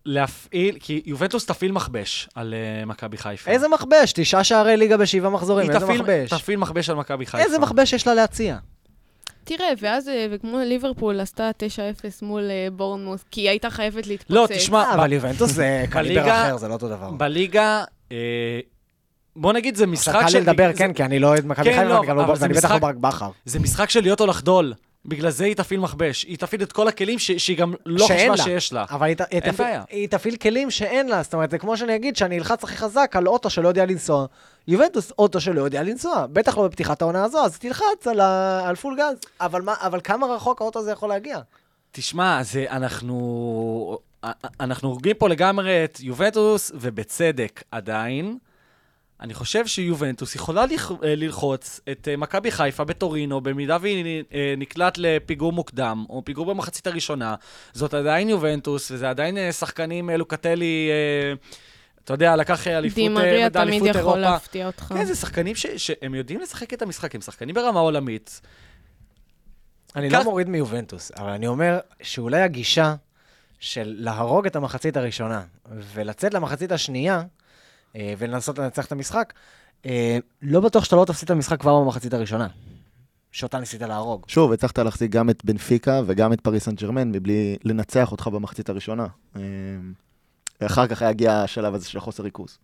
להפעיל, 0.06 0.76
כי 0.80 1.02
יובנטוס 1.06 1.46
תפעיל 1.46 1.72
מכבש 1.72 2.28
על 2.34 2.54
uh, 2.82 2.86
מכבי 2.86 3.16
חיפה. 3.16 3.50
איזה 3.50 3.68
מכבש? 3.68 4.12
תשעה 4.12 4.44
שערי 4.44 4.76
ליגה 4.76 4.96
בשבעה 4.96 5.30
מחזורים, 5.30 5.70
איזה 5.70 5.80
תפעיל- 5.86 6.02
מכבש? 6.02 6.30
תפעיל 6.30 6.56
מכבש 6.58 6.90
על 6.90 6.96
מכבי 6.96 7.26
חיפה. 7.26 7.44
איזה 7.44 7.58
מכבש 7.58 7.92
יש 7.92 8.06
לה 8.06 8.14
להציע? 8.14 8.56
תראה, 9.44 9.68
ואז, 9.80 10.08
אה, 10.08 10.26
וכמו 10.30 10.58
ליברפול 10.58 11.20
עשתה 11.20 11.50
9-0 11.58 11.62
מול 12.22 12.42
אה, 12.50 12.68
בורנמוס, 12.72 13.24
כי 13.30 13.40
היא 13.40 13.48
הייתה 13.48 13.70
חייבת 13.70 14.06
להתפוצץ. 14.06 14.30
לא, 14.30 14.46
תשמע, 14.48 14.82
אה, 14.84 14.94
אבל 14.94 15.12
יובנטוס 15.12 15.50
זה 15.50 15.84
קליבר 15.92 16.22
אחר, 16.30 16.56
זה 16.56 16.68
לא 16.68 16.72
אותו 16.72 16.88
דבר. 16.88 17.10
בליגה, 17.10 17.84
אה, 18.12 18.60
בוא 19.36 19.52
נגיד, 19.52 19.74
זה 19.76 19.86
משחק 19.86 20.14
עכשיו 20.14 20.28
קל 20.28 20.34
לי 20.38 20.40
לדבר, 20.40 20.70
כן, 20.76 20.92
כי 20.92 21.04
אני 21.04 21.18
לא 21.18 21.26
אוהד 21.26 21.46
מכבי 21.46 21.64
כן, 21.64 21.70
חיפה, 21.70 21.84
לא, 21.84 22.16
לא- 22.16 22.34
ואני 22.40 22.54
בטח 22.54 22.70
לא 22.70 22.78
ברק 22.78 22.94
בכר. 22.94 23.30
זה 23.44 23.58
משחק 23.58 23.90
של 23.90 24.00
להיות 24.00 24.20
או 24.20 24.26
לחדול. 24.26 24.72
בגלל 25.04 25.30
זה 25.30 25.44
היא 25.44 25.54
תפעיל 25.56 25.80
מכבש. 25.80 26.22
היא 26.24 26.38
תפעיל 26.38 26.62
את 26.62 26.72
כל 26.72 26.88
הכלים 26.88 27.18
ש- 27.18 27.30
שהיא 27.32 27.58
גם 27.58 27.74
לא 27.86 28.04
חשבה 28.04 28.16
לה. 28.28 28.36
שיש 28.36 28.72
לה. 28.72 28.84
אבל 28.90 29.06
היא 29.06 29.16
ת- 29.16 29.20
היא 29.30 29.40
בעיה. 29.58 29.82
היא 29.90 30.08
תפעיל 30.08 30.36
כלים 30.36 30.70
שאין 30.70 31.08
לה, 31.08 31.22
זאת 31.22 31.34
אומרת, 31.34 31.50
זה 31.50 31.58
כמו 31.58 31.76
שאני 31.76 31.96
אגיד 31.96 32.16
שאני 32.16 32.38
אלחץ 32.38 32.64
הכי 32.64 32.76
חזק 32.76 33.12
על 33.16 33.28
אוטו 33.28 33.50
שלא 33.50 33.68
יודע 33.68 33.84
לנסוע. 33.86 34.26
יובנטוס, 34.68 35.12
אוטו 35.18 35.40
שלא 35.40 35.60
יודע 35.60 35.82
לנסוע, 35.82 36.26
בטח 36.32 36.58
לא 36.58 36.68
בפתיחת 36.68 37.02
העונה 37.02 37.24
הזו, 37.24 37.44
אז 37.44 37.58
תלחץ 37.58 38.06
על 38.10 38.20
ה- 38.20 38.68
על 38.68 38.76
פול 38.76 38.96
גז. 38.98 39.16
אבל 39.40 39.62
מה- 39.62 39.74
אבל 39.80 40.00
כמה 40.04 40.26
רחוק 40.26 40.60
האוטו 40.60 40.78
הזה 40.78 40.90
יכול 40.92 41.08
להגיע? 41.08 41.38
תשמע, 41.92 42.42
זה, 42.42 42.64
אנחנו... 42.70 43.98
אנחנו 44.60 44.88
הורגים 44.88 45.16
פה 45.18 45.28
לגמרי 45.28 45.84
את 45.84 46.00
יובנטוס, 46.00 46.72
ובצדק 46.74 47.62
עדיין. 47.70 48.38
אני 49.20 49.34
חושב 49.34 49.66
שיובנטוס 49.66 50.34
יכולה 50.34 50.60
אה, 50.60 50.66
ללחוץ 51.02 51.80
את 51.92 52.08
אה, 52.10 52.16
מכבי 52.16 52.50
חיפה 52.50 52.84
בטורינו, 52.84 53.40
במידה 53.40 53.76
והיא 53.80 54.22
אה, 54.34 54.54
נקלט 54.56 54.94
לפיגור 54.98 55.52
מוקדם, 55.52 56.04
או 56.10 56.22
פיגור 56.24 56.46
במחצית 56.46 56.86
הראשונה. 56.86 57.34
זאת 57.72 57.94
עדיין 57.94 58.28
יובנטוס, 58.28 58.90
וזה 58.90 59.10
עדיין 59.10 59.52
שחקנים, 59.52 60.10
לוקטלי, 60.10 60.90
אתה 62.04 62.14
יודע, 62.14 62.36
לקח 62.36 62.66
אה, 62.66 62.78
אליפות, 62.78 62.98
אה, 62.98 63.04
דימריה 63.04 63.50
תמיד 63.50 63.68
אליפות 63.68 63.88
יכול 63.88 63.98
אירופה. 64.00 64.18
להפתיע 64.18 64.66
אותך. 64.66 64.82
כן, 64.82 65.04
זה 65.04 65.14
שחקנים 65.14 65.54
ש- 65.54 65.66
שהם 65.76 66.14
יודעים 66.14 66.40
לשחק 66.40 66.74
את 66.74 66.82
המשחק, 66.82 67.14
הם 67.14 67.20
שחקנים 67.20 67.54
ברמה 67.54 67.80
עולמית. 67.80 68.40
אני 69.96 70.10
כך- 70.10 70.18
לא 70.18 70.24
מוריד 70.24 70.48
מיובנטוס, 70.48 71.12
אבל 71.16 71.30
אני 71.30 71.46
אומר 71.46 71.78
שאולי 72.02 72.40
הגישה 72.42 72.94
של 73.60 73.94
להרוג 73.98 74.46
את 74.46 74.56
המחצית 74.56 74.96
הראשונה 74.96 75.42
ולצאת 75.94 76.34
למחצית 76.34 76.72
השנייה 76.72 77.22
ולנסות 77.94 78.58
לנצח 78.58 78.86
את 78.86 78.92
המשחק, 78.92 79.32
אה, 79.86 80.18
לא 80.42 80.60
בטוח 80.60 80.84
שאתה 80.84 80.96
לא 80.96 81.04
תפסיד 81.04 81.24
את 81.24 81.30
המשחק 81.30 81.60
כבר 81.60 81.80
במחצית 81.80 82.14
הראשונה, 82.14 82.46
שאותה 83.32 83.58
ניסית 83.58 83.82
להרוג. 83.82 84.24
שוב, 84.28 84.52
הצלחת 84.52 84.78
להחזיק 84.78 85.10
גם 85.10 85.30
את 85.30 85.44
בנפיקה 85.44 86.00
וגם 86.06 86.32
את 86.32 86.40
פריס 86.40 86.64
סן 86.64 86.74
ג'רמן 86.74 87.08
מבלי 87.12 87.56
לנצח 87.64 88.12
אותך 88.12 88.26
במחצית 88.26 88.68
הראשונה. 88.68 89.06
אה, 89.36 89.42
אחר 90.66 90.86
כך 90.86 91.02
יגיע 91.10 91.32
השלב 91.34 91.74
הזה 91.74 91.88
של 91.88 91.98
החוסר 91.98 92.22
ריכוז. 92.22 92.58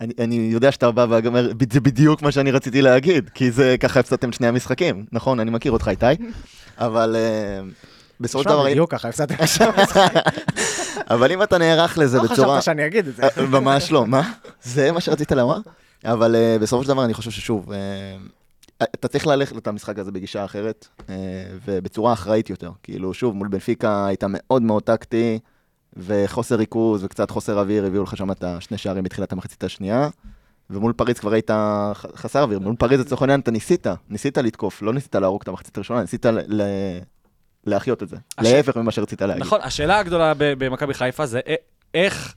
אני, 0.00 0.12
אני 0.18 0.34
יודע 0.34 0.72
שאתה 0.72 0.90
בא 0.90 1.06
ואומר, 1.10 1.52
"ב- 1.56 1.72
זה 1.72 1.80
בדיוק 1.80 2.22
מה 2.22 2.32
שאני 2.32 2.50
רציתי 2.50 2.82
להגיד, 2.82 3.30
כי 3.34 3.50
זה 3.50 3.76
ככה 3.80 4.00
הפסדתם 4.00 4.32
שני 4.32 4.46
המשחקים. 4.46 5.06
נכון, 5.12 5.40
אני 5.40 5.50
מכיר 5.50 5.72
אותך, 5.72 5.88
איתי, 5.88 6.06
אבל 6.78 7.16
אה, 7.16 7.60
בסופו 8.20 8.42
של 8.42 8.48
דבר... 8.48 8.64
בדיוק 8.64 8.90
ככה, 8.90 9.08
הפסדתי. 9.08 9.34
אבל 11.10 11.32
אם 11.32 11.42
אתה 11.42 11.58
נערך 11.58 11.98
לזה 11.98 12.16
לא 12.16 12.22
בצורה... 12.22 12.58
חשבת 12.58 12.62
שאני 12.62 12.86
אגיד 12.86 13.08
את 13.08 13.16
זה. 13.16 13.22
אה, 13.22 13.46
ממש 13.46 13.92
לא, 13.92 14.06
מה? 14.06 14.32
זה 14.62 14.92
מה 14.92 15.00
שרצית 15.00 15.32
לומר? 15.32 15.58
אבל 16.04 16.34
uh, 16.34 16.62
בסופו 16.62 16.82
של 16.82 16.88
דבר 16.88 17.04
אני 17.04 17.14
חושב 17.14 17.30
ששוב, 17.30 17.72
uh, 17.72 18.84
אתה 18.94 19.08
צריך 19.08 19.26
ללכת 19.26 19.66
למשחק 19.66 19.98
הזה 19.98 20.12
בגישה 20.12 20.44
אחרת, 20.44 20.88
uh, 20.98 21.02
ובצורה 21.64 22.12
אחראית 22.12 22.50
יותר. 22.50 22.70
כאילו, 22.82 23.14
שוב, 23.14 23.34
מול 23.36 23.48
בנפיקה 23.48 24.06
היית 24.06 24.24
מאוד 24.28 24.62
מאוד 24.62 24.82
טקטי, 24.82 25.38
וחוסר 25.96 26.54
ריכוז 26.54 27.04
וקצת 27.04 27.30
חוסר 27.30 27.60
אוויר, 27.60 27.86
הביאו 27.86 28.02
לך 28.02 28.16
שם 28.16 28.30
את 28.30 28.44
השני 28.44 28.78
שערים 28.78 29.04
בתחילת 29.04 29.32
המחצית 29.32 29.64
השנייה. 29.64 30.08
ומול 30.70 30.92
פריז 30.92 31.18
כבר 31.18 31.32
היית 31.32 31.50
חסר 31.94 32.42
אוויר, 32.42 32.58
מול 32.58 32.76
פריז 32.76 33.00
לצורך 33.00 33.22
העניין 33.22 33.40
אתה 33.40 33.50
ניסית, 33.50 33.86
ניסית 34.10 34.38
לתקוף, 34.38 34.82
לא 34.82 34.92
ניסית 34.92 35.14
להרוג 35.14 35.42
את 35.42 35.48
המחצית 35.48 35.76
הראשונה, 35.76 36.00
ניסית 36.00 36.26
ל- 36.26 36.62
להחיות 37.66 38.02
את 38.02 38.08
זה. 38.08 38.16
הש- 38.38 38.46
להפך 38.46 38.76
ממה 38.76 38.90
שרצית 38.90 39.22
להגיד. 39.22 39.42
נכון, 39.42 39.60
השאלה 39.62 39.98
הגדולה 39.98 40.34
ב- 40.34 40.64
במכבי 40.64 40.94
חיפה 40.94 41.26
זה 41.26 41.40
איך... 41.94 42.34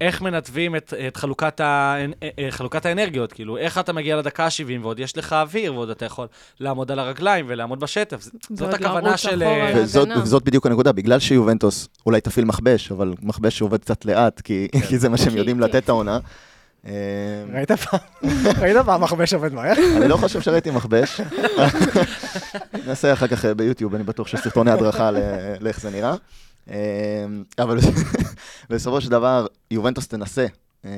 איך 0.00 0.22
מנתבים 0.22 0.76
את, 0.76 0.94
את 1.08 1.16
חלוקת, 1.16 1.60
ה, 1.60 1.96
אה, 2.22 2.28
אה, 2.38 2.46
חלוקת 2.50 2.86
האנרגיות, 2.86 3.32
כאילו, 3.32 3.56
איך 3.56 3.78
אתה 3.78 3.92
מגיע 3.92 4.16
לדקה 4.16 4.44
ה-70 4.44 4.82
ועוד 4.82 5.00
יש 5.00 5.16
לך 5.16 5.32
אוויר, 5.32 5.74
ועוד 5.74 5.90
אתה 5.90 6.04
יכול 6.04 6.26
לעמוד 6.60 6.92
על 6.92 6.98
הרגליים 6.98 7.44
ולעמוד 7.48 7.80
בשטף. 7.80 8.28
זאת 8.54 8.74
הכוונה 8.74 9.16
של... 9.16 9.42
אה. 9.42 9.72
וזאת, 9.76 10.08
וזאת 10.22 10.42
בדיוק 10.42 10.66
הנקודה, 10.66 10.92
בגלל 10.92 11.18
שיובנטוס 11.18 11.88
אולי 12.06 12.20
תפעיל 12.20 12.44
מכבש, 12.44 12.92
אבל 12.92 13.14
מכבש 13.22 13.58
שעובד 13.58 13.80
קצת 13.80 14.04
לאט, 14.04 14.40
כי, 14.40 14.68
כי 14.88 14.98
זה 14.98 15.08
מה 15.08 15.16
שהם 15.16 15.36
יודעים 15.36 15.60
לתת 15.60 15.84
את 15.84 15.88
העונה. 15.88 16.18
אה, 16.86 16.92
ראית 17.52 17.72
פעם? 17.72 18.00
ראית 18.60 18.76
פעם 18.84 19.02
מכבש 19.02 19.34
עובד 19.34 19.52
מהר? 19.52 19.74
אני 19.96 20.08
לא 20.08 20.16
חושב 20.16 20.40
שראיתי 20.40 20.70
מכבש. 20.70 21.20
נעשה 22.86 23.12
אחר 23.12 23.26
כך 23.26 23.44
אה, 23.44 23.54
ביוטיוב, 23.54 23.94
אני 23.94 24.04
בטוח 24.04 24.26
שיש 24.26 24.40
סרטוני 24.40 24.70
הדרכה 24.70 25.10
לאיך 25.60 25.80
זה 25.80 25.90
נראה. 25.90 26.14
אה, 26.70 27.26
אבל 27.58 27.78
בסופו 28.70 29.00
של 29.00 29.10
דבר, 29.10 29.46
יובנטוס 29.70 30.08
תנסה. 30.08 30.46
אה, 30.84 30.90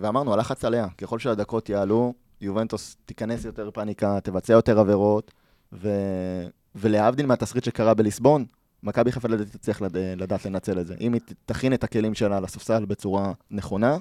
ואמרנו, 0.00 0.32
הלחץ 0.32 0.64
עליה. 0.64 0.86
ככל 0.98 1.18
שהדקות 1.18 1.68
יעלו, 1.68 2.14
יובנטוס 2.40 2.96
תיכנס 3.06 3.44
יותר 3.44 3.70
פאניקה, 3.70 4.18
תבצע 4.22 4.52
יותר 4.52 4.78
עבירות, 4.78 5.30
ו... 5.72 5.88
ולהבדיל 6.74 7.26
מהתסריט 7.26 7.64
שקרה 7.64 7.94
בליסבון, 7.94 8.44
מכבי 8.82 9.12
חיפה 9.12 9.28
לדעתי 9.28 9.58
תצליח 9.58 9.80
לד... 9.80 9.96
לדעת 9.96 10.46
לנצל 10.46 10.80
את 10.80 10.86
זה. 10.86 10.94
אם 11.00 11.12
היא 11.12 11.20
תכין 11.46 11.74
את 11.74 11.84
הכלים 11.84 12.14
שלה 12.14 12.40
לספסל 12.40 12.84
בצורה 12.84 13.32
נכונה, 13.50 13.96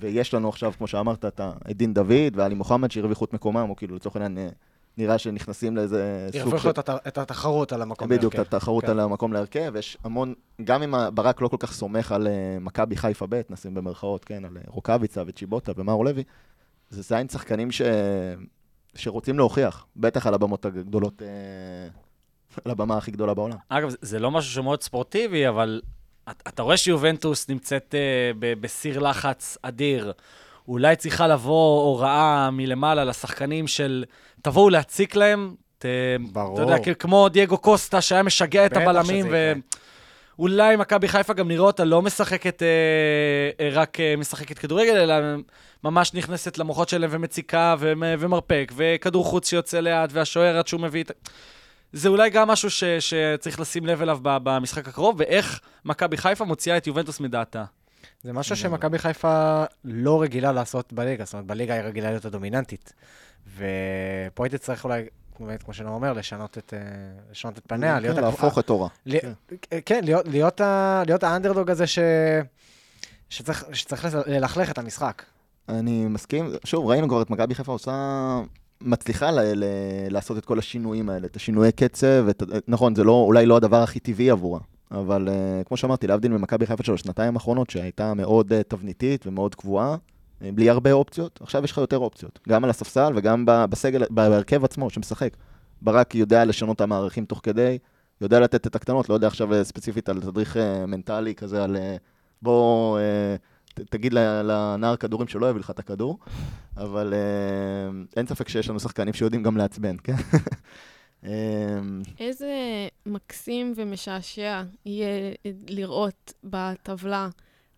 ויש 0.00 0.34
לנו 0.34 0.48
עכשיו, 0.48 0.72
כמו 0.78 0.86
שאמרת, 0.86 1.24
את 1.24 1.40
דין 1.76 1.94
דוד 1.94 2.10
ואלי 2.34 2.54
מוחמד 2.54 2.90
שהרוויחו 2.90 3.24
את 3.24 3.32
מקומם, 3.32 3.66
או 3.70 3.76
כאילו 3.76 3.96
לצורך 3.96 4.16
העניין 4.16 4.38
אה, 4.38 4.48
נראה 4.98 5.18
שנכנסים 5.18 5.76
לאיזה 5.76 6.28
סוג 6.32 6.40
הרוויחו 6.40 6.70
את 6.70 6.78
הת- 6.78 7.06
את 7.08 7.18
התחרות 7.18 7.72
על 7.72 7.82
המקום. 7.82 8.08
בדיוק, 8.08 8.34
את. 8.34 8.38
התחרות 8.38 8.84
כן. 8.84 8.90
על 8.90 9.00
המקום 9.00 9.32
להרכב, 9.32 9.72
יש 9.78 9.98
המון, 10.04 10.34
גם 10.64 10.82
אם 10.82 10.94
ברק 11.14 11.40
לא 11.40 11.48
כל 11.48 11.56
כך 11.60 11.72
סומך 11.72 12.12
על 12.12 12.26
אה, 12.26 12.32
מכבי 12.60 12.96
חיפה 12.96 13.26
ב', 13.28 13.40
נשים 13.50 13.74
במרכאות, 13.74 14.24
כן, 14.24 14.44
על 14.44 14.56
אה, 14.56 14.62
רוקאביצה 14.66 15.22
וצ'יבוטה 15.26 15.72
ומאור 15.76 16.04
לוי, 16.04 16.22
זה 16.90 17.02
זין 17.02 17.28
שחקנים 17.28 17.70
ש... 17.70 17.82
שרוצים 18.94 19.36
להוכיח, 19.38 19.86
בטח 19.96 20.26
על 20.26 20.34
הבמות 20.34 20.64
הגדולות, 20.64 21.22
על 22.64 22.70
הבמה 22.70 22.96
הכי 22.96 23.10
גדולה 23.10 23.34
בעולם. 23.34 23.56
אגב, 23.68 23.90
זה- 24.00 24.18
לא 24.18 24.30
משהו 24.30 24.52
שמאוד 24.52 24.82
ספורטיבי, 24.82 25.48
אבל 25.48 25.80
אתה 26.30 26.62
רואה 26.62 26.76
שיובנטוס 26.76 27.48
נמצאת 27.48 27.94
אה, 27.94 28.30
בסיר 28.60 28.98
לחץ 28.98 29.58
אדיר. 29.62 30.12
אולי 30.68 30.96
צריכה 30.96 31.26
לבוא 31.26 31.82
הוראה 31.84 32.50
מלמעלה 32.50 33.04
לשחקנים 33.04 33.66
של 33.66 34.04
תבואו 34.42 34.70
להציק 34.70 35.16
להם. 35.16 35.54
ת, 35.78 35.86
ברור. 36.32 36.54
אתה 36.54 36.62
יודע, 36.62 36.94
כמו 36.94 37.28
דייגו 37.28 37.58
קוסטה 37.58 38.00
שהיה 38.00 38.22
משגע 38.22 38.66
את 38.66 38.76
הבלמים, 38.76 39.26
שזה 39.26 39.52
ואולי 40.38 40.76
מכבי 40.76 41.08
חיפה 41.08 41.32
גם 41.32 41.48
נראה 41.48 41.64
אותה 41.64 41.84
לא 41.84 42.02
משחקת, 42.02 42.62
אה, 42.62 42.68
אה, 43.60 43.70
רק 43.72 44.00
אה, 44.00 44.14
משחקת 44.16 44.58
כדורגל, 44.58 44.96
אלא 44.96 45.14
ממש 45.84 46.14
נכנסת 46.14 46.58
למוחות 46.58 46.88
שלהם 46.88 47.10
ומציקה 47.12 47.76
ומ- 47.78 48.02
ומרפק, 48.18 48.72
וכדור 48.76 49.24
חוץ 49.24 49.48
שיוצא 49.48 49.80
לאט, 49.80 50.10
והשוער 50.12 50.58
עד 50.58 50.66
שהוא 50.66 50.80
מביא 50.80 51.02
את... 51.04 51.28
זה 51.96 52.08
אולי 52.08 52.30
גם 52.30 52.48
משהו 52.48 52.70
ש, 52.70 52.84
שצריך 52.84 53.60
לשים 53.60 53.86
לב 53.86 54.02
אליו 54.02 54.18
ב- 54.22 54.38
במשחק 54.42 54.88
הקרוב, 54.88 55.14
ואיך 55.18 55.60
מכבי 55.84 56.16
חיפה 56.16 56.44
מוציאה 56.44 56.76
את 56.76 56.86
יובנטוס 56.86 57.20
מדעתה. 57.20 57.64
זה 58.22 58.32
משהו 58.32 58.56
שמכבי 58.56 58.98
חיפה 58.98 59.64
לא 59.84 60.22
רגילה 60.22 60.52
לעשות 60.52 60.92
בליגה, 60.92 61.24
זאת 61.24 61.34
אומרת, 61.34 61.46
בליגה 61.46 61.74
היא 61.74 61.82
רגילה 61.82 62.10
להיות 62.10 62.24
הדומיננטית. 62.24 62.92
ופה 63.56 64.44
היא 64.44 64.50
תצטרך 64.50 64.84
אולי, 64.84 65.02
באמת, 65.40 65.62
כמו 65.62 65.74
שנור 65.74 65.94
אומר, 65.94 66.12
לשנות 66.12 66.58
את, 66.58 66.74
אה, 66.76 66.78
לשנות 67.30 67.58
את 67.58 67.62
פניה, 67.66 68.00
להיות... 68.00 68.16
כן, 68.16 68.24
הקב- 68.24 68.30
להפוך 68.30 68.58
את 68.58 68.70
אורה. 68.70 68.88
כן, 69.86 70.04
להיות, 70.04 70.28
להיות, 70.28 70.60
ה, 70.60 71.02
להיות 71.06 71.22
האנדרדוג 71.22 71.70
הזה 71.70 71.86
ש... 71.86 71.98
שצריך, 73.28 73.64
שצריך 73.72 74.06
ללכלך 74.26 74.70
את 74.70 74.78
המשחק. 74.78 75.22
אני 75.68 76.06
מסכים, 76.06 76.50
שוב, 76.64 76.86
ראינו 76.86 77.08
כבר 77.08 77.22
את 77.22 77.30
מכבי 77.30 77.54
חיפה 77.54 77.72
עושה, 77.72 77.92
מצליחה 78.80 79.30
ל- 79.30 79.40
ל- 79.54 79.64
לעשות 80.08 80.38
את 80.38 80.44
כל 80.44 80.58
השינויים 80.58 81.10
האלה, 81.10 81.26
את 81.26 81.36
השינויי 81.36 81.72
קצב, 81.72 82.26
את, 82.30 82.42
נכון, 82.68 82.94
זה 82.94 83.04
לא, 83.04 83.12
אולי 83.12 83.46
לא 83.46 83.56
הדבר 83.56 83.82
הכי 83.82 84.00
טבעי 84.00 84.30
עבורה, 84.30 84.60
אבל 84.90 85.28
uh, 85.28 85.68
כמו 85.68 85.76
שאמרתי, 85.76 86.06
להבדיל 86.06 86.32
ממכבי 86.32 86.66
חיפה 86.66 86.84
של 86.84 86.94
השנתיים 86.94 87.34
האחרונות, 87.34 87.70
שהייתה 87.70 88.14
מאוד 88.14 88.52
uh, 88.52 88.56
תבניתית 88.68 89.26
ומאוד 89.26 89.54
קבועה, 89.54 89.94
uh, 89.94 90.44
בלי 90.54 90.70
הרבה 90.70 90.92
אופציות, 90.92 91.38
עכשיו 91.42 91.64
יש 91.64 91.72
לך 91.72 91.78
יותר 91.78 91.98
אופציות, 91.98 92.40
גם 92.48 92.64
על 92.64 92.70
הספסל 92.70 93.12
וגם 93.16 93.44
בסגל, 93.46 94.02
בהרכב 94.10 94.64
עצמו 94.64 94.90
שמשחק. 94.90 95.36
ברק 95.82 96.14
יודע 96.14 96.44
לשנות 96.44 96.76
את 96.76 96.80
המערכים 96.80 97.24
תוך 97.24 97.40
כדי, 97.42 97.78
יודע 98.20 98.40
לתת 98.40 98.66
את 98.66 98.76
הקטנות, 98.76 99.08
לא 99.08 99.14
יודע 99.14 99.26
עכשיו 99.26 99.54
אה, 99.54 99.64
ספציפית 99.64 100.08
על 100.08 100.20
תדריך 100.20 100.56
מנטלי 100.88 101.34
כזה, 101.34 101.64
על 101.64 101.76
בוא... 102.42 102.98
תגיד 103.84 104.12
ל- 104.14 104.42
לנער 104.50 104.96
כדורים 104.96 105.28
שלא 105.28 105.50
יביא 105.50 105.60
לך 105.60 105.70
את 105.70 105.78
הכדור, 105.78 106.18
אבל 106.76 107.14
אה, 107.14 107.90
אין 108.16 108.26
ספק 108.26 108.48
שיש 108.48 108.68
לנו 108.68 108.80
שחקנים 108.80 109.14
שיודעים 109.14 109.42
גם 109.42 109.56
לעצבן, 109.56 109.96
כן? 110.04 110.14
אה, 111.24 111.78
איזה 112.20 112.52
מקסים 113.06 113.72
ומשעשע 113.76 114.62
יהיה 114.86 115.32
לראות 115.68 116.32
בטבלה 116.44 117.28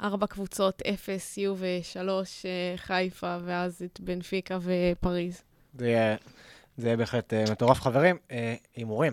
ארבע 0.03 0.27
קבוצות, 0.27 0.83
אפס, 0.83 1.39
יו 1.39 1.55
ושלוש, 1.59 2.47
אה, 2.47 2.77
חיפה, 2.77 3.37
ואז 3.45 3.83
את 3.85 4.01
בנפיקה 4.01 4.59
ופריז. 4.63 5.43
זה 5.75 5.89
יהיה, 5.89 6.97
בהחלט 6.97 7.35
אה, 7.35 7.45
מטורף. 7.53 7.81
חברים, 7.81 8.17
הימורים. 8.77 9.13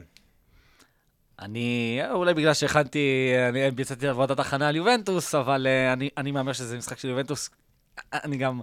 אני, 1.40 2.00
אולי 2.12 2.34
בגלל 2.34 2.54
שהכנתי, 2.54 3.34
אני 3.50 3.72
ביצעתי 3.72 4.08
עבודת 4.08 4.40
הכנה 4.40 4.68
על 4.68 4.76
יובנטוס, 4.76 5.36
אבל 5.36 5.68
uh, 5.68 5.94
אני, 5.94 6.10
אני 6.18 6.32
מהמר 6.32 6.54
שזה 6.54 6.78
משחק 6.78 7.00
של 7.00 7.08
יובנטוס. 7.08 7.50
אני 8.14 8.38
גם 8.38 8.62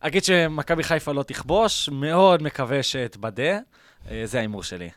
אגיד 0.00 0.24
שמכבי 0.24 0.82
חיפה 0.82 1.12
לא 1.12 1.22
תכבוש, 1.22 1.88
מאוד 1.88 2.42
מקווה 2.42 2.82
שאתבדה. 2.82 3.58
Uh, 3.58 4.08
זה 4.24 4.38
ההימור 4.38 4.62
שלי. 4.62 4.90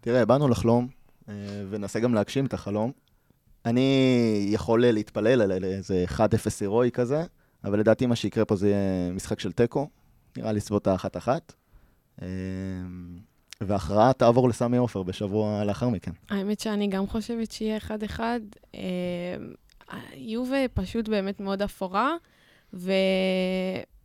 תראה, 0.00 0.24
באנו 0.24 0.48
לחלום, 0.48 0.88
אה, 1.28 1.34
וננסה 1.70 2.00
גם 2.00 2.14
להגשים 2.14 2.46
את 2.46 2.54
החלום. 2.54 2.92
אני 3.64 4.48
יכול 4.50 4.86
להתפלל 4.86 5.42
על 5.42 5.64
איזה 5.64 6.04
1-0 6.08 6.20
הירואי 6.60 6.90
כזה, 6.90 7.24
אבל 7.64 7.78
לדעתי 7.78 8.06
מה 8.06 8.16
שיקרה 8.16 8.44
פה 8.44 8.56
זה 8.56 8.74
משחק 9.12 9.40
של 9.40 9.52
תיקו, 9.52 9.88
נראה 10.36 10.52
לי 10.52 10.60
סביבות 10.60 10.86
האחת-אחת. 10.86 11.52
אה, 13.62 13.66
וההכרעה 13.68 14.12
תעבור 14.12 14.48
לסמי 14.48 14.76
עופר 14.76 15.02
בשבוע 15.02 15.64
לאחר 15.64 15.88
מכן. 15.88 16.10
האמת 16.30 16.60
שאני 16.60 16.86
גם 16.86 17.06
חושבת 17.06 17.52
שיהיה 17.52 17.76
אחד-אחד. 17.76 18.40
אה, 18.74 18.80
יובה 20.14 20.68
פשוט 20.74 21.08
באמת 21.08 21.40
מאוד 21.40 21.62
אפורה, 21.62 22.14
ו... 22.74 22.92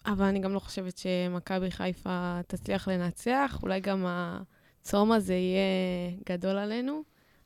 אבל 0.05 0.25
אני 0.25 0.39
גם 0.39 0.53
לא 0.53 0.59
חושבת 0.59 0.97
שמכבי 0.97 1.71
חיפה 1.71 2.39
תצליח 2.47 2.87
לנצח. 2.87 3.59
אולי 3.63 3.79
גם 3.79 4.05
הצום 4.07 5.11
הזה 5.11 5.33
יהיה 5.33 6.11
גדול 6.29 6.57
עלינו, 6.57 7.03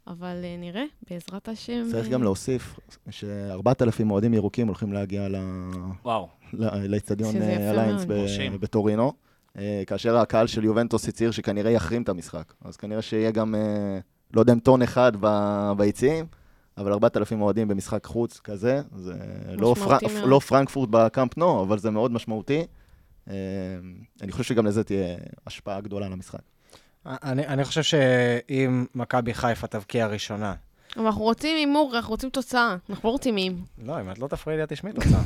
אבל 0.07 0.41
אה, 0.43 0.55
נראה, 0.57 0.83
בעזרת 1.09 1.49
השם. 1.49 1.83
צריך 1.91 2.05
אה, 2.07 2.11
גם 2.11 2.23
להוסיף 2.23 2.79
ש-4,000 3.09 4.09
אוהדים 4.11 4.33
ירוקים 4.33 4.67
הולכים 4.67 4.93
להגיע 4.93 5.29
ל... 5.29 5.35
וואו. 6.05 6.27
ל- 6.53 6.87
לאצטדיון 6.87 7.31
שזה 7.31 7.51
יפה 7.51 7.61
אה, 7.61 7.71
אליינס 7.71 8.05
מרשים. 8.05 8.59
בטורינו, 8.59 9.03
אה, 9.03 9.22
כאשר 9.87 10.17
הקהל 10.17 10.47
של 10.47 10.63
יובנטוס 10.63 11.07
הצהיר 11.07 11.31
שכנראה 11.31 11.71
יחרים 11.71 12.01
את 12.01 12.09
המשחק. 12.09 12.53
אז 12.65 12.77
כנראה 12.77 13.01
שיהיה 13.01 13.31
גם, 13.31 13.55
אה, 13.55 13.99
לא 14.33 14.39
יודע 14.39 14.53
אם 14.53 14.59
טון 14.59 14.81
אחד 14.81 15.11
ב- 15.19 15.71
ביציעים, 15.77 16.25
אבל 16.77 16.91
4,000 16.91 17.41
אוהדים 17.41 17.67
במשחק 17.67 18.05
חוץ 18.05 18.39
כזה, 18.39 18.81
זה 18.95 19.13
לא, 19.57 19.75
פר... 19.79 19.97
לא 20.25 20.39
פרנקפורט 20.39 20.89
בקאמפ 20.91 21.37
נו, 21.37 21.63
אבל 21.63 21.77
זה 21.79 21.91
מאוד 21.91 22.11
משמעותי. 22.11 22.65
אה, 23.29 23.35
אני 24.21 24.31
חושב 24.31 24.43
שגם 24.43 24.65
לזה 24.65 24.83
תהיה 24.83 25.17
השפעה 25.47 25.81
גדולה 25.81 26.05
על 26.05 26.13
המשחק. 26.13 26.39
אני, 27.05 27.47
אני 27.47 27.63
חושב 27.63 27.83
שאם 27.83 28.85
מכבי 28.95 29.33
חיפה 29.33 29.67
תבקיע 29.67 30.07
ראשונה, 30.07 30.53
אבל 30.97 31.05
אנחנו 31.05 31.21
רוצים 31.21 31.57
הימור, 31.57 31.91
אנחנו 31.95 32.11
רוצים 32.11 32.29
תוצאה. 32.29 32.75
אנחנו 32.89 33.09
לא 33.09 33.13
רוצים 33.13 33.35
אים. 33.37 33.63
לא, 33.77 34.01
אם 34.01 34.11
את 34.11 34.19
לא 34.19 34.27
תפריעי 34.27 34.57
לי, 34.57 34.63
את 34.63 34.73
תשמעי 34.73 34.93
תוצאה. 34.93 35.21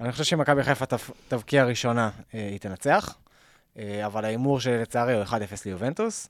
אני 0.00 0.12
חושב 0.12 0.24
שאם 0.24 0.38
מכבי 0.38 0.62
חיפה 0.62 0.84
תבקיע 1.28 1.64
ראשונה, 1.64 2.10
אה, 2.34 2.48
היא 2.50 2.58
תנצח, 2.58 3.08
אה, 3.08 3.29
אבל 4.06 4.24
ההימור 4.24 4.60
שלי 4.60 4.78
לצערי 4.78 5.14
הוא 5.14 5.24
1-0 5.24 5.32
ליובנטוס. 5.66 6.28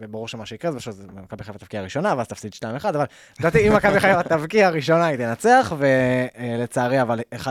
אה, 0.00 0.06
וברור 0.08 0.28
שמה 0.28 0.46
שיקרה 0.46 0.72
זה 0.72 0.78
פשוט 0.78 0.94
מכבי 1.14 1.44
חיפה 1.44 1.58
תבקיע 1.58 1.82
ראשונה, 1.82 2.14
ואז 2.16 2.28
תפסיד 2.28 2.52
2-1, 2.54 2.88
אבל 2.88 3.04
לדעתי 3.40 3.68
אם 3.68 3.76
מכבי 3.76 4.00
חיפה 4.00 4.22
תבקיע 4.22 4.70
ראשונה 4.70 5.06
היא 5.06 5.16
תנצח, 5.16 5.72
ולצערי 5.78 7.02
אבל 7.02 7.20
1-0 7.34 7.46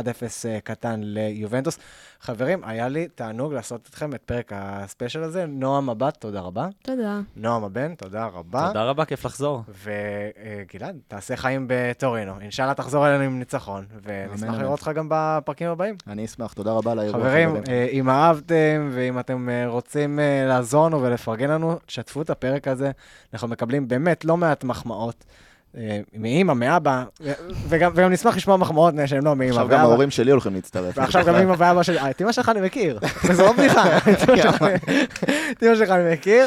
אה, 0.46 0.60
קטן 0.64 1.00
ליובנטוס. 1.04 1.78
חברים, 2.26 2.62
היה 2.64 2.88
לי 2.88 3.08
תענוג 3.08 3.54
לעשות 3.54 3.88
אתכם 3.90 4.16
את 4.16 4.22
פרק 4.22 4.52
הספיישל 4.56 5.24
הזה. 5.24 5.46
נועם 5.46 5.90
מבט, 5.90 6.18
תודה 6.18 6.42
רבה. 6.42 6.68
תודה. 6.84 7.20
נועם 7.36 7.64
הבן, 7.64 7.96
תודה 7.96 8.26
רבה. 8.26 8.68
תודה 8.68 8.84
רבה, 8.84 9.06
כיף 9.06 9.26
לחזור. 9.26 9.64
וגלעד, 9.84 10.98
תעשה 11.08 11.36
חיים 11.36 11.66
בטורינו. 11.70 12.40
אינשאללה 12.42 12.74
תחזור 12.74 13.08
אלינו 13.08 13.24
עם 13.24 13.40
ניצחון, 13.40 13.86
ונשמח. 14.04 14.56
לראות 14.60 14.80
אותך 14.80 14.92
גם 14.96 15.08
בפרקים 15.10 15.70
הבאים. 15.70 15.96
אני 16.08 16.26
אשמח, 16.26 16.54
תודה 16.54 16.72
רבה 16.72 16.92
על 16.92 17.00
האירוע. 17.00 17.20
חברים, 17.20 17.56
אה, 17.68 17.88
אם 17.92 18.10
אהבתם 18.10 18.90
ואם 18.92 19.20
אתם 19.20 19.50
אה, 19.50 19.68
רוצים 19.68 20.20
אה, 20.20 20.46
לעזור 20.48 20.88
לנו 20.88 21.02
ולפרגן 21.02 21.50
לנו, 21.50 21.80
תשתפו 21.86 22.22
את 22.22 22.30
הפרק 22.38 22.68
הזה. 22.68 22.92
אנחנו 23.34 23.48
מקבלים 23.48 23.88
באמת 23.88 24.26
לא 24.26 24.38
מעט 24.38 24.64
מחמאות. 24.64 25.26
אה, 25.78 26.00
מאימא, 26.14 26.54
מאבא, 26.54 27.04
וגם, 27.70 27.92
וגם 27.96 28.12
נשמח 28.12 28.36
לשמוע 28.36 28.58
מחמאות 28.58 28.94
שהן 29.06 29.24
לא 29.24 29.36
מאימא 29.36 29.52
עכשיו 29.54 29.68
ואבא. 29.68 29.78
גם 29.78 29.90
ההורים 29.90 30.12
שלי 30.12 30.32
הולכים 30.32 30.54
להצטרף. 30.54 30.98
ועכשיו 30.98 31.26
גם 31.26 31.36
אימא 31.36 31.56
ואבא 31.58 31.84
שלי, 31.84 32.00
אה, 32.00 32.10
את 32.10 32.20
אימא 32.20 32.32
שלך 32.32 32.50
אני 32.50 32.62
מכיר, 32.62 33.00
וזו 33.30 33.44
לא 33.44 33.54
בדיחה, 33.54 33.98
את 33.98 34.30
אימא 35.64 35.76
שלך- 35.76 35.92
אני 35.92 36.14
מכיר. 36.14 36.46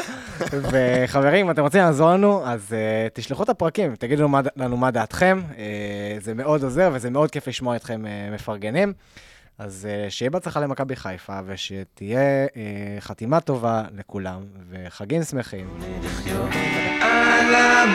וחברים, 0.51 1.45
אם 1.45 1.51
אתם 1.51 1.61
רוצים 1.61 1.81
לעזור 1.81 2.09
לנו, 2.09 2.41
אז 2.45 2.61
uh, 2.69 2.73
תשלחו 3.13 3.43
את 3.43 3.49
הפרקים, 3.49 3.95
תגידו 3.95 4.27
לנו 4.57 4.77
מה, 4.77 4.91
דעתכם, 4.91 5.41
זה 6.21 6.33
מאוד 6.33 6.63
עוזר 6.63 6.89
וזה 6.93 7.09
מאוד 7.09 7.31
כיף 7.31 7.47
לשמוע 7.47 7.75
אתכם 7.75 8.03
מפרגנים. 8.31 8.93
אז 9.59 9.87
אה, 9.89 10.09
שיהיה 10.09 10.29
בהצלחה 10.29 10.59
למכבי 10.59 10.95
חיפה, 10.95 11.39
ושתהיה 11.45 12.19
אה, 12.19 12.97
חתימה 12.99 13.39
טובה 13.39 13.83
לכולם, 13.97 14.41
וחגים 14.69 15.23
שמחים. 15.23 15.67
על 17.01 17.55
הברכיים, 17.55 17.93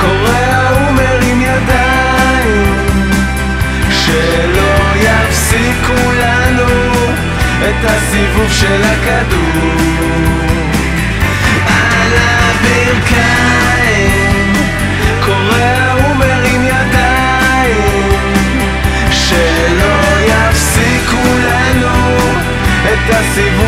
קורע 0.00 0.70
ומרים 0.76 1.40
ידיים, 1.40 3.10
שלא 3.90 4.74
יפסיקו 4.96 6.12
לנו 6.12 6.72
את 7.58 7.84
הסיבוב 7.84 8.52
של 8.52 8.82
הכדור. 8.82 9.74
על 11.66 12.12
הברכיים, 12.28 13.72
קורע 15.24 15.94
ומרים 15.98 16.33
שלא 19.34 19.94
יפסיקו 20.26 21.22
לנו 21.38 22.16
את 22.84 23.10
הסיבוב 23.10 23.64